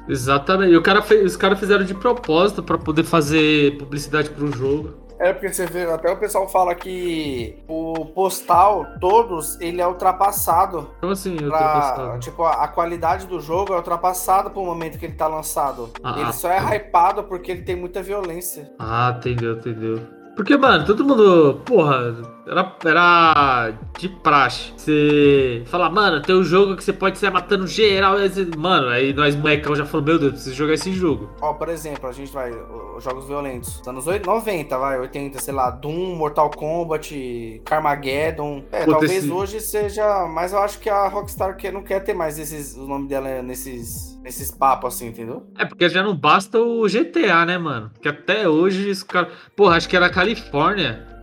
Exatamente. 0.08 0.72
E 0.72 0.76
o 0.76 0.82
cara 0.82 1.02
fez, 1.02 1.24
os 1.24 1.36
caras 1.36 1.58
fizeram 1.58 1.84
de 1.84 1.94
propósito 1.94 2.62
pra 2.62 2.78
poder 2.78 3.04
fazer 3.04 3.76
publicidade 3.78 4.30
pro 4.30 4.50
jogo. 4.56 5.06
É 5.18 5.32
porque 5.32 5.48
você 5.48 5.64
vê, 5.64 5.84
até 5.90 6.12
o 6.12 6.16
pessoal 6.18 6.46
fala 6.46 6.74
que 6.74 7.56
o 7.66 8.04
Postal, 8.06 8.84
todos, 9.00 9.58
ele 9.60 9.80
é 9.80 9.86
ultrapassado. 9.86 10.90
Então 10.98 11.10
assim, 11.10 11.36
tô 11.36 11.48
Pra, 11.48 11.92
pensando. 11.96 12.20
tipo, 12.20 12.42
a, 12.42 12.64
a 12.64 12.68
qualidade 12.68 13.26
do 13.26 13.40
jogo 13.40 13.72
é 13.72 13.76
ultrapassada 13.76 14.50
pro 14.50 14.62
momento 14.62 14.98
que 14.98 15.06
ele 15.06 15.14
tá 15.14 15.26
lançado. 15.26 15.90
Ah, 16.02 16.12
ele 16.18 16.28
ah, 16.28 16.32
só 16.32 16.50
é 16.50 16.58
ah. 16.58 16.74
hypado 16.76 17.24
porque 17.24 17.50
ele 17.50 17.62
tem 17.62 17.74
muita 17.74 18.02
violência. 18.02 18.70
Ah, 18.78 19.14
entendeu, 19.16 19.54
entendeu. 19.56 20.00
Porque, 20.36 20.54
mano, 20.54 20.84
todo 20.84 21.02
mundo. 21.02 21.62
Porra, 21.64 22.14
era, 22.46 22.76
era 22.84 23.72
de 23.98 24.08
praxe. 24.08 24.72
Você 24.76 25.62
fala, 25.66 25.90
mano, 25.90 26.22
tem 26.22 26.34
um 26.36 26.44
jogo 26.44 26.76
que 26.76 26.84
você 26.84 26.92
pode 26.92 27.18
sair 27.18 27.30
matando 27.30 27.66
geral. 27.66 28.16
Mano, 28.56 28.88
aí 28.88 29.12
nós 29.12 29.34
molecão 29.34 29.74
já 29.74 29.84
falou, 29.84 30.06
meu 30.06 30.18
Deus, 30.18 30.32
preciso 30.32 30.54
jogar 30.54 30.74
esse 30.74 30.92
jogo. 30.92 31.30
Ó, 31.40 31.52
por 31.54 31.68
exemplo, 31.68 32.08
a 32.08 32.12
gente 32.12 32.32
vai. 32.32 32.50
Os 32.96 33.04
jogos 33.04 33.26
violentos. 33.26 33.82
Anos 33.86 34.06
80, 34.06 34.26
90, 34.30 34.78
vai, 34.78 34.98
80, 35.00 35.38
sei 35.40 35.52
lá, 35.52 35.70
Doom, 35.70 36.14
Mortal 36.16 36.50
Kombat, 36.50 37.60
Carmageddon. 37.64 38.64
É, 38.72 38.80
Puta, 38.80 38.90
talvez 38.92 39.24
esse- 39.24 39.30
hoje 39.30 39.60
seja. 39.60 40.26
Mas 40.26 40.52
eu 40.52 40.58
acho 40.60 40.78
que 40.78 40.88
a 40.88 41.06
Rockstar 41.08 41.56
quer, 41.56 41.72
não 41.72 41.82
quer 41.82 42.00
ter 42.00 42.14
mais 42.14 42.38
esses, 42.38 42.74
o 42.76 42.86
nome 42.86 43.06
dela 43.08 43.28
é 43.28 43.42
nesses, 43.42 44.18
nesses 44.22 44.50
papos 44.50 44.94
assim, 44.94 45.08
entendeu? 45.08 45.46
É 45.58 45.64
porque 45.64 45.88
já 45.88 46.02
não 46.02 46.16
basta 46.16 46.58
o 46.58 46.86
GTA, 46.88 47.44
né, 47.44 47.58
mano? 47.58 47.90
Que 48.00 48.08
até 48.08 48.48
hoje 48.48 48.90
os 48.90 49.02
caras. 49.02 49.32
Porra, 49.54 49.76
acho 49.76 49.88
que 49.88 49.96
era 49.96 50.08
Califórnia. 50.08 51.15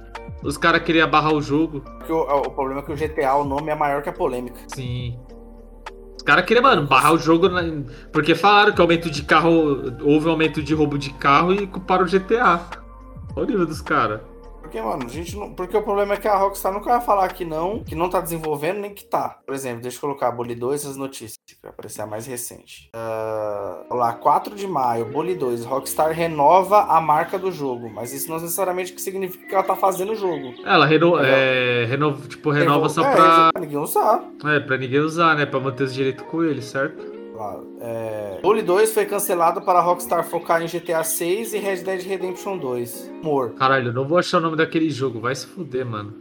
Os 0.43 0.57
caras 0.57 0.81
queriam 0.83 1.09
barrar 1.09 1.33
o 1.33 1.41
jogo. 1.41 1.83
O, 2.09 2.13
o 2.13 2.49
problema 2.51 2.81
é 2.81 2.83
que 2.83 2.91
o 2.91 2.95
GTA, 2.95 3.35
o 3.35 3.43
nome 3.45 3.71
é 3.71 3.75
maior 3.75 4.01
que 4.01 4.09
a 4.09 4.13
polêmica. 4.13 4.59
Sim. 4.67 5.17
Os 6.17 6.23
caras 6.23 6.45
queriam, 6.45 6.63
mano, 6.63 6.85
barrar 6.87 7.13
o 7.13 7.17
jogo. 7.17 7.47
na- 7.49 7.61
Porque 8.11 8.35
falaram 8.35 8.73
que 8.73 8.81
aumento 8.81 9.09
de 9.09 9.23
carro. 9.23 9.49
Houve 10.01 10.27
um 10.27 10.31
aumento 10.31 10.61
de 10.61 10.73
roubo 10.73 10.97
de 10.97 11.11
carro 11.13 11.53
e 11.53 11.65
culparam 11.67 12.05
o 12.05 12.09
GTA. 12.09 12.59
Olha 13.35 13.45
o 13.45 13.49
nível 13.49 13.65
dos 13.65 13.81
caras. 13.81 14.21
Porque, 14.73 14.81
mano, 14.81 15.05
a 15.05 15.07
gente 15.07 15.37
não. 15.37 15.53
Porque 15.53 15.77
o 15.77 15.83
problema 15.83 16.15
é 16.15 16.17
que 16.17 16.27
a 16.27 16.35
Rockstar 16.35 16.73
nunca 16.73 16.89
vai 16.89 16.99
falar 16.99 17.31
que 17.31 17.45
não, 17.45 17.83
que 17.83 17.93
não 17.93 18.09
tá 18.09 18.19
desenvolvendo, 18.19 18.79
nem 18.79 18.91
que 18.91 19.05
tá. 19.05 19.37
Por 19.45 19.53
exemplo, 19.53 19.83
deixa 19.83 19.97
eu 19.97 20.01
colocar 20.01 20.31
Bully 20.31 20.55
2 20.55 20.87
as 20.87 20.97
notícias, 20.97 21.37
que 21.45 21.55
vai 21.61 21.69
aparecer 21.69 22.01
a 22.01 22.07
mais 22.07 22.25
recente. 22.25 22.89
Olha 22.95 23.99
lá, 23.99 24.13
4 24.13 24.55
de 24.55 24.65
maio, 24.65 25.05
Bully 25.05 25.35
2. 25.35 25.63
Rockstar 25.63 26.11
renova 26.11 26.85
a 26.85 26.99
marca 26.99 27.37
do 27.37 27.51
jogo. 27.51 27.87
Mas 27.87 28.11
isso 28.13 28.27
não 28.31 28.39
necessariamente 28.39 28.99
significa 28.99 29.45
que 29.45 29.53
ela 29.53 29.63
tá 29.63 29.75
fazendo 29.75 30.13
o 30.13 30.15
jogo. 30.15 30.55
Ela 30.65 30.87
reno, 30.87 31.19
é, 31.19 31.85
renova, 31.85 32.27
tipo, 32.27 32.49
renova 32.49 32.89
só 32.89 33.05
é, 33.05 33.15
pra, 33.15 33.49
pra 33.51 33.61
ninguém 33.61 33.77
usar. 33.77 34.23
é, 34.43 34.59
pra 34.59 34.77
ninguém 34.77 35.01
usar, 35.01 35.35
né? 35.35 35.45
Pra 35.45 35.59
manter 35.59 35.83
os 35.83 35.93
direitos 35.93 36.25
com 36.25 36.43
ele, 36.43 36.63
certo? 36.63 37.12
Lá, 37.43 37.59
é... 37.81 38.39
Bully 38.41 38.61
2 38.61 38.93
foi 38.93 39.05
cancelado 39.05 39.61
para 39.61 39.79
a 39.79 39.81
Rockstar 39.81 40.23
focar 40.23 40.61
em 40.61 40.67
GTA 40.67 41.03
6 41.03 41.53
e 41.53 41.57
Red 41.57 41.77
Dead 41.77 42.01
Redemption 42.01 42.57
2. 42.57 43.11
Amor. 43.21 43.51
Caralho, 43.51 43.89
eu 43.89 43.93
não 43.93 44.07
vou 44.07 44.17
achar 44.17 44.37
o 44.37 44.41
nome 44.41 44.55
daquele 44.55 44.89
jogo. 44.89 45.19
Vai 45.19 45.35
se 45.35 45.45
fuder, 45.45 45.85
mano. 45.85 46.13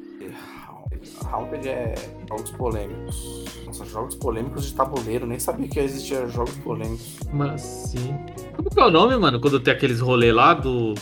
Haunted 1.31 1.69
é 1.69 1.95
jogos 2.29 2.51
polêmicos. 2.53 3.45
Nossa, 3.67 3.85
jogos 3.85 4.15
polêmicos 4.17 4.67
de 4.67 4.75
tabuleiro. 4.75 5.27
Nem 5.27 5.39
sabia 5.39 5.69
que 5.69 5.79
existia 5.79 6.27
jogos 6.27 6.57
polêmicos. 6.59 7.19
Mas 7.33 7.61
sim. 7.63 8.15
Como 8.55 8.69
que 8.69 8.81
é 8.81 8.85
o 8.85 8.91
nome, 8.91 9.17
mano? 9.17 9.41
Quando 9.41 9.61
tem 9.61 9.73
aqueles 9.73 10.01
rolê 10.01 10.33
lá 10.33 10.55
do. 10.55 10.95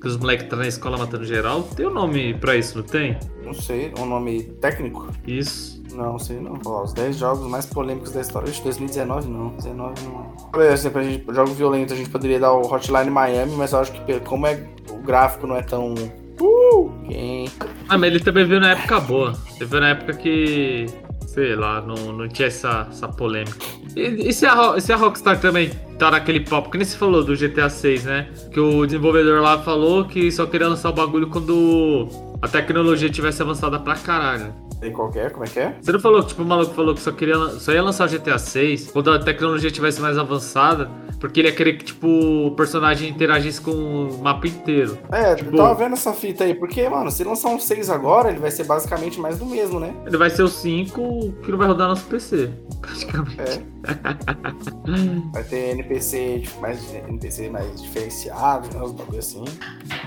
Que 0.00 0.06
os 0.08 0.16
moleques 0.16 0.48
tá 0.48 0.56
na 0.56 0.66
escola 0.66 0.98
matando 0.98 1.24
geral. 1.24 1.62
Tem 1.62 1.86
um 1.86 1.92
nome 1.92 2.34
pra 2.34 2.56
isso, 2.56 2.78
não 2.78 2.84
tem? 2.84 3.16
Não 3.44 3.52
sei, 3.52 3.92
um 3.98 4.06
nome 4.06 4.44
técnico? 4.60 5.06
Isso. 5.26 5.81
Não, 5.94 6.18
sei 6.18 6.40
não. 6.40 6.58
Ó, 6.64 6.84
os 6.84 6.92
10 6.92 7.16
jogos 7.16 7.46
mais 7.46 7.66
polêmicos 7.66 8.12
da 8.12 8.20
história. 8.20 8.48
Ixi, 8.48 8.62
2019 8.62 9.28
não. 9.28 9.48
19 9.50 9.94
não. 10.04 10.22
Por 10.50 10.62
exemplo, 10.62 11.00
a 11.00 11.04
gente, 11.04 11.24
jogo 11.34 11.52
violento, 11.52 11.92
a 11.92 11.96
gente 11.96 12.10
poderia 12.10 12.40
dar 12.40 12.52
o 12.52 12.62
Hotline 12.62 13.10
Miami, 13.10 13.52
mas 13.56 13.72
eu 13.72 13.80
acho 13.80 13.92
que 13.92 14.20
como 14.20 14.46
é, 14.46 14.66
o 14.90 14.98
gráfico 14.98 15.46
não 15.46 15.56
é 15.56 15.62
tão. 15.62 15.94
Uh! 16.40 16.90
Quem? 17.06 17.48
Ah, 17.88 17.98
mas 17.98 18.10
ele 18.10 18.20
também 18.20 18.44
veio 18.46 18.60
na 18.60 18.72
época 18.72 19.00
boa. 19.00 19.32
Ele 19.56 19.64
veio 19.66 19.82
na 19.82 19.88
época 19.90 20.14
que. 20.14 20.86
Sei 21.26 21.56
lá, 21.56 21.80
não, 21.80 22.12
não 22.12 22.28
tinha 22.28 22.48
essa, 22.48 22.86
essa 22.90 23.08
polêmica. 23.08 23.56
E, 23.96 24.28
e 24.28 24.32
se, 24.34 24.44
a, 24.44 24.78
se 24.78 24.92
a 24.92 24.96
Rockstar 24.96 25.40
também 25.40 25.70
tá 25.98 26.10
naquele 26.10 26.40
papo, 26.40 26.70
que 26.70 26.76
nem 26.76 26.84
você 26.84 26.96
falou 26.96 27.24
do 27.24 27.34
GTA 27.34 27.70
6, 27.70 28.04
né? 28.04 28.28
Que 28.52 28.60
o 28.60 28.84
desenvolvedor 28.84 29.40
lá 29.40 29.58
falou 29.62 30.04
que 30.04 30.30
só 30.30 30.44
queria 30.44 30.68
lançar 30.68 30.90
o 30.90 30.92
bagulho 30.92 31.28
quando 31.28 32.08
a 32.42 32.48
tecnologia 32.48 33.08
tivesse 33.08 33.40
avançada 33.40 33.78
pra 33.78 33.94
caralho. 33.94 34.52
Sei 34.82 34.90
qual 34.90 35.12
que 35.12 35.20
é, 35.20 35.30
como 35.30 35.44
é 35.44 35.46
que 35.46 35.60
é? 35.60 35.76
Você 35.80 35.92
não 35.92 36.00
falou 36.00 36.24
tipo, 36.24 36.42
o 36.42 36.44
maluco 36.44 36.74
falou 36.74 36.92
que 36.92 37.00
só, 37.00 37.12
queria, 37.12 37.36
só 37.60 37.72
ia 37.72 37.80
lançar 37.80 38.08
o 38.08 38.10
GTA 38.10 38.36
6 38.36 38.90
quando 38.90 39.12
a 39.12 39.18
tecnologia 39.20 39.70
tivesse 39.70 40.00
mais 40.00 40.18
avançada, 40.18 40.90
porque 41.22 41.38
ele 41.38 41.48
ia 41.48 41.54
querer 41.54 41.78
que 41.78 41.84
tipo, 41.84 42.08
o 42.08 42.50
personagem 42.56 43.08
interagisse 43.08 43.60
com 43.60 43.70
o 43.70 44.22
mapa 44.22 44.48
inteiro. 44.48 44.98
É, 45.12 45.36
Tipo- 45.36 45.52
eu 45.52 45.56
tava 45.56 45.74
vendo 45.74 45.92
essa 45.92 46.12
fita 46.12 46.42
aí, 46.42 46.52
porque, 46.52 46.88
mano, 46.88 47.12
se 47.12 47.22
lançar 47.22 47.48
um 47.48 47.60
6 47.60 47.88
agora, 47.88 48.28
ele 48.28 48.40
vai 48.40 48.50
ser 48.50 48.64
basicamente 48.64 49.20
mais 49.20 49.38
do 49.38 49.46
mesmo, 49.46 49.78
né? 49.78 49.94
Ele 50.04 50.16
vai 50.16 50.30
ser 50.30 50.42
o 50.42 50.48
5 50.48 51.32
que 51.40 51.52
não 51.52 51.58
vai 51.58 51.68
rodar 51.68 51.86
no 51.86 51.94
nosso 51.94 52.06
PC, 52.06 52.50
praticamente. 52.80 53.40
É. 53.40 53.72
Vai 55.32 55.42
ter 55.42 55.70
NPC, 55.70 56.40
tipo, 56.44 56.60
mais, 56.60 56.94
NPC 56.94 57.50
mais 57.50 57.82
diferenciado, 57.82 58.68
né? 58.76 58.82
Os 58.82 58.92
bagulho 58.92 59.18
assim. 59.18 59.44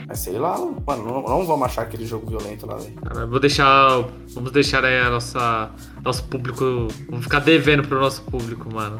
Mas 0.08 0.19
sei 0.19 0.38
lá, 0.38 0.58
mano, 0.58 1.04
não, 1.04 1.21
não 1.23 1.45
vamos 1.45 1.65
achar 1.65 1.82
aquele 1.82 2.06
jogo 2.06 2.30
violento 2.30 2.65
lá, 2.65 2.78
velho. 2.78 3.28
Vou 3.30 3.39
deixar. 3.39 4.06
Vamos 4.34 4.51
deixar 4.51 4.75
deixar 4.82 4.86
aí 4.86 4.99
a 4.99 5.10
nossa, 5.10 5.71
nosso 6.04 6.23
público. 6.25 6.88
Vamos 7.10 7.25
ficar 7.25 7.39
devendo 7.39 7.88
pro 7.88 7.99
nosso 7.99 8.23
público, 8.23 8.73
mano. 8.73 8.99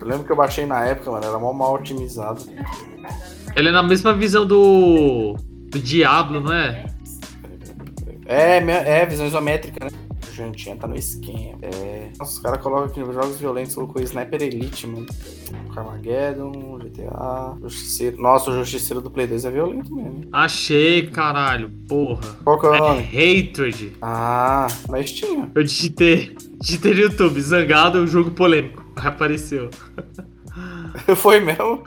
Eu 0.00 0.06
lembro 0.06 0.24
que 0.24 0.32
eu 0.32 0.36
baixei 0.36 0.64
na 0.66 0.84
época, 0.84 1.10
mano, 1.10 1.24
era 1.24 1.38
mó 1.38 1.52
mal 1.52 1.74
otimizado. 1.74 2.42
Ele 3.56 3.68
é 3.68 3.72
na 3.72 3.82
mesma 3.82 4.12
visão 4.12 4.46
do. 4.46 5.34
do 5.70 5.78
Diablo, 5.78 6.40
não 6.40 6.52
é? 6.52 6.86
É, 8.26 8.58
é, 8.58 9.06
visão 9.06 9.26
isométrica, 9.26 9.86
né? 9.86 9.90
O 10.30 10.34
Jantinha 10.34 10.76
tá 10.76 10.86
no 10.86 10.94
esquema. 10.96 11.58
É. 11.62 12.10
Nossa, 12.18 12.32
os 12.32 12.38
caras 12.38 12.60
colocam 12.62 12.84
aqui 12.84 13.00
jogos 13.12 13.38
violentos, 13.38 13.74
colocou 13.74 14.02
Sniper 14.02 14.42
Elite, 14.42 14.86
mano. 14.86 15.06
Carmageddon, 15.74 16.78
GTA, 16.78 17.56
Justiceiro. 17.62 18.20
Nossa, 18.20 18.50
o 18.50 18.54
Justiceiro 18.54 19.00
do 19.00 19.10
Play 19.10 19.26
2 19.26 19.44
é 19.46 19.50
violento 19.50 19.94
mesmo. 19.94 20.24
Achei, 20.32 21.06
caralho. 21.08 21.70
Porra. 21.88 22.36
Qual 22.44 22.60
que 22.60 22.66
é 22.66 22.70
o 22.70 22.74
É 22.74 22.78
nome? 22.78 23.02
Hatred. 23.02 23.92
Ah, 24.02 24.66
mas 24.88 25.10
tinha. 25.10 25.50
Eu 25.54 25.62
digitei. 25.62 26.36
Digitei 26.60 26.94
no 26.94 27.00
YouTube, 27.00 27.40
zangado, 27.40 27.98
um 27.98 28.06
jogo 28.06 28.30
polêmico. 28.32 28.84
Apareceu. 29.04 29.70
Foi 31.16 31.40
mesmo? 31.40 31.84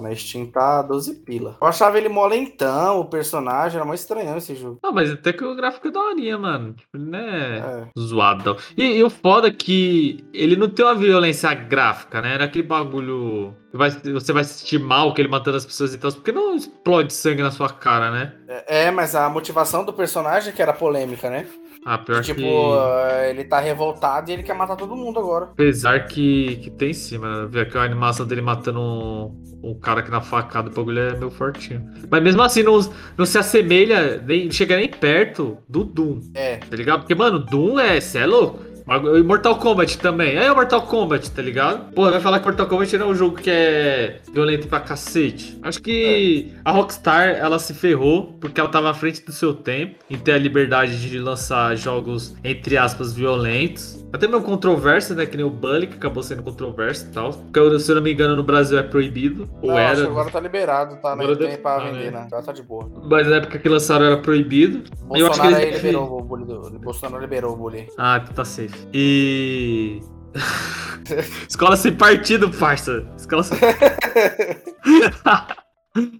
Na 0.00 0.14
Steam 0.14 0.46
tá 0.46 0.80
12 0.82 1.16
pila. 1.16 1.58
Eu 1.60 1.66
achava 1.66 1.98
ele 1.98 2.08
molentão, 2.08 3.00
o 3.00 3.04
personagem, 3.04 3.76
era 3.76 3.84
mó 3.84 3.92
estranhão 3.92 4.38
esse 4.38 4.54
jogo. 4.54 4.78
Não, 4.82 4.92
mas 4.92 5.10
até 5.10 5.30
que 5.32 5.44
o 5.44 5.54
gráfico 5.54 5.88
é 5.88 5.90
daorinha, 5.90 6.38
mano. 6.38 6.72
Tipo, 6.72 6.88
ele 6.96 7.04
não 7.10 7.18
é 7.18 7.58
É. 7.58 7.86
zoadão. 7.98 8.56
E, 8.76 8.84
e 8.96 9.04
o 9.04 9.10
foda 9.10 9.48
é 9.48 9.50
que 9.50 10.24
ele 10.32 10.56
não 10.56 10.68
tem 10.70 10.84
uma 10.84 10.94
violência 10.94 11.52
gráfica, 11.52 12.22
né? 12.22 12.34
Era 12.34 12.44
aquele 12.44 12.66
bagulho. 12.66 13.54
vai- 13.74 13.90
você 13.90 14.32
vai 14.32 14.42
sentir 14.44 14.78
mal 14.78 15.12
que 15.12 15.20
ele 15.20 15.28
matando 15.28 15.56
as 15.58 15.66
pessoas 15.66 15.92
e 15.92 15.98
tal. 15.98 16.10
Porque 16.12 16.32
não 16.32 16.54
explode 16.54 17.12
sangue 17.12 17.42
na 17.42 17.50
sua 17.50 17.68
cara, 17.68 18.10
né? 18.10 18.32
É, 18.48 18.84
é, 18.86 18.90
mas 18.90 19.14
a 19.14 19.28
motivação 19.28 19.84
do 19.84 19.92
personagem 19.92 20.52
que 20.54 20.62
era 20.62 20.72
polêmica, 20.72 21.28
né? 21.28 21.46
Ah, 21.84 21.96
pior 21.98 22.22
tipo, 22.22 22.40
que. 22.40 22.44
eh, 22.46 23.30
ele 23.30 23.44
tá 23.44 23.58
revoltado 23.58 24.30
e 24.30 24.34
ele 24.34 24.42
quer 24.42 24.54
matar 24.54 24.76
todo 24.76 24.94
mundo 24.94 25.18
agora. 25.18 25.46
Apesar 25.46 26.06
que, 26.06 26.56
que 26.56 26.70
tem 26.70 26.92
sim, 26.92 27.18
mano. 27.18 27.48
Ver 27.48 27.60
aquela 27.62 27.84
animação 27.84 28.26
dele 28.26 28.42
matando 28.42 28.80
um, 28.80 29.42
um 29.62 29.74
cara 29.78 30.00
aqui 30.00 30.10
na 30.10 30.20
facada, 30.20 30.68
o 30.68 30.72
bagulho 30.74 30.98
é 31.00 31.16
meio 31.16 31.30
fortinho. 31.30 31.90
Mas 32.10 32.22
mesmo 32.22 32.42
assim, 32.42 32.62
não, 32.62 32.78
não 33.16 33.24
se 33.24 33.38
assemelha, 33.38 34.22
nem 34.26 34.50
chega 34.50 34.76
nem 34.76 34.88
perto 34.88 35.56
do 35.68 35.82
Doom, 35.84 36.20
É. 36.34 36.58
tá 36.58 36.76
ligado? 36.76 37.00
Porque, 37.00 37.14
mano, 37.14 37.38
Doom 37.38 37.78
é. 37.80 37.98
Cê 38.00 38.18
é 38.18 38.26
louco. 38.26 38.69
E 38.88 39.22
Mortal 39.22 39.56
Kombat 39.56 39.98
também. 39.98 40.38
Aí 40.38 40.46
é 40.46 40.52
o 40.52 40.54
Mortal 40.56 40.82
Kombat, 40.82 41.30
tá 41.30 41.42
ligado? 41.42 41.92
Pô, 41.92 42.10
vai 42.10 42.20
falar 42.20 42.38
que 42.40 42.46
Mortal 42.46 42.66
Kombat 42.66 42.96
não 42.98 43.06
é 43.06 43.10
um 43.10 43.14
jogo 43.14 43.36
que 43.36 43.50
é 43.50 44.20
violento 44.32 44.68
pra 44.68 44.80
cacete. 44.80 45.58
Acho 45.62 45.80
que 45.82 46.52
a 46.64 46.70
Rockstar, 46.72 47.28
ela 47.30 47.58
se 47.58 47.74
ferrou 47.74 48.36
porque 48.40 48.60
ela 48.60 48.68
tava 48.70 48.90
à 48.90 48.94
frente 48.94 49.24
do 49.24 49.32
seu 49.32 49.54
tempo 49.54 49.96
em 50.10 50.16
ter 50.18 50.32
a 50.32 50.38
liberdade 50.38 51.00
de 51.08 51.18
lançar 51.18 51.76
jogos, 51.76 52.34
entre 52.44 52.76
aspas, 52.76 53.12
violentos. 53.14 53.98
Até 54.12 54.26
mesmo 54.26 54.42
controverso, 54.42 55.14
né? 55.14 55.24
Que 55.24 55.36
nem 55.36 55.46
o 55.46 55.50
Bully, 55.50 55.86
que 55.86 55.94
acabou 55.94 56.20
sendo 56.22 56.42
controverso 56.42 57.06
e 57.08 57.12
tal. 57.12 57.30
Porque, 57.32 57.78
se 57.78 57.92
eu 57.92 57.94
não 57.94 58.02
me 58.02 58.12
engano, 58.12 58.34
no 58.34 58.42
Brasil 58.42 58.76
é 58.76 58.82
proibido. 58.82 59.48
Ou 59.62 59.68
Não, 59.70 59.76
acho 59.78 60.00
era. 60.00 60.10
agora 60.10 60.30
tá 60.30 60.40
liberado, 60.40 60.96
tá? 60.96 61.12
Agora 61.12 61.28
Não 61.28 61.36
tem 61.36 61.56
pra 61.56 61.76
tá, 61.78 61.84
vender, 61.84 62.04
né? 62.06 62.10
né? 62.10 62.22
Agora 62.26 62.42
tá 62.42 62.52
de 62.52 62.62
boa. 62.62 62.90
Mas 63.08 63.28
na 63.28 63.36
época 63.36 63.56
que 63.60 63.68
lançaram 63.68 64.06
era 64.06 64.16
proibido. 64.16 64.82
Eu 65.14 65.26
acho 65.28 65.40
que 65.40 65.46
Bolsonaro 65.46 65.62
eles- 65.62 65.76
liberou 65.76 66.18
o 66.18 66.22
bullying 66.24 66.44
do... 66.44 66.78
Bolsonaro 66.80 67.22
liberou 67.22 67.52
o 67.52 67.56
bullying. 67.56 67.86
Ah, 67.96 68.18
tu 68.18 68.32
tá 68.34 68.44
safe. 68.44 68.69
E. 68.92 70.00
Escola 71.48 71.76
sem 71.76 71.92
partido, 71.94 72.50
parça. 72.50 73.04
Escola 73.16 73.42
sem. 73.42 73.58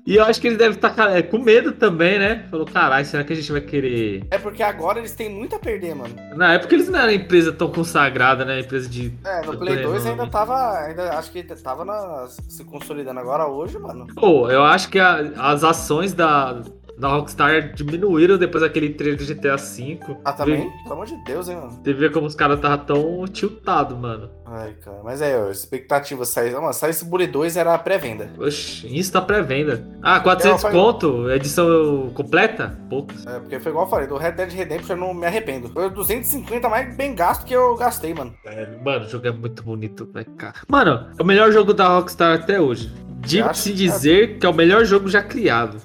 e 0.04 0.16
eu 0.16 0.24
acho 0.24 0.40
que 0.40 0.48
eles 0.48 0.58
devem 0.58 0.74
estar 0.74 0.90
ca- 0.90 1.22
com 1.22 1.38
medo 1.38 1.70
também, 1.72 2.18
né? 2.18 2.44
Falou, 2.50 2.66
caralho, 2.66 3.06
será 3.06 3.22
que 3.22 3.32
a 3.32 3.36
gente 3.36 3.52
vai 3.52 3.60
querer. 3.60 4.26
É 4.30 4.38
porque 4.38 4.62
agora 4.64 4.98
eles 4.98 5.14
têm 5.14 5.28
muito 5.30 5.54
a 5.54 5.58
perder, 5.60 5.94
mano. 5.94 6.12
Na 6.34 6.54
época 6.54 6.74
eles 6.74 6.88
não 6.88 6.98
eram 6.98 7.12
empresa 7.12 7.52
tão 7.52 7.70
consagrada, 7.70 8.44
né? 8.44 8.58
Empresa 8.60 8.88
de. 8.88 9.14
É, 9.24 9.46
no 9.46 9.56
Play 9.56 9.76
tô 9.76 9.90
2 9.90 10.04
lembrando. 10.04 10.08
ainda 10.22 10.26
tava. 10.26 10.78
Ainda, 10.80 11.10
acho 11.16 11.30
que 11.30 11.44
tava 11.44 11.84
na- 11.84 12.26
se 12.48 12.64
consolidando 12.64 13.20
agora 13.20 13.46
hoje, 13.46 13.78
mano. 13.78 14.08
Pô, 14.16 14.50
eu 14.50 14.64
acho 14.64 14.88
que 14.88 14.98
a- 14.98 15.30
as 15.36 15.62
ações 15.62 16.12
da, 16.12 16.60
da 17.00 17.08
Rockstar 17.08 17.72
diminuíram 17.72 18.36
depois 18.38 18.62
daquele 18.62 18.90
trailer 18.90 19.18
do 19.18 19.24
GTA 19.24 19.56
V. 19.56 19.98
Ah, 20.24 20.32
também? 20.32 20.70
Pelo 20.82 20.92
amor 20.94 21.06
de 21.06 21.16
Deus, 21.24 21.48
hein, 21.48 21.56
mano. 21.56 21.80
Você 21.82 21.92
vê 21.92 22.10
como 22.10 22.26
os 22.26 22.34
caras 22.34 22.56
estavam 22.56 22.84
tão 22.84 23.24
tiltados, 23.26 23.96
mano. 23.98 24.30
Ai, 24.46 24.74
cara. 24.84 24.98
Mas 25.02 25.22
é, 25.22 25.36
ó, 25.38 25.50
expectativa 25.50 26.24
sair. 26.24 26.52
Mano, 26.52 26.72
sair 26.72 26.90
esse 26.90 27.04
Bully 27.04 27.26
2 27.26 27.56
era 27.56 27.76
pré-venda. 27.78 28.30
Oxi, 28.38 28.86
isso 28.96 29.12
tá 29.12 29.20
pré-venda. 29.20 29.84
Ah, 30.02 30.20
400 30.20 30.62
Eu, 30.64 30.70
eu- 30.70 30.74
conto? 30.76 31.30
Edição 31.30 32.10
completa? 32.14 32.78
Poucos. 32.88 33.26
É, 33.26 33.38
porque 33.38 33.58
foi 33.60 33.70
igual 33.70 33.86
eu 33.86 33.90
falei, 33.90 34.06
do 34.06 34.16
Red 34.16 34.32
Dead 34.32 34.52
Redemption 34.52 34.96
eu 34.96 35.00
não 35.00 35.14
me 35.14 35.26
arrependo. 35.26 35.68
Foi 35.70 35.88
250 35.88 36.68
mais 36.68 36.94
bem 36.96 37.14
gasto 37.14 37.44
que 37.44 37.54
eu 37.54 37.76
gastei, 37.76 38.12
mano. 38.12 38.34
É, 38.44 38.66
mano, 38.84 39.06
o 39.06 39.08
jogo 39.08 39.26
é 39.26 39.32
muito 39.32 39.62
bonito, 39.62 40.06
velho, 40.12 40.30
cara. 40.36 40.54
Mano, 40.68 41.06
é 41.18 41.22
o 41.22 41.26
melhor 41.26 41.50
jogo 41.52 41.72
da 41.72 41.88
Rockstar 41.88 42.34
até 42.40 42.60
hoje. 42.60 42.92
Digo-se 43.22 43.72
dizer 43.74 44.38
que 44.38 44.46
é 44.46 44.48
o 44.48 44.54
melhor 44.54 44.84
jogo 44.84 45.08
já 45.08 45.22
criado. 45.22 45.76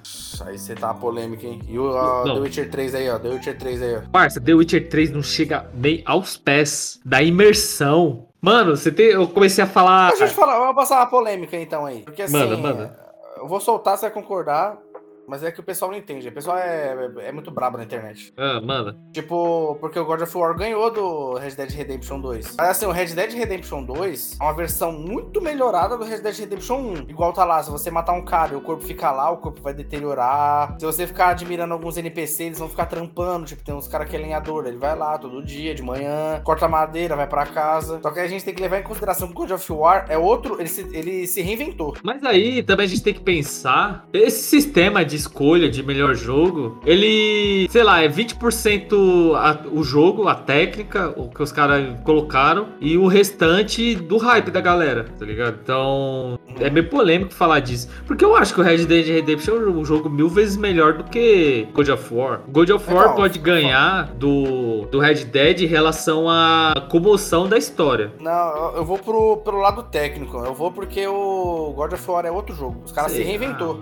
Aí 0.42 0.58
você 0.58 0.76
tá 0.76 0.94
polêmica, 0.94 1.46
hein? 1.46 1.62
E 1.68 1.78
o 1.78 1.92
Não. 2.26 2.36
The 2.36 2.40
Witcher 2.42 2.70
3 2.70 2.96
aí, 2.96 3.10
ó. 3.10 3.20
The 3.20 3.30
Witcher 3.30 3.58
3 3.58 3.82
aí, 3.82 3.96
ó. 3.98 4.02
Parça, 4.12 4.42
The 4.42 4.54
Witcher 4.54 4.90
3 4.90 5.12
não 5.12 5.24
chega 5.24 5.70
nem 5.74 6.02
aos 6.06 6.38
pés 6.38 7.00
da 7.06 7.22
imersão. 7.22 8.28
Mano, 8.42 8.76
você 8.76 8.92
tem. 8.92 9.08
Eu 9.08 9.28
comecei 9.28 9.64
a 9.64 9.68
falar. 9.68 10.10
Deixa 10.10 10.26
eu 10.26 10.30
te 10.30 10.36
falar, 10.36 10.60
vamos 10.60 10.76
passar 10.76 10.98
uma 10.98 11.08
polêmica 11.08 11.58
então 11.58 11.86
aí. 11.86 12.02
Porque 12.04 12.22
assim. 12.22 12.34
Manda, 12.34 12.58
manda. 12.58 13.00
Eu 13.38 13.48
vou 13.48 13.60
soltar, 13.60 13.98
você 13.98 14.06
vai 14.10 14.12
concordar. 14.12 14.78
Mas 15.28 15.44
é 15.44 15.52
que 15.52 15.60
o 15.60 15.64
pessoal 15.64 15.92
não 15.92 15.98
entende. 15.98 16.28
O 16.28 16.32
pessoal 16.32 16.58
é, 16.58 16.96
é 17.20 17.32
muito 17.32 17.52
brabo 17.52 17.78
na 17.78 17.84
internet. 17.84 18.34
Ah, 18.38 18.62
mano. 18.62 18.96
Tipo, 19.12 19.76
porque 19.80 20.00
o 20.00 20.06
God 20.06 20.22
of 20.22 20.38
War 20.38 20.56
ganhou 20.56 20.92
do 20.92 21.34
Red 21.36 21.52
Dead 21.52 21.72
Redemption 21.72 22.20
2. 22.20 22.56
Mas 22.58 22.70
assim, 22.70 22.86
o 22.86 22.92
Red 22.92 23.08
Dead 23.08 23.34
Redemption 23.34 23.84
2 23.84 24.38
é 24.40 24.44
uma 24.44 24.54
versão 24.54 24.92
muito 24.92 25.42
melhorada 25.42 25.98
do 25.98 26.04
Red 26.04 26.20
Dead 26.20 26.38
Redemption 26.38 26.78
1. 26.78 26.94
Igual 27.10 27.34
tá 27.34 27.44
lá, 27.44 27.62
se 27.64 27.72
você 27.72 27.90
matar 27.90 28.14
um 28.14 28.24
cara 28.24 28.54
e 28.54 28.56
o 28.56 28.62
corpo 28.62 28.84
ficar 28.84 29.12
lá, 29.12 29.30
o 29.32 29.38
corpo 29.38 29.62
vai 29.62 29.74
deteriorar. 29.74 30.76
Se 30.80 30.86
você 30.86 31.08
ficar 31.08 31.30
admirando 31.30 31.74
alguns 31.74 31.98
NPC, 31.98 32.46
eles 32.46 32.60
vão 32.60 32.70
ficar 32.70 32.86
trampando. 32.86 33.46
Tipo, 33.46 33.64
tem 33.64 33.74
uns 33.74 33.88
caras 33.88 34.10
que 34.10 34.16
é 34.16 34.20
lenhador, 34.20 34.66
ele 34.68 34.78
vai 34.78 34.96
lá 34.96 35.18
todo 35.18 35.44
dia, 35.44 35.74
de 35.74 35.82
manhã, 35.82 36.42
corta 36.44 36.68
madeira, 36.68 37.16
vai 37.16 37.28
pra 37.28 37.46
casa. 37.46 38.00
Só 38.02 38.12
que 38.12 38.20
a 38.20 38.28
gente 38.28 38.44
tem 38.46 38.54
que 38.54 38.62
levar 38.62 38.80
em 38.80 38.84
consideração 38.84 39.28
que 39.28 39.34
o 39.34 39.38
God 39.38 39.52
of 39.52 39.72
War 39.72 40.06
é 40.10 40.18
outro, 40.18 40.60
ele 40.60 40.70
se, 40.70 40.82
ele 40.94 41.28
se 41.28 41.42
reinventou. 41.42 41.96
Mas 42.04 42.24
aí 42.24 42.64
também 42.64 42.86
a 42.86 42.90
gente 42.90 43.04
tem 43.04 43.14
que 43.14 43.22
pensar. 43.22 44.08
Esse 44.14 44.44
sistema 44.44 45.04
de 45.04 45.15
escolha 45.16 45.70
de 45.70 45.82
melhor 45.84 46.14
jogo, 46.16 46.80
ele, 46.86 47.68
sei 47.70 47.84
lá, 47.84 48.02
é 48.04 48.08
20% 48.08 49.34
a- 49.36 49.60
o 49.72 49.84
jogo, 49.84 50.28
a 50.28 50.36
técnica, 50.36 51.14
o 51.18 51.30
que 51.30 51.42
os 51.42 51.52
caras 51.52 51.98
colocaram, 52.04 52.68
e 52.80 52.98
o 52.98 53.08
restante 53.08 53.96
do 53.96 54.18
hype 54.18 54.52
da 54.52 54.62
galera, 54.62 55.06
tá 55.18 55.26
ligado? 55.26 55.58
Então, 55.62 56.40
é 56.60 56.70
meio 56.70 56.90
polêmico 56.90 57.34
falar 57.34 57.60
disso. 57.60 57.90
Porque 58.06 58.24
eu 58.24 58.36
acho 58.36 58.54
que 58.54 58.60
o 58.62 58.64
Red 58.64 58.86
Dead 58.86 59.06
Redemption 59.08 59.56
é 59.56 59.70
um 59.70 59.84
jogo 59.86 60.10
mil 60.10 60.30
vezes 60.30 60.58
melhor 60.58 60.94
do 60.94 61.04
que 61.04 61.68
God 61.74 61.90
of 61.90 62.14
War. 62.14 62.42
God 62.48 62.70
of 62.70 62.94
War 62.94 63.16
pode 63.16 63.40
ganhar 63.40 64.12
do, 64.14 64.86
do 64.92 65.00
Red 65.00 65.26
Dead 65.26 65.62
em 65.62 65.66
relação 65.68 66.30
à 66.30 66.74
comoção 66.90 67.48
da 67.48 67.58
história. 67.58 68.12
Não, 68.20 68.76
eu- 68.76 68.86
vou 68.86 68.98
pro, 69.00 69.38
pro 69.38 69.58
lado 69.60 69.84
técnico. 69.84 70.38
Eu 70.38 70.54
vou 70.54 70.72
porque 70.72 71.06
o 71.08 71.74
God 71.76 71.94
of 71.94 72.12
War 72.12 72.26
é 72.26 72.32
outro 72.32 72.56
jogo. 72.56 72.82
Os 72.86 72.92
caras 72.92 73.12
se 73.12 73.22
reinventou. 73.24 73.80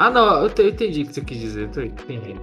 Ah, 0.00 0.10
não, 0.10 0.42
eu, 0.44 0.48
te- 0.50 0.62
eu 0.62 0.68
entendi 0.68 1.02
o 1.02 1.06
que 1.06 1.14
você 1.14 1.20
quis 1.22 1.38
dizer. 1.38 1.62
Eu 1.64 1.70
tô- 1.72 1.80
entendi. 1.82 2.36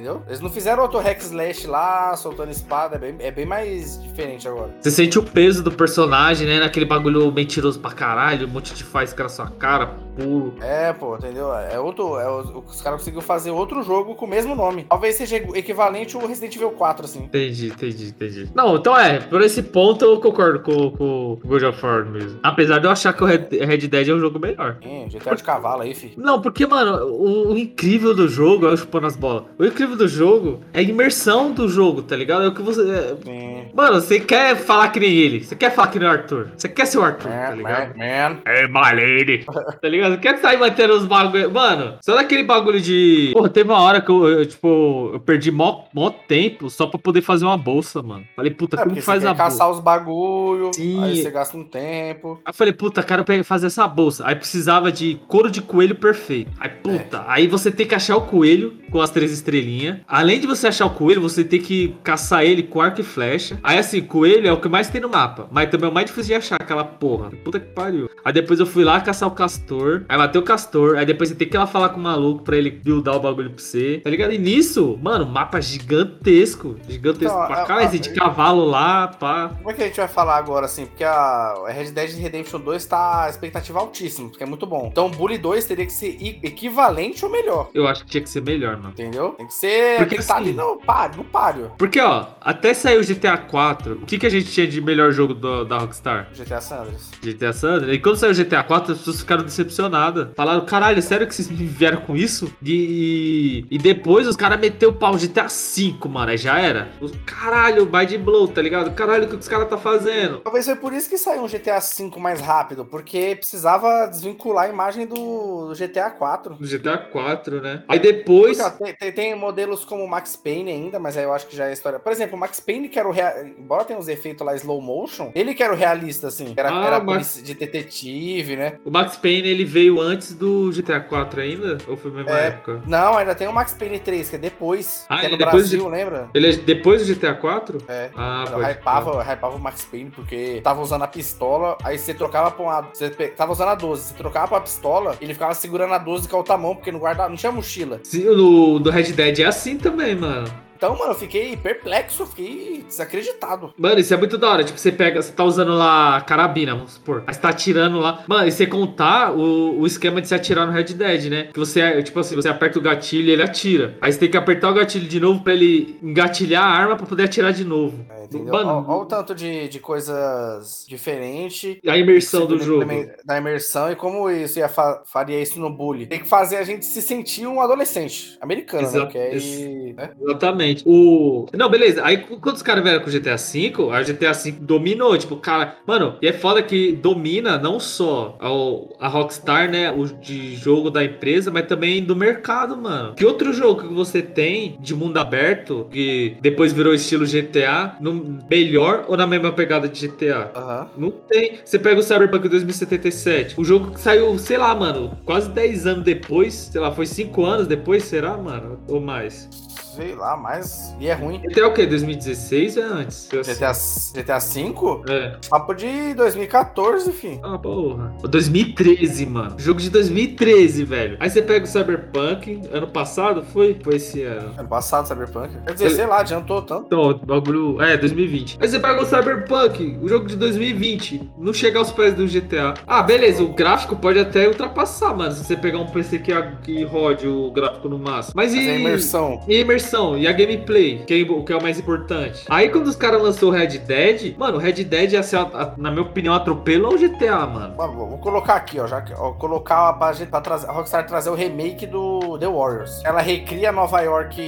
Entendeu? 0.00 0.22
Eles 0.26 0.40
não 0.40 0.48
fizeram 0.48 0.82
outro 0.82 0.98
hack 0.98 1.20
slash 1.20 1.66
lá, 1.66 2.16
soltando 2.16 2.50
espada, 2.50 2.96
é 2.96 2.98
bem, 2.98 3.14
é 3.18 3.30
bem 3.30 3.44
mais 3.44 4.02
diferente 4.02 4.48
agora. 4.48 4.74
Você 4.80 4.90
sente 4.90 5.18
o 5.18 5.22
peso 5.22 5.62
do 5.62 5.70
personagem, 5.70 6.46
né? 6.48 6.58
Naquele 6.58 6.86
bagulho 6.86 7.30
mentiroso 7.30 7.78
pra 7.78 7.90
caralho, 7.92 8.46
um 8.46 8.50
monte 8.50 8.72
de 8.74 8.82
faísca 8.82 9.22
na 9.24 9.28
sua 9.28 9.50
cara, 9.50 9.88
puro. 10.16 10.54
É, 10.62 10.90
pô, 10.94 11.16
entendeu? 11.16 11.52
É 11.54 11.78
outro. 11.78 12.18
É, 12.18 12.26
o- 12.30 12.64
os 12.66 12.80
caras 12.80 13.00
conseguiram 13.00 13.20
fazer 13.22 13.50
outro 13.50 13.82
jogo 13.82 14.14
com 14.14 14.24
o 14.24 14.28
mesmo 14.28 14.54
nome. 14.54 14.86
Talvez 14.88 15.16
seja 15.16 15.36
equivalente 15.36 16.16
ao 16.16 16.26
Resident 16.26 16.56
Evil 16.56 16.70
4, 16.70 17.04
assim. 17.04 17.24
Entendi, 17.24 17.66
entendi, 17.68 18.06
entendi. 18.08 18.50
Não, 18.54 18.76
então 18.76 18.96
é, 18.98 19.18
por 19.20 19.42
esse 19.42 19.62
ponto 19.62 20.02
eu 20.02 20.18
concordo 20.18 20.60
com, 20.60 20.90
com 20.92 21.32
o 21.32 21.36
God 21.44 21.62
of 21.64 21.84
War 21.84 22.06
mesmo. 22.06 22.40
Apesar 22.42 22.78
de 22.78 22.86
eu 22.86 22.90
achar 22.90 23.12
que 23.12 23.22
o 23.22 23.26
Red, 23.26 23.48
Red 23.50 23.86
Dead 23.88 24.08
é 24.08 24.14
um 24.14 24.18
jogo 24.18 24.38
melhor. 24.38 24.78
Sim, 24.82 25.08
GTA 25.10 25.34
de 25.36 25.42
cavalo 25.42 25.82
aí, 25.82 25.94
fi. 25.94 26.14
Não, 26.16 26.40
porque, 26.40 26.66
mano, 26.66 27.04
o, 27.06 27.52
o 27.52 27.58
incrível 27.58 28.14
do 28.14 28.26
jogo, 28.28 28.64
eu 28.66 28.76
chupando 28.76 29.06
as 29.06 29.16
bolas. 29.16 29.44
O 29.58 29.64
incrível 29.64 29.89
do 29.96 30.08
jogo 30.08 30.60
é 30.72 30.80
a 30.80 30.82
imersão 30.82 31.52
do 31.52 31.68
jogo, 31.68 32.02
tá 32.02 32.16
ligado? 32.16 32.44
É 32.44 32.48
o 32.48 32.54
que 32.54 32.62
você. 32.62 32.82
é-. 33.26 33.70
Mano, 33.74 34.00
você 34.00 34.18
quer 34.20 34.56
falar 34.56 34.88
que 34.88 35.00
nem 35.00 35.12
ele. 35.12 35.44
Você 35.44 35.54
quer 35.54 35.70
falar 35.74 35.88
que 35.88 35.98
nem 35.98 36.08
o 36.08 36.10
Arthur. 36.10 36.48
Você 36.56 36.68
quer 36.68 36.86
ser 36.86 36.98
o 36.98 37.02
Arthur, 37.02 37.28
tá 37.30 37.50
Man, 37.50 37.54
ligado? 37.56 37.96
man, 37.96 38.30
man. 38.30 38.38
É, 38.44 38.66
my 38.66 38.94
lady. 38.94 39.44
tá 39.80 39.88
ligado? 39.88 40.18
Quer 40.18 40.38
sair 40.38 40.58
mantendo 40.58 40.94
os 40.94 41.06
bagulho. 41.06 41.50
Mano, 41.50 41.94
só 42.04 42.14
daquele 42.14 42.42
bagulho 42.42 42.80
de. 42.80 43.30
Porra, 43.32 43.48
teve 43.48 43.70
uma 43.70 43.80
hora 43.80 44.00
que 44.00 44.10
eu, 44.10 44.28
eu, 44.28 44.46
tipo, 44.46 45.10
eu 45.14 45.20
perdi 45.20 45.50
mó, 45.50 45.84
mó 45.94 46.10
tempo 46.10 46.68
só 46.70 46.86
pra 46.86 46.98
poder 46.98 47.22
fazer 47.22 47.44
uma 47.44 47.56
bolsa, 47.56 48.02
mano. 48.02 48.24
Falei, 48.34 48.50
puta, 48.52 48.76
É, 48.76 48.82
como 48.82 48.94
que 48.94 49.00
faz 49.00 49.22
você 49.22 49.28
a 49.28 49.34
bolsa? 49.34 49.44
caçar 49.44 49.70
os 49.70 49.80
bagulho, 49.80 50.70
Sim. 50.74 51.02
aí 51.02 51.22
você 51.22 51.30
gasta 51.30 51.56
um 51.56 51.64
tempo. 51.64 52.40
Aí 52.44 52.50
eu 52.50 52.54
falei, 52.54 52.72
puta, 52.72 53.02
cara, 53.02 53.20
eu 53.20 53.24
peguei 53.24 53.42
fazer 53.44 53.66
essa 53.68 53.86
bolsa. 53.86 54.24
Aí 54.26 54.34
precisava 54.34 54.90
de 54.90 55.18
couro 55.28 55.50
de 55.50 55.60
coelho 55.62 55.94
perfeito. 55.94 56.50
Aí, 56.58 56.68
puta, 56.70 57.24
aí 57.28 57.46
você 57.46 57.70
tem 57.70 57.86
que 57.86 57.94
achar 57.94 58.16
o 58.16 58.22
coelho 58.22 58.74
com 58.90 59.00
as 59.00 59.10
três 59.10 59.30
estrelinhas. 59.32 59.60
Casinha. 59.80 60.00
Além 60.06 60.40
de 60.40 60.46
você 60.46 60.68
achar 60.68 60.86
o 60.86 60.90
coelho, 60.90 61.20
você 61.20 61.42
tem 61.44 61.60
que 61.60 61.96
caçar 62.02 62.44
ele 62.44 62.62
com 62.62 62.80
arco 62.80 63.00
e 63.00 63.04
flecha. 63.04 63.58
Aí 63.62 63.78
assim, 63.78 64.00
coelho 64.00 64.46
é 64.46 64.52
o 64.52 64.60
que 64.60 64.68
mais 64.68 64.88
tem 64.88 65.00
no 65.00 65.08
mapa. 65.08 65.48
Mas 65.50 65.70
também 65.70 65.88
é 65.88 65.90
o 65.90 65.94
mais 65.94 66.06
difícil 66.06 66.28
de 66.28 66.34
achar 66.34 66.56
aquela 66.56 66.84
porra. 66.84 67.30
Puta 67.44 67.58
que 67.60 67.66
pariu. 67.72 68.08
Aí 68.24 68.32
depois 68.32 68.60
eu 68.60 68.66
fui 68.66 68.84
lá 68.84 69.00
caçar 69.00 69.28
o 69.28 69.32
castor. 69.32 70.04
Aí 70.08 70.16
matei 70.18 70.40
o 70.40 70.44
castor. 70.44 70.96
Aí 70.96 71.06
depois 71.06 71.28
você 71.30 71.34
tem 71.34 71.48
que 71.48 71.56
ir 71.56 71.58
lá 71.58 71.66
falar 71.66 71.90
com 71.90 72.00
o 72.00 72.02
maluco 72.02 72.42
pra 72.44 72.56
ele 72.56 72.70
buildar 72.70 73.16
o 73.16 73.20
bagulho 73.20 73.50
pra 73.50 73.62
você. 73.62 74.00
Tá 74.02 74.10
ligado? 74.10 74.32
E 74.32 74.38
nisso, 74.38 74.98
mano, 75.02 75.26
mapa 75.26 75.60
gigantesco. 75.60 76.76
Gigantesco 76.88 77.34
Então, 77.34 77.46
pra 77.46 77.62
a- 77.62 77.66
caralho. 77.66 77.90
De 78.00 78.10
cavalo 78.14 78.64
lá, 78.64 79.08
pá. 79.08 79.50
Como 79.58 79.70
é 79.70 79.74
que 79.74 79.82
a 79.82 79.86
gente 79.86 79.96
vai 79.96 80.08
falar 80.08 80.36
agora, 80.36 80.66
assim? 80.66 80.86
Porque 80.86 81.02
a 81.04 81.54
Red 81.68 81.90
Dead 81.90 82.10
Redemption 82.16 82.60
2 82.60 82.84
tá 82.86 83.24
a 83.24 83.28
expectativa 83.30 83.78
altíssima, 83.80 84.28
porque 84.28 84.42
é 84.42 84.46
muito 84.46 84.64
bom. 84.66 84.88
Então 84.90 85.06
o 85.06 85.10
Bully 85.10 85.38
2 85.38 85.64
teria 85.64 85.84
que 85.86 85.92
ser 85.92 86.16
equivalente 86.42 87.24
ou 87.24 87.30
melhor. 87.30 87.68
Eu 87.74 87.86
acho 87.88 88.04
que 88.04 88.10
tinha 88.10 88.22
que 88.22 88.28
ser 88.30 88.42
melhor, 88.42 88.76
mano. 88.76 88.90
Entendeu? 88.90 89.30
Tem 89.30 89.46
que 89.46 89.54
ser. 89.54 89.69
Porque 89.96 90.06
tem 90.06 90.08
que 90.08 90.14
estar 90.16 90.34
assim- 90.38 90.44
ali 90.48 90.52
no 90.52 90.76
páreo, 90.80 91.16
no 91.18 91.24
páreo. 91.24 91.72
Porque, 91.78 92.00
ó, 92.00 92.26
até 92.40 92.72
saiu 92.74 93.00
o 93.00 93.04
GTA 93.04 93.36
4, 93.36 93.94
o 94.02 94.06
que, 94.06 94.18
que 94.18 94.26
a 94.26 94.30
gente 94.30 94.50
tinha 94.50 94.66
de 94.66 94.80
melhor 94.80 95.12
jogo 95.12 95.34
do- 95.34 95.64
da 95.64 95.78
Rockstar? 95.78 96.28
GTA 96.34 96.60
San 96.60 96.76
Andreas. 96.80 97.10
GTA 97.22 97.52
San 97.52 97.68
Andreas. 97.74 97.96
E 97.96 97.98
quando 98.00 98.16
saiu 98.16 98.32
o 98.32 98.34
GTA 98.34 98.62
4, 98.62 98.92
as 98.92 98.98
pessoas 98.98 99.20
ficaram 99.20 99.42
decepcionadas. 99.44 100.28
Falaram, 100.36 100.64
caralho, 100.64 101.00
sério 101.02 101.26
que 101.26 101.34
vocês 101.34 101.48
vieram 101.48 102.00
com 102.02 102.16
isso? 102.16 102.52
E, 102.62 103.64
e 103.70 103.78
depois 103.78 104.26
os 104.26 104.36
caras 104.36 104.58
meteu 104.60 104.90
o 104.90 104.92
pau 104.94 105.14
GTA 105.16 105.48
5, 105.48 106.08
mano. 106.08 106.30
Aí 106.30 106.36
já 106.38 106.58
era. 106.58 106.88
Os, 107.00 107.12
caralho, 107.26 107.84
mind 107.90 108.12
blow, 108.18 108.48
tá 108.48 108.60
ligado? 108.62 108.90
Caralho, 108.94 109.24
o 109.24 109.28
que 109.28 109.36
os 109.36 109.48
caras 109.48 109.68
tá 109.68 109.76
fazendo? 109.78 110.38
Talvez 110.40 110.64
foi 110.64 110.76
por 110.76 110.92
isso 110.92 111.08
que 111.08 111.18
saiu 111.18 111.42
um 111.42 111.48
GTA 111.48 111.78
V 111.80 112.10
mais 112.18 112.40
rápido, 112.40 112.84
porque 112.84 113.36
precisava 113.36 114.06
desvincular 114.06 114.64
a 114.66 114.68
imagem 114.68 115.06
do, 115.06 115.68
do 115.68 115.74
GTA 115.74 116.10
4. 116.10 116.56
No 116.58 116.66
GTA 116.66 116.98
4, 116.98 117.60
né? 117.60 117.82
Aí 117.88 117.98
depois. 117.98 118.58
Porque, 118.58 118.82
ó, 118.82 118.84
tem, 118.86 118.94
tem- 118.94 119.12
tem 119.12 119.34
modelos 119.50 119.84
como 119.84 120.04
o 120.04 120.08
Max 120.08 120.36
Payne 120.36 120.70
ainda, 120.70 120.98
mas 120.98 121.16
aí 121.16 121.24
eu 121.24 121.32
acho 121.32 121.46
que 121.48 121.56
já 121.56 121.68
é 121.68 121.72
história. 121.72 121.98
Por 121.98 122.12
exemplo, 122.12 122.36
o 122.36 122.38
Max 122.40 122.60
Payne, 122.60 122.88
que 122.88 122.98
era 122.98 123.08
o 123.08 123.12
rea... 123.12 123.44
embora 123.58 123.84
tenha 123.84 123.98
os 123.98 124.06
efeitos 124.08 124.46
lá 124.46 124.54
slow 124.54 124.80
motion, 124.80 125.30
ele 125.34 125.54
que 125.54 125.62
era 125.62 125.72
o 125.72 125.76
realista, 125.76 126.28
assim. 126.28 126.54
Era, 126.56 126.70
Ah, 126.70 126.86
era 126.86 127.00
polícia 127.00 127.42
de 127.42 127.54
detetive, 127.54 128.56
né? 128.56 128.74
O 128.84 128.90
Max 128.90 129.16
Payne 129.16 129.48
ele 129.48 129.64
veio 129.64 130.00
antes 130.00 130.34
do 130.34 130.70
GTA 130.70 131.00
4 131.00 131.40
ainda? 131.40 131.78
Ou 131.88 131.96
foi 131.96 132.10
a 132.10 132.14
mesma 132.14 132.38
É. 132.40 132.46
época? 132.48 132.82
Não, 132.86 133.16
ainda 133.16 133.34
tem 133.34 133.48
o 133.48 133.52
Max 133.52 133.74
Payne 133.74 133.98
3, 133.98 134.30
que 134.30 134.36
é 134.36 134.38
depois. 134.38 135.04
Ah, 135.08 135.18
que 135.20 135.26
é 135.26 135.28
no 135.28 135.36
depois 135.36 135.54
Brasil, 135.68 135.84
de- 135.84 135.90
lembra? 135.90 136.30
Ele 136.32 136.48
é 136.48 136.52
depois 136.56 137.04
do 137.06 137.12
GTA 137.14 137.34
4? 137.34 137.78
É. 137.88 138.10
Ah, 138.16 138.44
Eu 138.46 138.52
pode 138.52 138.64
hypava, 138.70 139.10
eu 139.12 139.20
hypava 139.20 139.56
o 139.56 139.58
Max 139.58 139.84
Payne 139.84 140.10
porque 140.10 140.60
tava 140.62 140.80
usando 140.80 141.02
a 141.02 141.08
pistola, 141.08 141.76
aí 141.82 141.98
você 141.98 142.14
trocava 142.14 142.50
pra 142.50 142.62
uma. 142.62 142.80
Você 142.92 143.10
tava 143.10 143.52
usando 143.52 143.68
a 143.68 143.74
12, 143.74 144.04
você 144.08 144.14
trocava 144.14 144.48
pra 144.48 144.60
pistola, 144.60 145.16
ele 145.20 145.32
ficava 145.34 145.54
segurando 145.54 145.92
a 145.94 145.98
12 145.98 146.28
com 146.28 146.36
a 146.36 146.38
outra 146.38 146.56
mão, 146.56 146.74
porque 146.74 146.92
não 146.92 146.98
guardava, 147.00 147.28
não 147.28 147.36
tinha 147.36 147.50
mochila. 147.52 148.00
Sim, 148.04 148.24
no 148.24 148.78
do 148.78 148.90
Red 148.90 149.12
Dead 149.12 149.39
é 149.42 149.46
assim 149.46 149.76
também, 149.76 150.14
mano. 150.14 150.48
Então, 150.80 150.96
mano, 150.96 151.10
eu 151.10 151.14
fiquei 151.14 151.54
perplexo, 151.58 152.24
fiquei 152.24 152.82
desacreditado. 152.88 153.74
Mano, 153.76 154.00
isso 154.00 154.14
é 154.14 154.16
muito 154.16 154.38
da 154.38 154.48
hora. 154.48 154.64
Tipo, 154.64 154.78
você 154.78 154.90
pega, 154.90 155.20
você 155.20 155.30
tá 155.30 155.44
usando 155.44 155.72
lá 155.74 156.16
a 156.16 156.20
carabina, 156.22 156.74
vamos 156.74 156.92
supor. 156.92 157.22
Aí 157.26 157.34
você 157.34 157.40
tá 157.40 157.50
atirando 157.50 157.98
lá. 157.98 158.24
Mano, 158.26 158.48
e 158.48 158.50
você 158.50 158.66
contar 158.66 159.30
o, 159.36 159.78
o 159.78 159.86
esquema 159.86 160.22
de 160.22 160.28
se 160.28 160.34
atirar 160.34 160.66
no 160.66 160.72
Red 160.72 160.84
Dead, 160.84 161.24
né? 161.30 161.48
Que 161.52 161.58
você, 161.58 162.02
tipo 162.02 162.18
assim, 162.18 162.34
você 162.34 162.48
aperta 162.48 162.78
o 162.78 162.82
gatilho 162.82 163.28
e 163.28 163.30
ele 163.30 163.42
atira. 163.42 163.98
Aí 164.00 164.10
você 164.10 164.18
tem 164.20 164.30
que 164.30 164.38
apertar 164.38 164.70
o 164.70 164.74
gatilho 164.74 165.06
de 165.06 165.20
novo 165.20 165.44
pra 165.44 165.52
ele 165.52 165.98
engatilhar 166.02 166.62
a 166.64 166.68
arma 166.70 166.96
pra 166.96 167.04
poder 167.06 167.24
atirar 167.24 167.52
de 167.52 167.62
novo. 167.64 168.02
É, 168.08 168.24
entendeu? 168.24 168.50
Mano, 168.54 168.86
Olha 168.88 169.02
o 169.02 169.04
tanto 169.04 169.34
de, 169.34 169.68
de 169.68 169.80
coisas 169.80 170.86
diferentes. 170.88 171.76
a 171.86 171.98
imersão 171.98 172.46
do 172.46 172.58
jogo. 172.58 172.86
Da 173.26 173.36
imersão 173.36 173.92
e 173.92 173.96
como 173.96 174.30
isso 174.30 174.58
ia 174.58 174.68
fa- 174.68 175.02
faria 175.04 175.42
isso 175.42 175.60
no 175.60 175.68
bully. 175.68 176.06
Tem 176.06 176.20
que 176.20 176.28
fazer 176.28 176.56
a 176.56 176.64
gente 176.64 176.86
se 176.86 177.02
sentir 177.02 177.46
um 177.46 177.60
adolescente 177.60 178.38
americano, 178.40 178.82
né? 178.84 178.88
Exato. 178.88 179.04
Porque 179.04 179.18
aí. 179.18 179.92
Né? 179.92 180.10
Exatamente. 180.22 180.69
O. 180.84 181.46
Não, 181.54 181.68
beleza. 181.68 182.02
Aí 182.04 182.18
quando 182.18 182.56
os 182.56 182.62
caras 182.62 182.82
vieram 182.82 183.00
com 183.00 183.08
o 183.08 183.12
GTA 183.12 183.36
V, 183.36 183.72
a 183.92 184.02
GTA 184.02 184.32
V 184.32 184.52
dominou. 184.60 185.16
Tipo, 185.16 185.36
cara. 185.36 185.76
Mano, 185.86 186.16
e 186.20 186.28
é 186.28 186.32
foda 186.32 186.62
que 186.62 186.92
domina 186.92 187.58
não 187.58 187.78
só 187.80 188.36
a, 188.40 189.06
a 189.06 189.08
Rockstar, 189.08 189.70
né? 189.70 189.90
O 189.90 190.06
de 190.06 190.54
jogo 190.56 190.90
da 190.90 191.04
empresa, 191.04 191.50
mas 191.50 191.66
também 191.66 192.02
do 192.02 192.16
mercado, 192.16 192.76
mano. 192.76 193.14
Que 193.14 193.24
outro 193.24 193.52
jogo 193.52 193.88
que 193.88 193.94
você 193.94 194.22
tem 194.22 194.76
de 194.80 194.94
mundo 194.94 195.18
aberto, 195.18 195.88
que 195.90 196.36
depois 196.40 196.72
virou 196.72 196.94
estilo 196.94 197.24
GTA, 197.26 197.96
no 198.00 198.38
melhor 198.50 199.04
ou 199.08 199.16
na 199.16 199.26
mesma 199.26 199.52
pegada 199.52 199.88
de 199.88 200.06
GTA? 200.06 200.50
Aham. 200.54 200.88
Não 200.96 201.10
tem. 201.10 201.58
Você 201.64 201.78
pega 201.78 202.00
o 202.00 202.02
Cyberpunk 202.02 202.48
2077. 202.48 203.54
O 203.58 203.64
jogo 203.64 203.92
que 203.92 204.00
saiu, 204.00 204.38
sei 204.38 204.58
lá, 204.58 204.74
mano, 204.74 205.18
quase 205.24 205.50
10 205.50 205.86
anos 205.86 206.04
depois. 206.04 206.54
Sei 206.54 206.80
lá, 206.80 206.90
foi 206.92 207.06
5 207.06 207.44
anos 207.44 207.66
depois, 207.66 208.04
será, 208.04 208.36
mano? 208.36 208.80
Ou 208.88 209.00
mais? 209.00 209.48
Sei 209.94 210.14
lá, 210.14 210.36
mas. 210.36 210.94
E 211.00 211.08
é 211.08 211.14
ruim. 211.14 211.38
GTA 211.40 211.66
o 211.68 211.72
quê? 211.74 211.86
2016 211.86 212.76
ou 212.76 212.82
é 212.82 212.86
antes? 212.86 213.28
Eu. 213.32 213.42
GTA, 213.42 213.72
GTA 214.14 214.38
V? 214.38 215.12
É. 215.12 215.36
Papo 215.48 215.74
de 215.74 216.14
2014, 216.14 217.08
enfim. 217.10 217.40
Ah, 217.42 217.58
porra. 217.58 218.12
2013, 218.22 219.26
mano. 219.26 219.54
Jogo 219.58 219.80
de 219.80 219.90
2013, 219.90 220.84
velho. 220.84 221.16
Aí 221.20 221.28
você 221.28 221.42
pega 221.42 221.64
o 221.64 221.68
Cyberpunk, 221.68 222.60
ano 222.72 222.86
passado, 222.88 223.42
foi? 223.52 223.78
Foi 223.82 223.96
esse 223.96 224.22
ano. 224.22 224.54
Ano 224.58 224.68
passado, 224.68 225.06
Cyberpunk. 225.08 225.54
Quer 225.66 225.72
dizer, 225.72 225.86
Ele- 225.86 225.94
sei 225.94 226.06
lá, 226.06 226.20
adiantou 226.20 226.62
tanto. 226.62 226.86
Então, 226.86 227.10
o 227.10 227.14
bagulho. 227.26 227.80
É, 227.82 227.96
2020. 227.96 228.58
Aí 228.60 228.68
você 228.68 228.78
pega 228.78 229.02
o 229.02 229.06
Cyberpunk, 229.06 229.98
o 230.00 230.08
jogo 230.08 230.26
de 230.26 230.36
2020, 230.36 231.30
não 231.38 231.52
chega 231.52 231.78
aos 231.78 231.90
pés 231.90 232.14
do 232.14 232.26
GTA. 232.26 232.74
Ah, 232.86 233.02
beleza, 233.02 233.42
o 233.42 233.52
gráfico 233.52 233.96
pode 233.96 234.18
até 234.18 234.46
ultrapassar, 234.46 235.16
mano. 235.16 235.32
Se 235.32 235.44
você 235.44 235.56
pegar 235.56 235.78
um 235.78 235.86
PC 235.86 236.18
que, 236.18 236.32
que 236.62 236.84
rode 236.84 237.26
o 237.26 237.50
gráfico 237.50 237.88
no 237.88 237.98
máximo. 237.98 238.34
Mas 238.36 238.52
e. 238.54 238.56
Mas 238.56 238.66
é 238.66 238.78
imersão. 238.78 239.40
E 239.48 239.56
a 239.56 239.60
imersão, 239.80 240.16
e 240.18 240.26
a 240.26 240.32
gameplay, 240.32 240.98
que 241.06 241.14
é, 241.14 241.22
o 241.30 241.44
que 241.44 241.52
é 241.52 241.56
o 241.56 241.62
mais 241.62 241.78
importante. 241.78 242.44
Aí 242.48 242.68
quando 242.68 242.86
os 242.86 242.96
caras 242.96 243.20
lançou 243.22 243.48
o 243.50 243.52
Red 243.52 243.78
Dead, 243.78 244.36
mano, 244.38 244.56
o 244.58 244.60
Red 244.60 244.84
Dead, 244.84 245.14
assim, 245.14 245.36
a- 245.36 245.42
a- 245.42 245.72
na 245.76 245.90
minha 245.90 246.02
opinião, 246.02 246.34
atropelou 246.34 246.94
o 246.94 246.98
GTA, 246.98 247.46
mano. 247.46 247.74
Mano, 247.76 247.92
vou 248.06 248.18
colocar 248.18 248.54
aqui, 248.54 248.78
ó. 248.78 248.86
Já 248.86 249.00
que, 249.00 249.12
ó, 249.14 249.32
colocar 249.32 249.92
pra, 249.94 250.12
gente, 250.12 250.28
pra 250.28 250.40
trazer, 250.40 250.68
a 250.68 250.72
Rockstar 250.72 251.06
trazer 251.06 251.30
o 251.30 251.34
remake 251.34 251.86
do 251.86 252.38
The 252.38 252.46
Warriors. 252.48 253.02
Ela 253.04 253.20
recria 253.20 253.72
Nova 253.72 254.00
York 254.00 254.40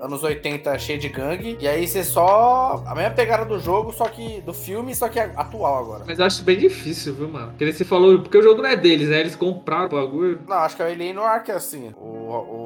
anos 0.00 0.22
80 0.22 0.78
cheia 0.78 0.98
de 0.98 1.08
gangue. 1.08 1.56
E 1.60 1.68
aí 1.68 1.86
você 1.86 2.02
só. 2.04 2.82
A 2.86 2.94
mesma 2.94 3.10
pegada 3.10 3.44
do 3.44 3.58
jogo, 3.58 3.92
só 3.92 4.06
que. 4.08 4.40
Do 4.42 4.52
filme, 4.54 4.94
só 4.94 5.08
que 5.08 5.18
atual 5.18 5.78
agora. 5.78 6.04
Mas 6.06 6.20
acho 6.20 6.42
bem 6.42 6.56
difícil, 6.58 7.14
viu, 7.14 7.28
mano? 7.28 7.48
Porque 7.48 7.72
você 7.72 7.84
falou, 7.84 8.18
porque 8.20 8.38
o 8.38 8.42
jogo 8.42 8.62
não 8.62 8.68
é 8.70 8.76
deles, 8.76 9.08
né? 9.08 9.20
Eles 9.20 9.36
compraram 9.36 9.86
o 9.86 9.88
bagulho. 9.88 10.40
Não, 10.48 10.56
acho 10.56 10.76
que 10.76 10.82
é 10.82 10.86
o 10.86 10.88
Alien 10.88 11.14
Noir 11.14 11.42
que 11.42 11.50
é 11.50 11.54
assim. 11.54 11.92
O, 11.96 12.06
o, 12.06 12.65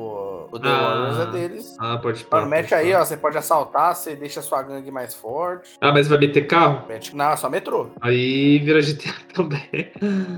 o 0.52 0.58
The 0.58 0.68
Ah. 0.68 0.80
Warriors 0.80 1.18
é 1.18 1.26
deles. 1.30 1.76
Ah, 1.78 1.98
pode 1.98 2.18
Mano, 2.18 2.28
parar. 2.30 2.46
mete 2.46 2.74
aí, 2.74 2.94
ó. 2.94 3.04
Você 3.04 3.16
pode 3.16 3.36
assaltar, 3.38 3.94
você 3.94 4.14
deixa 4.16 4.40
a 4.40 4.42
sua 4.42 4.62
gangue 4.62 4.90
mais 4.90 5.14
forte. 5.14 5.70
Ah, 5.80 5.92
mas 5.92 6.08
vai 6.08 6.18
meter 6.18 6.46
carro? 6.46 6.82
Mete. 6.88 7.14
Não, 7.14 7.30
é 7.30 7.36
só 7.36 7.48
metrô. 7.48 7.88
Aí 8.00 8.58
vira 8.58 8.80
GTA 8.80 9.12
também. 9.34 9.90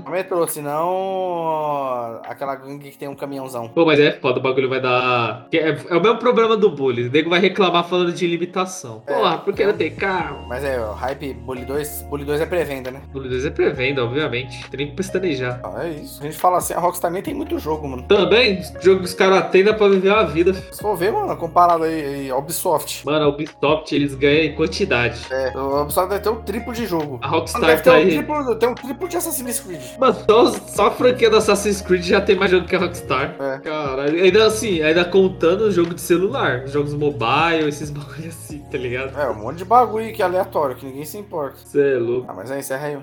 Só 0.03 0.09
metrô, 0.09 0.47
senão. 0.47 2.21
Aquela 2.25 2.55
gangue 2.55 2.91
que 2.91 2.97
tem 2.97 3.07
um 3.07 3.15
caminhãozão. 3.15 3.67
Pô, 3.69 3.85
mas 3.85 3.99
é 3.99 4.11
foda, 4.13 4.39
o 4.39 4.41
bagulho 4.43 4.69
vai 4.69 4.81
dar. 4.81 5.47
É, 5.51 5.69
é 5.89 5.95
o 5.97 6.01
mesmo 6.01 6.17
problema 6.19 6.55
do 6.57 6.69
bullying. 6.69 7.07
O 7.07 7.11
nego 7.11 7.29
vai 7.29 7.39
reclamar 7.39 7.87
falando 7.87 8.11
de 8.11 8.25
limitação. 8.27 9.01
É. 9.07 9.13
Porra, 9.13 9.37
por 9.39 9.53
que 9.53 9.65
não 9.65 9.73
tem 9.73 9.93
carro? 9.95 10.45
Mas 10.47 10.63
é, 10.63 10.79
o 10.79 10.93
hype 10.93 11.33
Bully 11.33 11.65
2. 11.65 12.03
Bully 12.09 12.25
2 12.25 12.41
é 12.41 12.45
pré-venda, 12.45 12.91
né? 12.91 13.01
Bullying 13.11 13.29
2 13.29 13.45
é 13.45 13.49
pré-venda, 13.49 14.03
obviamente. 14.03 14.69
Tem 14.69 14.77
nem 14.77 14.87
que 14.89 14.95
pestanejar. 14.95 15.59
Ah, 15.63 15.85
é 15.85 15.89
isso. 15.89 16.21
A 16.21 16.25
gente 16.25 16.37
fala 16.37 16.57
assim, 16.57 16.73
a 16.73 16.79
Rockstar 16.79 17.11
nem 17.11 17.21
tem 17.21 17.33
muito 17.33 17.57
jogo, 17.59 17.87
mano. 17.87 18.03
Também, 18.03 18.61
jogo 18.81 18.99
que 18.99 19.05
os 19.05 19.13
caras 19.13 19.49
têm 19.49 19.63
dá 19.63 19.73
pra 19.73 19.87
viver 20.03 20.15
a 20.15 20.23
vida. 20.23 20.53
Se 20.53 20.81
for 20.81 20.95
ver, 20.95 21.11
mano, 21.11 21.35
comparado 21.37 21.83
aí, 21.83 22.29
a 22.29 22.37
Ubisoft. 22.37 23.05
Mano, 23.05 23.25
a 23.25 23.27
Ubisoft, 23.29 23.95
eles 23.95 24.13
ganham 24.15 24.43
em 24.43 24.55
quantidade. 24.55 25.21
É, 25.31 25.51
a 25.55 25.81
Ubisoft 25.81 26.09
deve 26.09 26.21
ter 26.21 26.29
um 26.29 26.41
triplo 26.41 26.73
de 26.73 26.85
jogo. 26.85 27.19
A 27.21 27.27
Mano, 27.27 27.39
Rockstar 27.39 27.61
deve 27.61 27.81
ter 27.81 27.89
tá 27.89 27.95
um 27.95 27.99
aí. 27.99 28.09
triplo, 28.09 28.55
tem 28.55 28.69
um 28.69 28.75
triplo 28.75 29.07
de 29.07 29.17
Assassin's 29.17 29.59
Creed. 29.59 29.81
Mano, 29.97 30.15
só, 30.27 30.51
só 30.51 30.87
a 30.87 30.91
franquia 30.91 31.29
do 31.29 31.37
Assassin's 31.37 31.81
Creed 31.81 32.03
já 32.03 32.21
tem 32.21 32.35
mais 32.35 32.51
jogo 32.51 32.67
que 32.67 32.75
a 32.75 32.79
Rockstar. 32.79 33.35
É. 33.39 33.59
Caralho. 33.59 34.21
Ainda 34.23 34.45
assim, 34.45 34.81
ainda 34.81 35.05
contando 35.05 35.61
o 35.61 35.71
jogo 35.71 35.93
de 35.93 36.01
celular, 36.01 36.67
jogos 36.67 36.93
mobile, 36.93 37.67
esses 37.67 37.89
bagulho 37.91 38.27
assim, 38.29 38.59
tá 38.71 38.77
ligado? 38.77 39.17
É, 39.19 39.29
um 39.29 39.35
monte 39.35 39.57
de 39.57 39.65
bagulho 39.65 40.13
que 40.13 40.21
é 40.21 40.25
aleatório, 40.25 40.75
que 40.75 40.85
ninguém 40.85 41.05
se 41.05 41.17
importa. 41.17 41.57
Cê 41.65 41.93
é 41.93 41.97
louco. 41.97 42.25
Ah, 42.29 42.33
mas 42.33 42.51
aí, 42.51 42.59
encerra 42.59 42.87
aí. 42.87 42.97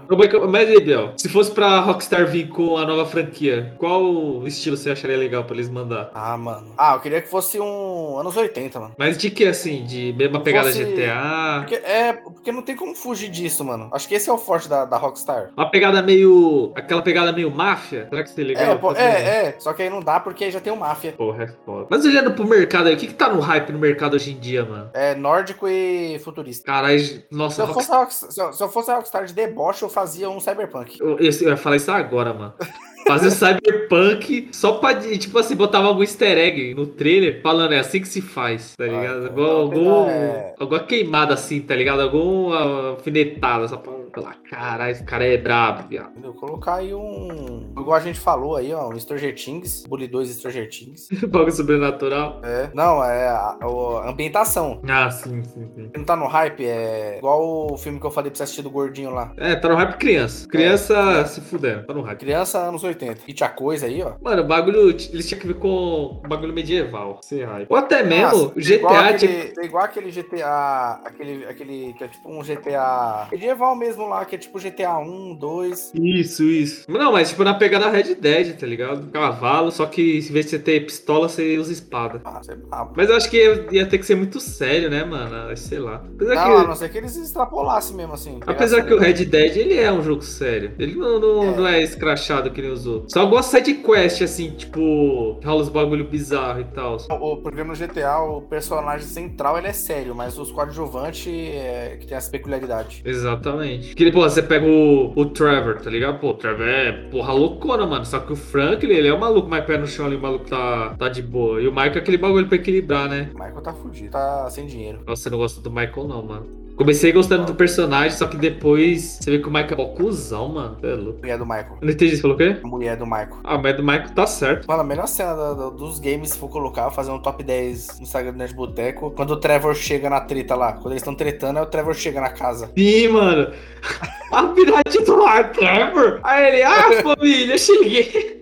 Mas 0.48 0.68
aí, 0.68 0.80
Biel, 0.80 1.12
se 1.16 1.28
fosse 1.28 1.50
pra 1.50 1.80
Rockstar 1.80 2.26
vir 2.26 2.48
com 2.48 2.76
a 2.76 2.84
nova 2.84 3.06
franquia, 3.06 3.74
qual 3.78 4.46
estilo 4.46 4.76
você 4.76 4.90
acharia 4.90 5.16
legal 5.16 5.44
pra 5.44 5.54
eles 5.54 5.68
mandar? 5.68 6.10
Ah, 6.14 6.36
mano. 6.36 6.72
Ah, 6.76 6.89
eu 6.94 7.00
queria 7.00 7.20
que 7.22 7.28
fosse 7.28 7.58
um 7.60 8.18
anos 8.18 8.36
80, 8.36 8.78
mano. 8.80 8.94
Mas 8.98 9.16
de 9.18 9.30
que, 9.30 9.44
assim? 9.46 9.84
De 9.84 10.12
mesma 10.16 10.40
pegada 10.40 10.68
Fosse- 10.68 10.84
GTA? 10.84 11.56
Porque, 11.60 11.74
é, 11.76 12.12
porque 12.12 12.52
não 12.52 12.62
tem 12.62 12.76
como 12.76 12.94
fugir 12.94 13.28
disso, 13.30 13.64
mano. 13.64 13.88
Acho 13.92 14.08
que 14.08 14.14
esse 14.14 14.28
é 14.28 14.32
o 14.32 14.38
forte 14.38 14.68
da, 14.68 14.84
da 14.84 14.96
Rockstar. 14.96 15.50
Uma 15.56 15.70
pegada 15.70 16.02
meio. 16.02 16.72
aquela 16.74 17.02
pegada 17.02 17.32
meio 17.32 17.50
máfia? 17.50 18.06
Será 18.08 18.22
que 18.22 18.30
seria 18.30 18.54
legal? 18.56 18.74
É, 18.74 18.78
pô, 18.78 18.88
fazer? 18.94 19.00
é, 19.02 19.46
é. 19.46 19.54
Só 19.58 19.72
que 19.72 19.82
aí 19.82 19.90
não 19.90 20.00
dá 20.00 20.20
porque 20.20 20.44
aí 20.44 20.50
já 20.50 20.60
tem 20.60 20.72
o 20.72 20.76
Máfia. 20.76 21.12
Porra, 21.12 21.44
é 21.44 21.46
foda. 21.64 21.86
Mas 21.90 22.04
olhando 22.04 22.32
pro 22.32 22.46
mercado 22.46 22.88
aí, 22.88 22.94
o 22.94 22.96
que 22.98 23.06
que 23.06 23.14
tá 23.14 23.28
no 23.28 23.40
hype 23.40 23.72
no 23.72 23.78
mercado 23.78 24.14
hoje 24.14 24.32
em 24.32 24.38
dia, 24.38 24.64
mano? 24.64 24.90
É 24.94 25.14
nórdico 25.14 25.68
e 25.68 26.18
futurista. 26.24 26.64
Caralho, 26.64 26.98
Se 26.98 27.24
nossa, 27.30 27.62
eu, 27.62 27.66
Rockstar. 27.66 27.98
fosse 28.00 28.20
Rockstar, 28.20 28.30
se, 28.32 28.40
eu, 28.40 28.52
se 28.52 28.62
eu 28.62 28.68
fosse 28.68 28.90
a 28.90 28.94
Rockstar 28.96 29.24
de 29.24 29.32
deboche, 29.34 29.82
eu 29.82 29.88
fazia 29.88 30.28
um 30.30 30.40
Cyberpunk. 30.40 30.98
Eu, 31.00 31.18
eu- 31.18 31.30
eu 31.40 31.48
ia 31.50 31.56
falar 31.56 31.76
isso 31.76 31.90
agora, 31.90 32.32
mano. 32.34 32.54
Fazia 33.12 33.28
o 33.28 33.30
Cyberpunk 33.32 34.48
só 34.52 34.72
pra, 34.74 34.94
tipo 34.94 35.38
assim, 35.38 35.54
botava 35.56 35.88
algum 35.88 36.02
easter 36.02 36.36
egg 36.38 36.74
no 36.74 36.86
trailer 36.86 37.40
falando, 37.42 37.72
é 37.72 37.78
assim 37.78 38.00
que 38.00 38.08
se 38.08 38.20
faz, 38.20 38.74
tá 38.76 38.84
ligado? 38.84 39.24
Ah, 39.26 39.28
Algum, 39.28 39.90
algum, 39.90 40.08
é. 40.10 40.54
alguma 40.58 40.80
queimada 40.80 41.34
assim, 41.34 41.60
tá 41.60 41.74
ligado? 41.74 42.00
Alguma 42.02 42.90
alfinetada, 42.90 43.68
só 43.68 43.76
pra 43.76 43.92
falar, 44.14 44.36
caralho, 44.48 44.90
esse 44.92 45.04
cara 45.04 45.24
é 45.24 45.36
brabo, 45.36 45.88
viado. 45.88 46.10
Entendeu? 46.10 46.34
Colocar 46.34 46.76
aí 46.76 46.92
um. 46.94 47.72
Igual 47.78 47.94
a 47.94 48.00
gente 48.00 48.18
falou 48.18 48.56
aí, 48.56 48.72
ó, 48.72 48.88
um 48.88 48.98
Stranger 48.98 49.34
Things, 49.34 49.84
Bully 49.88 50.06
2 50.08 50.30
Stranger 50.30 50.68
Things. 50.68 51.08
Bagulho 51.28 51.52
sobrenatural. 51.52 52.40
É. 52.44 52.70
Não, 52.74 53.02
é 53.04 53.28
a, 53.28 53.56
a 53.60 54.10
ambientação. 54.10 54.80
Ah, 54.88 55.10
sim, 55.10 55.42
sim, 55.42 55.68
sim. 55.74 55.90
Não 55.96 56.04
tá 56.04 56.16
no 56.16 56.26
hype, 56.26 56.64
é 56.64 57.18
igual 57.18 57.72
o 57.72 57.76
filme 57.76 57.98
que 58.00 58.06
eu 58.06 58.10
falei 58.10 58.30
pra 58.30 58.36
você 58.38 58.42
assistir 58.44 58.62
do 58.62 58.70
gordinho 58.70 59.10
lá. 59.10 59.32
É, 59.36 59.54
tá 59.54 59.68
no 59.68 59.74
hype 59.76 59.96
criança. 59.98 60.48
Criança 60.48 60.94
É. 61.20 61.24
se 61.24 61.40
fudendo, 61.40 61.84
tá 61.86 61.94
no 61.94 62.02
hype. 62.02 62.18
Criança 62.18 62.58
anos 62.58 62.82
80. 62.84 62.99
E 63.26 63.32
tinha 63.32 63.48
coisa 63.48 63.86
aí, 63.86 64.02
ó. 64.02 64.12
Mano, 64.20 64.42
o 64.42 64.46
bagulho, 64.46 64.90
eles 64.90 65.26
tinham 65.28 65.40
que 65.40 65.46
ver 65.46 65.54
com 65.54 66.20
bagulho 66.28 66.52
medieval. 66.52 67.20
Sem 67.22 67.42
hype. 67.44 67.66
Ou 67.70 67.76
até 67.76 68.02
mesmo, 68.02 68.22
Nossa, 68.22 68.52
o 68.56 68.60
igual 68.60 68.94
GTA 68.94 69.14
tinha 69.18 69.30
aquele, 69.30 69.54
tem 69.54 69.64
igual 69.64 69.84
aquele 69.84 70.10
GTA. 70.10 71.00
Aquele, 71.04 71.44
aquele 71.46 71.92
que 71.94 72.04
é 72.04 72.08
tipo 72.08 72.30
um 72.30 72.42
GTA. 72.42 73.28
Medieval 73.30 73.76
mesmo 73.76 74.06
lá, 74.08 74.24
que 74.24 74.34
é 74.34 74.38
tipo 74.38 74.58
GTA 74.58 74.98
1, 74.98 75.34
2. 75.36 75.92
Isso, 75.94 76.42
isso. 76.44 76.90
Não, 76.90 77.12
mas 77.12 77.30
tipo 77.30 77.44
na 77.44 77.54
pegada 77.54 77.88
Red 77.90 78.14
Dead, 78.14 78.56
tá 78.58 78.66
ligado? 78.66 79.10
Cavalo, 79.10 79.70
só 79.70 79.86
que 79.86 80.18
em 80.18 80.32
vez 80.32 80.46
de 80.46 80.50
você 80.52 80.58
ter 80.58 80.80
pistola, 80.84 81.28
você 81.28 81.58
usa 81.58 81.72
espada. 81.72 82.20
Ah, 82.24 82.40
sei 82.42 82.56
lá. 82.70 82.90
Mas 82.96 83.08
eu 83.08 83.16
acho 83.16 83.30
que 83.30 83.36
ia, 83.36 83.66
ia 83.72 83.86
ter 83.86 83.98
que 83.98 84.06
ser 84.06 84.14
muito 84.14 84.40
sério, 84.40 84.90
né, 84.90 85.04
mano? 85.04 85.56
Sei 85.56 85.78
lá. 85.78 86.02
Apesar 86.14 86.34
Não, 86.34 86.56
a 86.58 86.60
que, 86.62 86.68
não 86.68 86.76
ser 86.76 86.88
que 86.90 86.98
eles 86.98 87.16
extrapolassem 87.16 87.96
mesmo 87.96 88.14
assim. 88.14 88.40
apesar 88.46 88.82
que 88.82 88.92
o 88.94 88.98
Red 88.98 89.24
Dead, 89.24 89.56
ele 89.56 89.78
é 89.78 89.90
um 89.92 90.02
jogo 90.02 90.22
sério. 90.22 90.72
Ele 90.78 90.94
não, 90.94 91.18
não, 91.18 91.44
É. 91.44 91.56
não 91.56 91.66
é 91.66 91.82
escrachado 91.82 92.50
que 92.50 92.60
nem 92.62 92.70
os 92.70 92.79
outros. 92.86 93.12
Só 93.12 93.20
algumas 93.20 93.46
sidequest, 93.46 94.22
assim, 94.22 94.50
tipo, 94.50 95.38
rola 95.44 95.62
os 95.62 95.68
bagulho 95.68 96.04
bizarro 96.04 96.60
e 96.60 96.64
tal. 96.64 96.96
O, 97.10 97.36
porque 97.38 97.62
no 97.62 97.74
GTA 97.74 98.18
o 98.18 98.42
personagem 98.42 99.06
central 99.06 99.58
ele 99.58 99.68
é 99.68 99.72
sério, 99.72 100.14
mas 100.14 100.38
os 100.38 100.50
coadjuvantes 100.50 101.26
é, 101.28 101.96
que 101.98 102.06
tem 102.06 102.16
essa 102.16 102.30
peculiaridade. 102.30 103.02
Exatamente. 103.04 103.94
Que, 103.94 104.10
pô, 104.10 104.20
você 104.20 104.42
pega 104.42 104.66
o, 104.66 105.12
o 105.14 105.26
Trevor, 105.26 105.80
tá 105.80 105.90
ligado? 105.90 106.18
Pô, 106.18 106.30
o 106.30 106.34
Trevor 106.34 106.66
é 106.66 106.92
porra 107.10 107.32
loucona, 107.32 107.86
mano. 107.86 108.04
Só 108.04 108.20
que 108.20 108.32
o 108.32 108.36
Franklin, 108.36 108.92
ele 108.92 109.08
é 109.08 109.12
o 109.12 109.20
maluco 109.20 109.48
mais 109.48 109.64
pé 109.64 109.78
no 109.78 109.86
chão 109.86 110.06
ali, 110.06 110.16
o 110.16 110.20
maluco 110.20 110.46
tá, 110.46 110.94
tá 110.98 111.08
de 111.08 111.22
boa. 111.22 111.60
E 111.60 111.66
o 111.66 111.70
Michael 111.70 111.94
é 111.94 111.98
aquele 111.98 112.18
bagulho 112.18 112.46
pra 112.46 112.56
equilibrar, 112.56 113.08
né? 113.08 113.30
O 113.34 113.38
Michael 113.38 113.62
tá 113.62 113.72
fudido, 113.72 114.10
tá 114.10 114.48
sem 114.50 114.66
dinheiro. 114.66 115.00
Nossa, 115.06 115.22
você 115.22 115.30
não 115.30 115.38
gosta 115.38 115.60
do 115.60 115.70
Michael, 115.70 116.08
não, 116.08 116.22
mano. 116.22 116.59
Comecei 116.80 117.12
gostando 117.12 117.44
do 117.44 117.54
personagem, 117.54 118.16
só 118.16 118.26
que 118.26 118.38
depois 118.38 119.18
você 119.20 119.30
vê 119.32 119.38
que 119.38 119.46
o 119.46 119.50
Michael 119.50 119.72
é 119.72 119.76
mó 119.76 119.84
cuzão, 119.88 120.48
mano. 120.48 120.78
Você 120.80 120.86
é 120.86 120.94
louco. 120.94 121.18
Mulher 121.20 121.36
do 121.36 121.44
Michael. 121.44 121.76
Eu 121.78 121.86
Não 121.86 121.92
entendi, 121.92 122.16
você 122.16 122.22
falou 122.22 122.34
o 122.36 122.38
quê? 122.38 122.56
A 122.64 122.66
mulher 122.66 122.96
do 122.96 123.04
Michael. 123.04 123.36
Ah, 123.44 123.58
mas 123.58 123.76
do 123.76 123.82
Michael 123.82 124.08
tá 124.14 124.26
certo. 124.26 124.66
Mano, 124.66 124.80
a 124.80 124.84
melhor 124.84 125.06
cena 125.06 125.34
da- 125.34 125.52
da- 125.52 125.68
dos 125.68 126.00
games, 126.00 126.30
se 126.30 126.38
for 126.38 126.48
colocar, 126.48 126.90
fazer 126.90 127.10
um 127.10 127.18
top 127.18 127.44
10 127.44 127.98
no 127.98 128.04
Instagram 128.04 128.32
do 128.32 128.38
Nerd 128.38 128.54
Boteco. 128.54 129.10
Quando 129.10 129.32
o 129.32 129.36
Trevor 129.36 129.74
chega 129.74 130.08
na 130.08 130.20
treta 130.22 130.54
lá. 130.54 130.72
Quando 130.72 130.92
eles 130.92 131.02
estão 131.02 131.14
tretando, 131.14 131.58
é 131.58 131.62
o 131.62 131.66
Trevor 131.66 131.92
chega 131.94 132.18
na 132.18 132.30
casa. 132.30 132.70
Sim, 132.74 133.08
mano. 133.08 133.50
A 134.32 134.44
piradinha 134.44 135.04
do 135.04 135.22
ar, 135.24 135.50
Trevor. 135.52 136.20
Aí 136.22 136.48
ele, 136.48 136.62
ah, 136.62 137.02
família, 137.02 137.58
cheguei. 137.58 138.38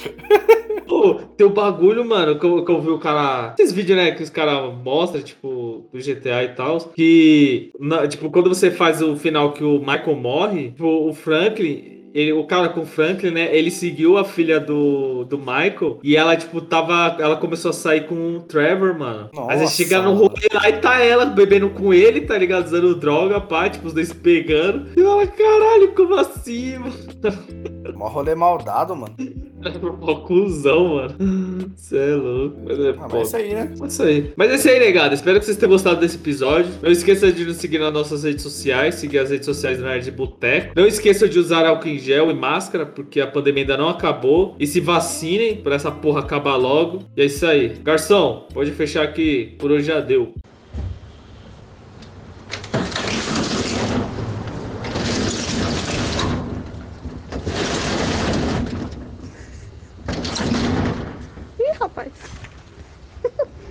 Pô, 0.86 1.14
tem 1.36 1.46
o 1.46 1.50
bagulho, 1.50 2.04
mano, 2.04 2.38
que 2.38 2.44
eu, 2.44 2.62
que 2.64 2.70
eu 2.70 2.80
vi 2.82 2.90
o 2.90 2.98
cara. 2.98 3.54
Esses 3.58 3.72
vídeos, 3.72 3.96
né, 3.96 4.10
que 4.12 4.22
os 4.22 4.28
caras 4.30 4.70
mostram, 4.84 5.22
tipo, 5.22 5.86
do 5.92 5.98
GTA 5.98 6.44
e 6.44 6.48
tal. 6.54 6.78
Que, 6.94 7.72
na- 7.80 8.06
tipo, 8.06 8.27
quando 8.30 8.48
você 8.48 8.70
faz 8.70 9.00
o 9.02 9.16
final 9.16 9.52
que 9.52 9.64
o 9.64 9.78
Michael 9.78 10.16
morre, 10.16 10.70
tipo, 10.70 11.08
o 11.08 11.12
Franklin. 11.12 11.96
Ele, 12.14 12.32
o 12.32 12.44
cara 12.44 12.70
com 12.70 12.80
o 12.80 12.86
Franklin, 12.86 13.30
né? 13.30 13.54
Ele 13.54 13.70
seguiu 13.70 14.16
a 14.16 14.24
filha 14.24 14.58
do, 14.58 15.24
do 15.24 15.38
Michael 15.38 16.00
e 16.02 16.16
ela, 16.16 16.34
tipo, 16.36 16.60
tava. 16.60 17.16
Ela 17.20 17.36
começou 17.36 17.68
a 17.68 17.74
sair 17.74 18.06
com 18.06 18.36
o 18.36 18.40
Trevor, 18.40 18.98
mano. 18.98 19.30
Aí 19.48 19.60
Nossa, 19.60 19.74
chega 19.74 20.00
no 20.00 20.14
rolê 20.14 20.48
lá 20.52 20.68
e 20.68 20.72
tá 20.78 20.98
ela 21.00 21.26
bebendo 21.26 21.68
com 21.70 21.92
ele, 21.92 22.22
tá 22.22 22.36
ligado? 22.36 22.66
Usando 22.66 22.94
droga, 22.94 23.40
pá, 23.40 23.68
tipo, 23.68 23.86
os 23.86 23.92
dois 23.92 24.12
pegando. 24.12 24.88
E 24.96 25.00
ela, 25.00 25.26
caralho, 25.26 25.92
como 25.94 26.14
assim, 26.14 26.78
mano? 26.78 26.94
Mó 27.94 28.08
rolê 28.08 28.34
maldado, 28.34 28.96
mano. 28.96 29.14
Cuzão, 30.26 30.88
mano. 30.96 31.72
Você 31.76 31.96
é 31.96 32.14
louco. 32.14 32.56
Mas 32.64 32.78
é, 32.78 32.90
Ah, 32.90 33.08
mas 33.10 33.14
é 33.14 33.22
isso 33.22 33.36
aí, 33.36 33.54
né? 33.54 33.74
é 33.82 33.86
isso 33.86 34.02
aí. 34.02 34.32
Mas 34.36 34.50
é 34.50 34.54
isso 34.54 34.68
aí, 34.68 34.78
negado. 34.78 35.14
Espero 35.14 35.38
que 35.38 35.44
vocês 35.44 35.56
tenham 35.56 35.70
gostado 35.70 36.00
desse 36.00 36.16
episódio. 36.16 36.70
Não 36.82 36.90
esqueça 36.90 37.32
de 37.32 37.44
nos 37.44 37.56
seguir 37.56 37.78
nas 37.78 37.92
nossas 37.92 38.24
redes 38.24 38.42
sociais, 38.42 38.96
seguir 38.96 39.18
as 39.18 39.30
redes 39.30 39.46
sociais 39.46 39.78
do 39.78 39.84
Nerd 39.84 40.10
Boteco. 40.10 40.72
Não 40.76 40.86
esqueça 40.86 41.28
de 41.28 41.38
usar 41.38 41.66
álcool 41.66 41.88
em 41.88 41.98
gel 41.98 42.30
e 42.30 42.34
máscara, 42.34 42.86
porque 42.86 43.20
a 43.20 43.26
pandemia 43.26 43.62
ainda 43.62 43.76
não 43.76 43.88
acabou. 43.88 44.54
E 44.58 44.66
se 44.66 44.80
vacinem 44.80 45.56
pra 45.56 45.74
essa 45.74 45.90
porra 45.90 46.20
acabar 46.20 46.56
logo. 46.56 47.02
E 47.16 47.22
é 47.22 47.24
isso 47.24 47.46
aí. 47.46 47.74
Garçom, 47.82 48.46
pode 48.52 48.70
fechar 48.72 49.02
aqui. 49.02 49.56
Por 49.58 49.70
hoje 49.70 49.86
já 49.86 50.00
deu. 50.00 50.34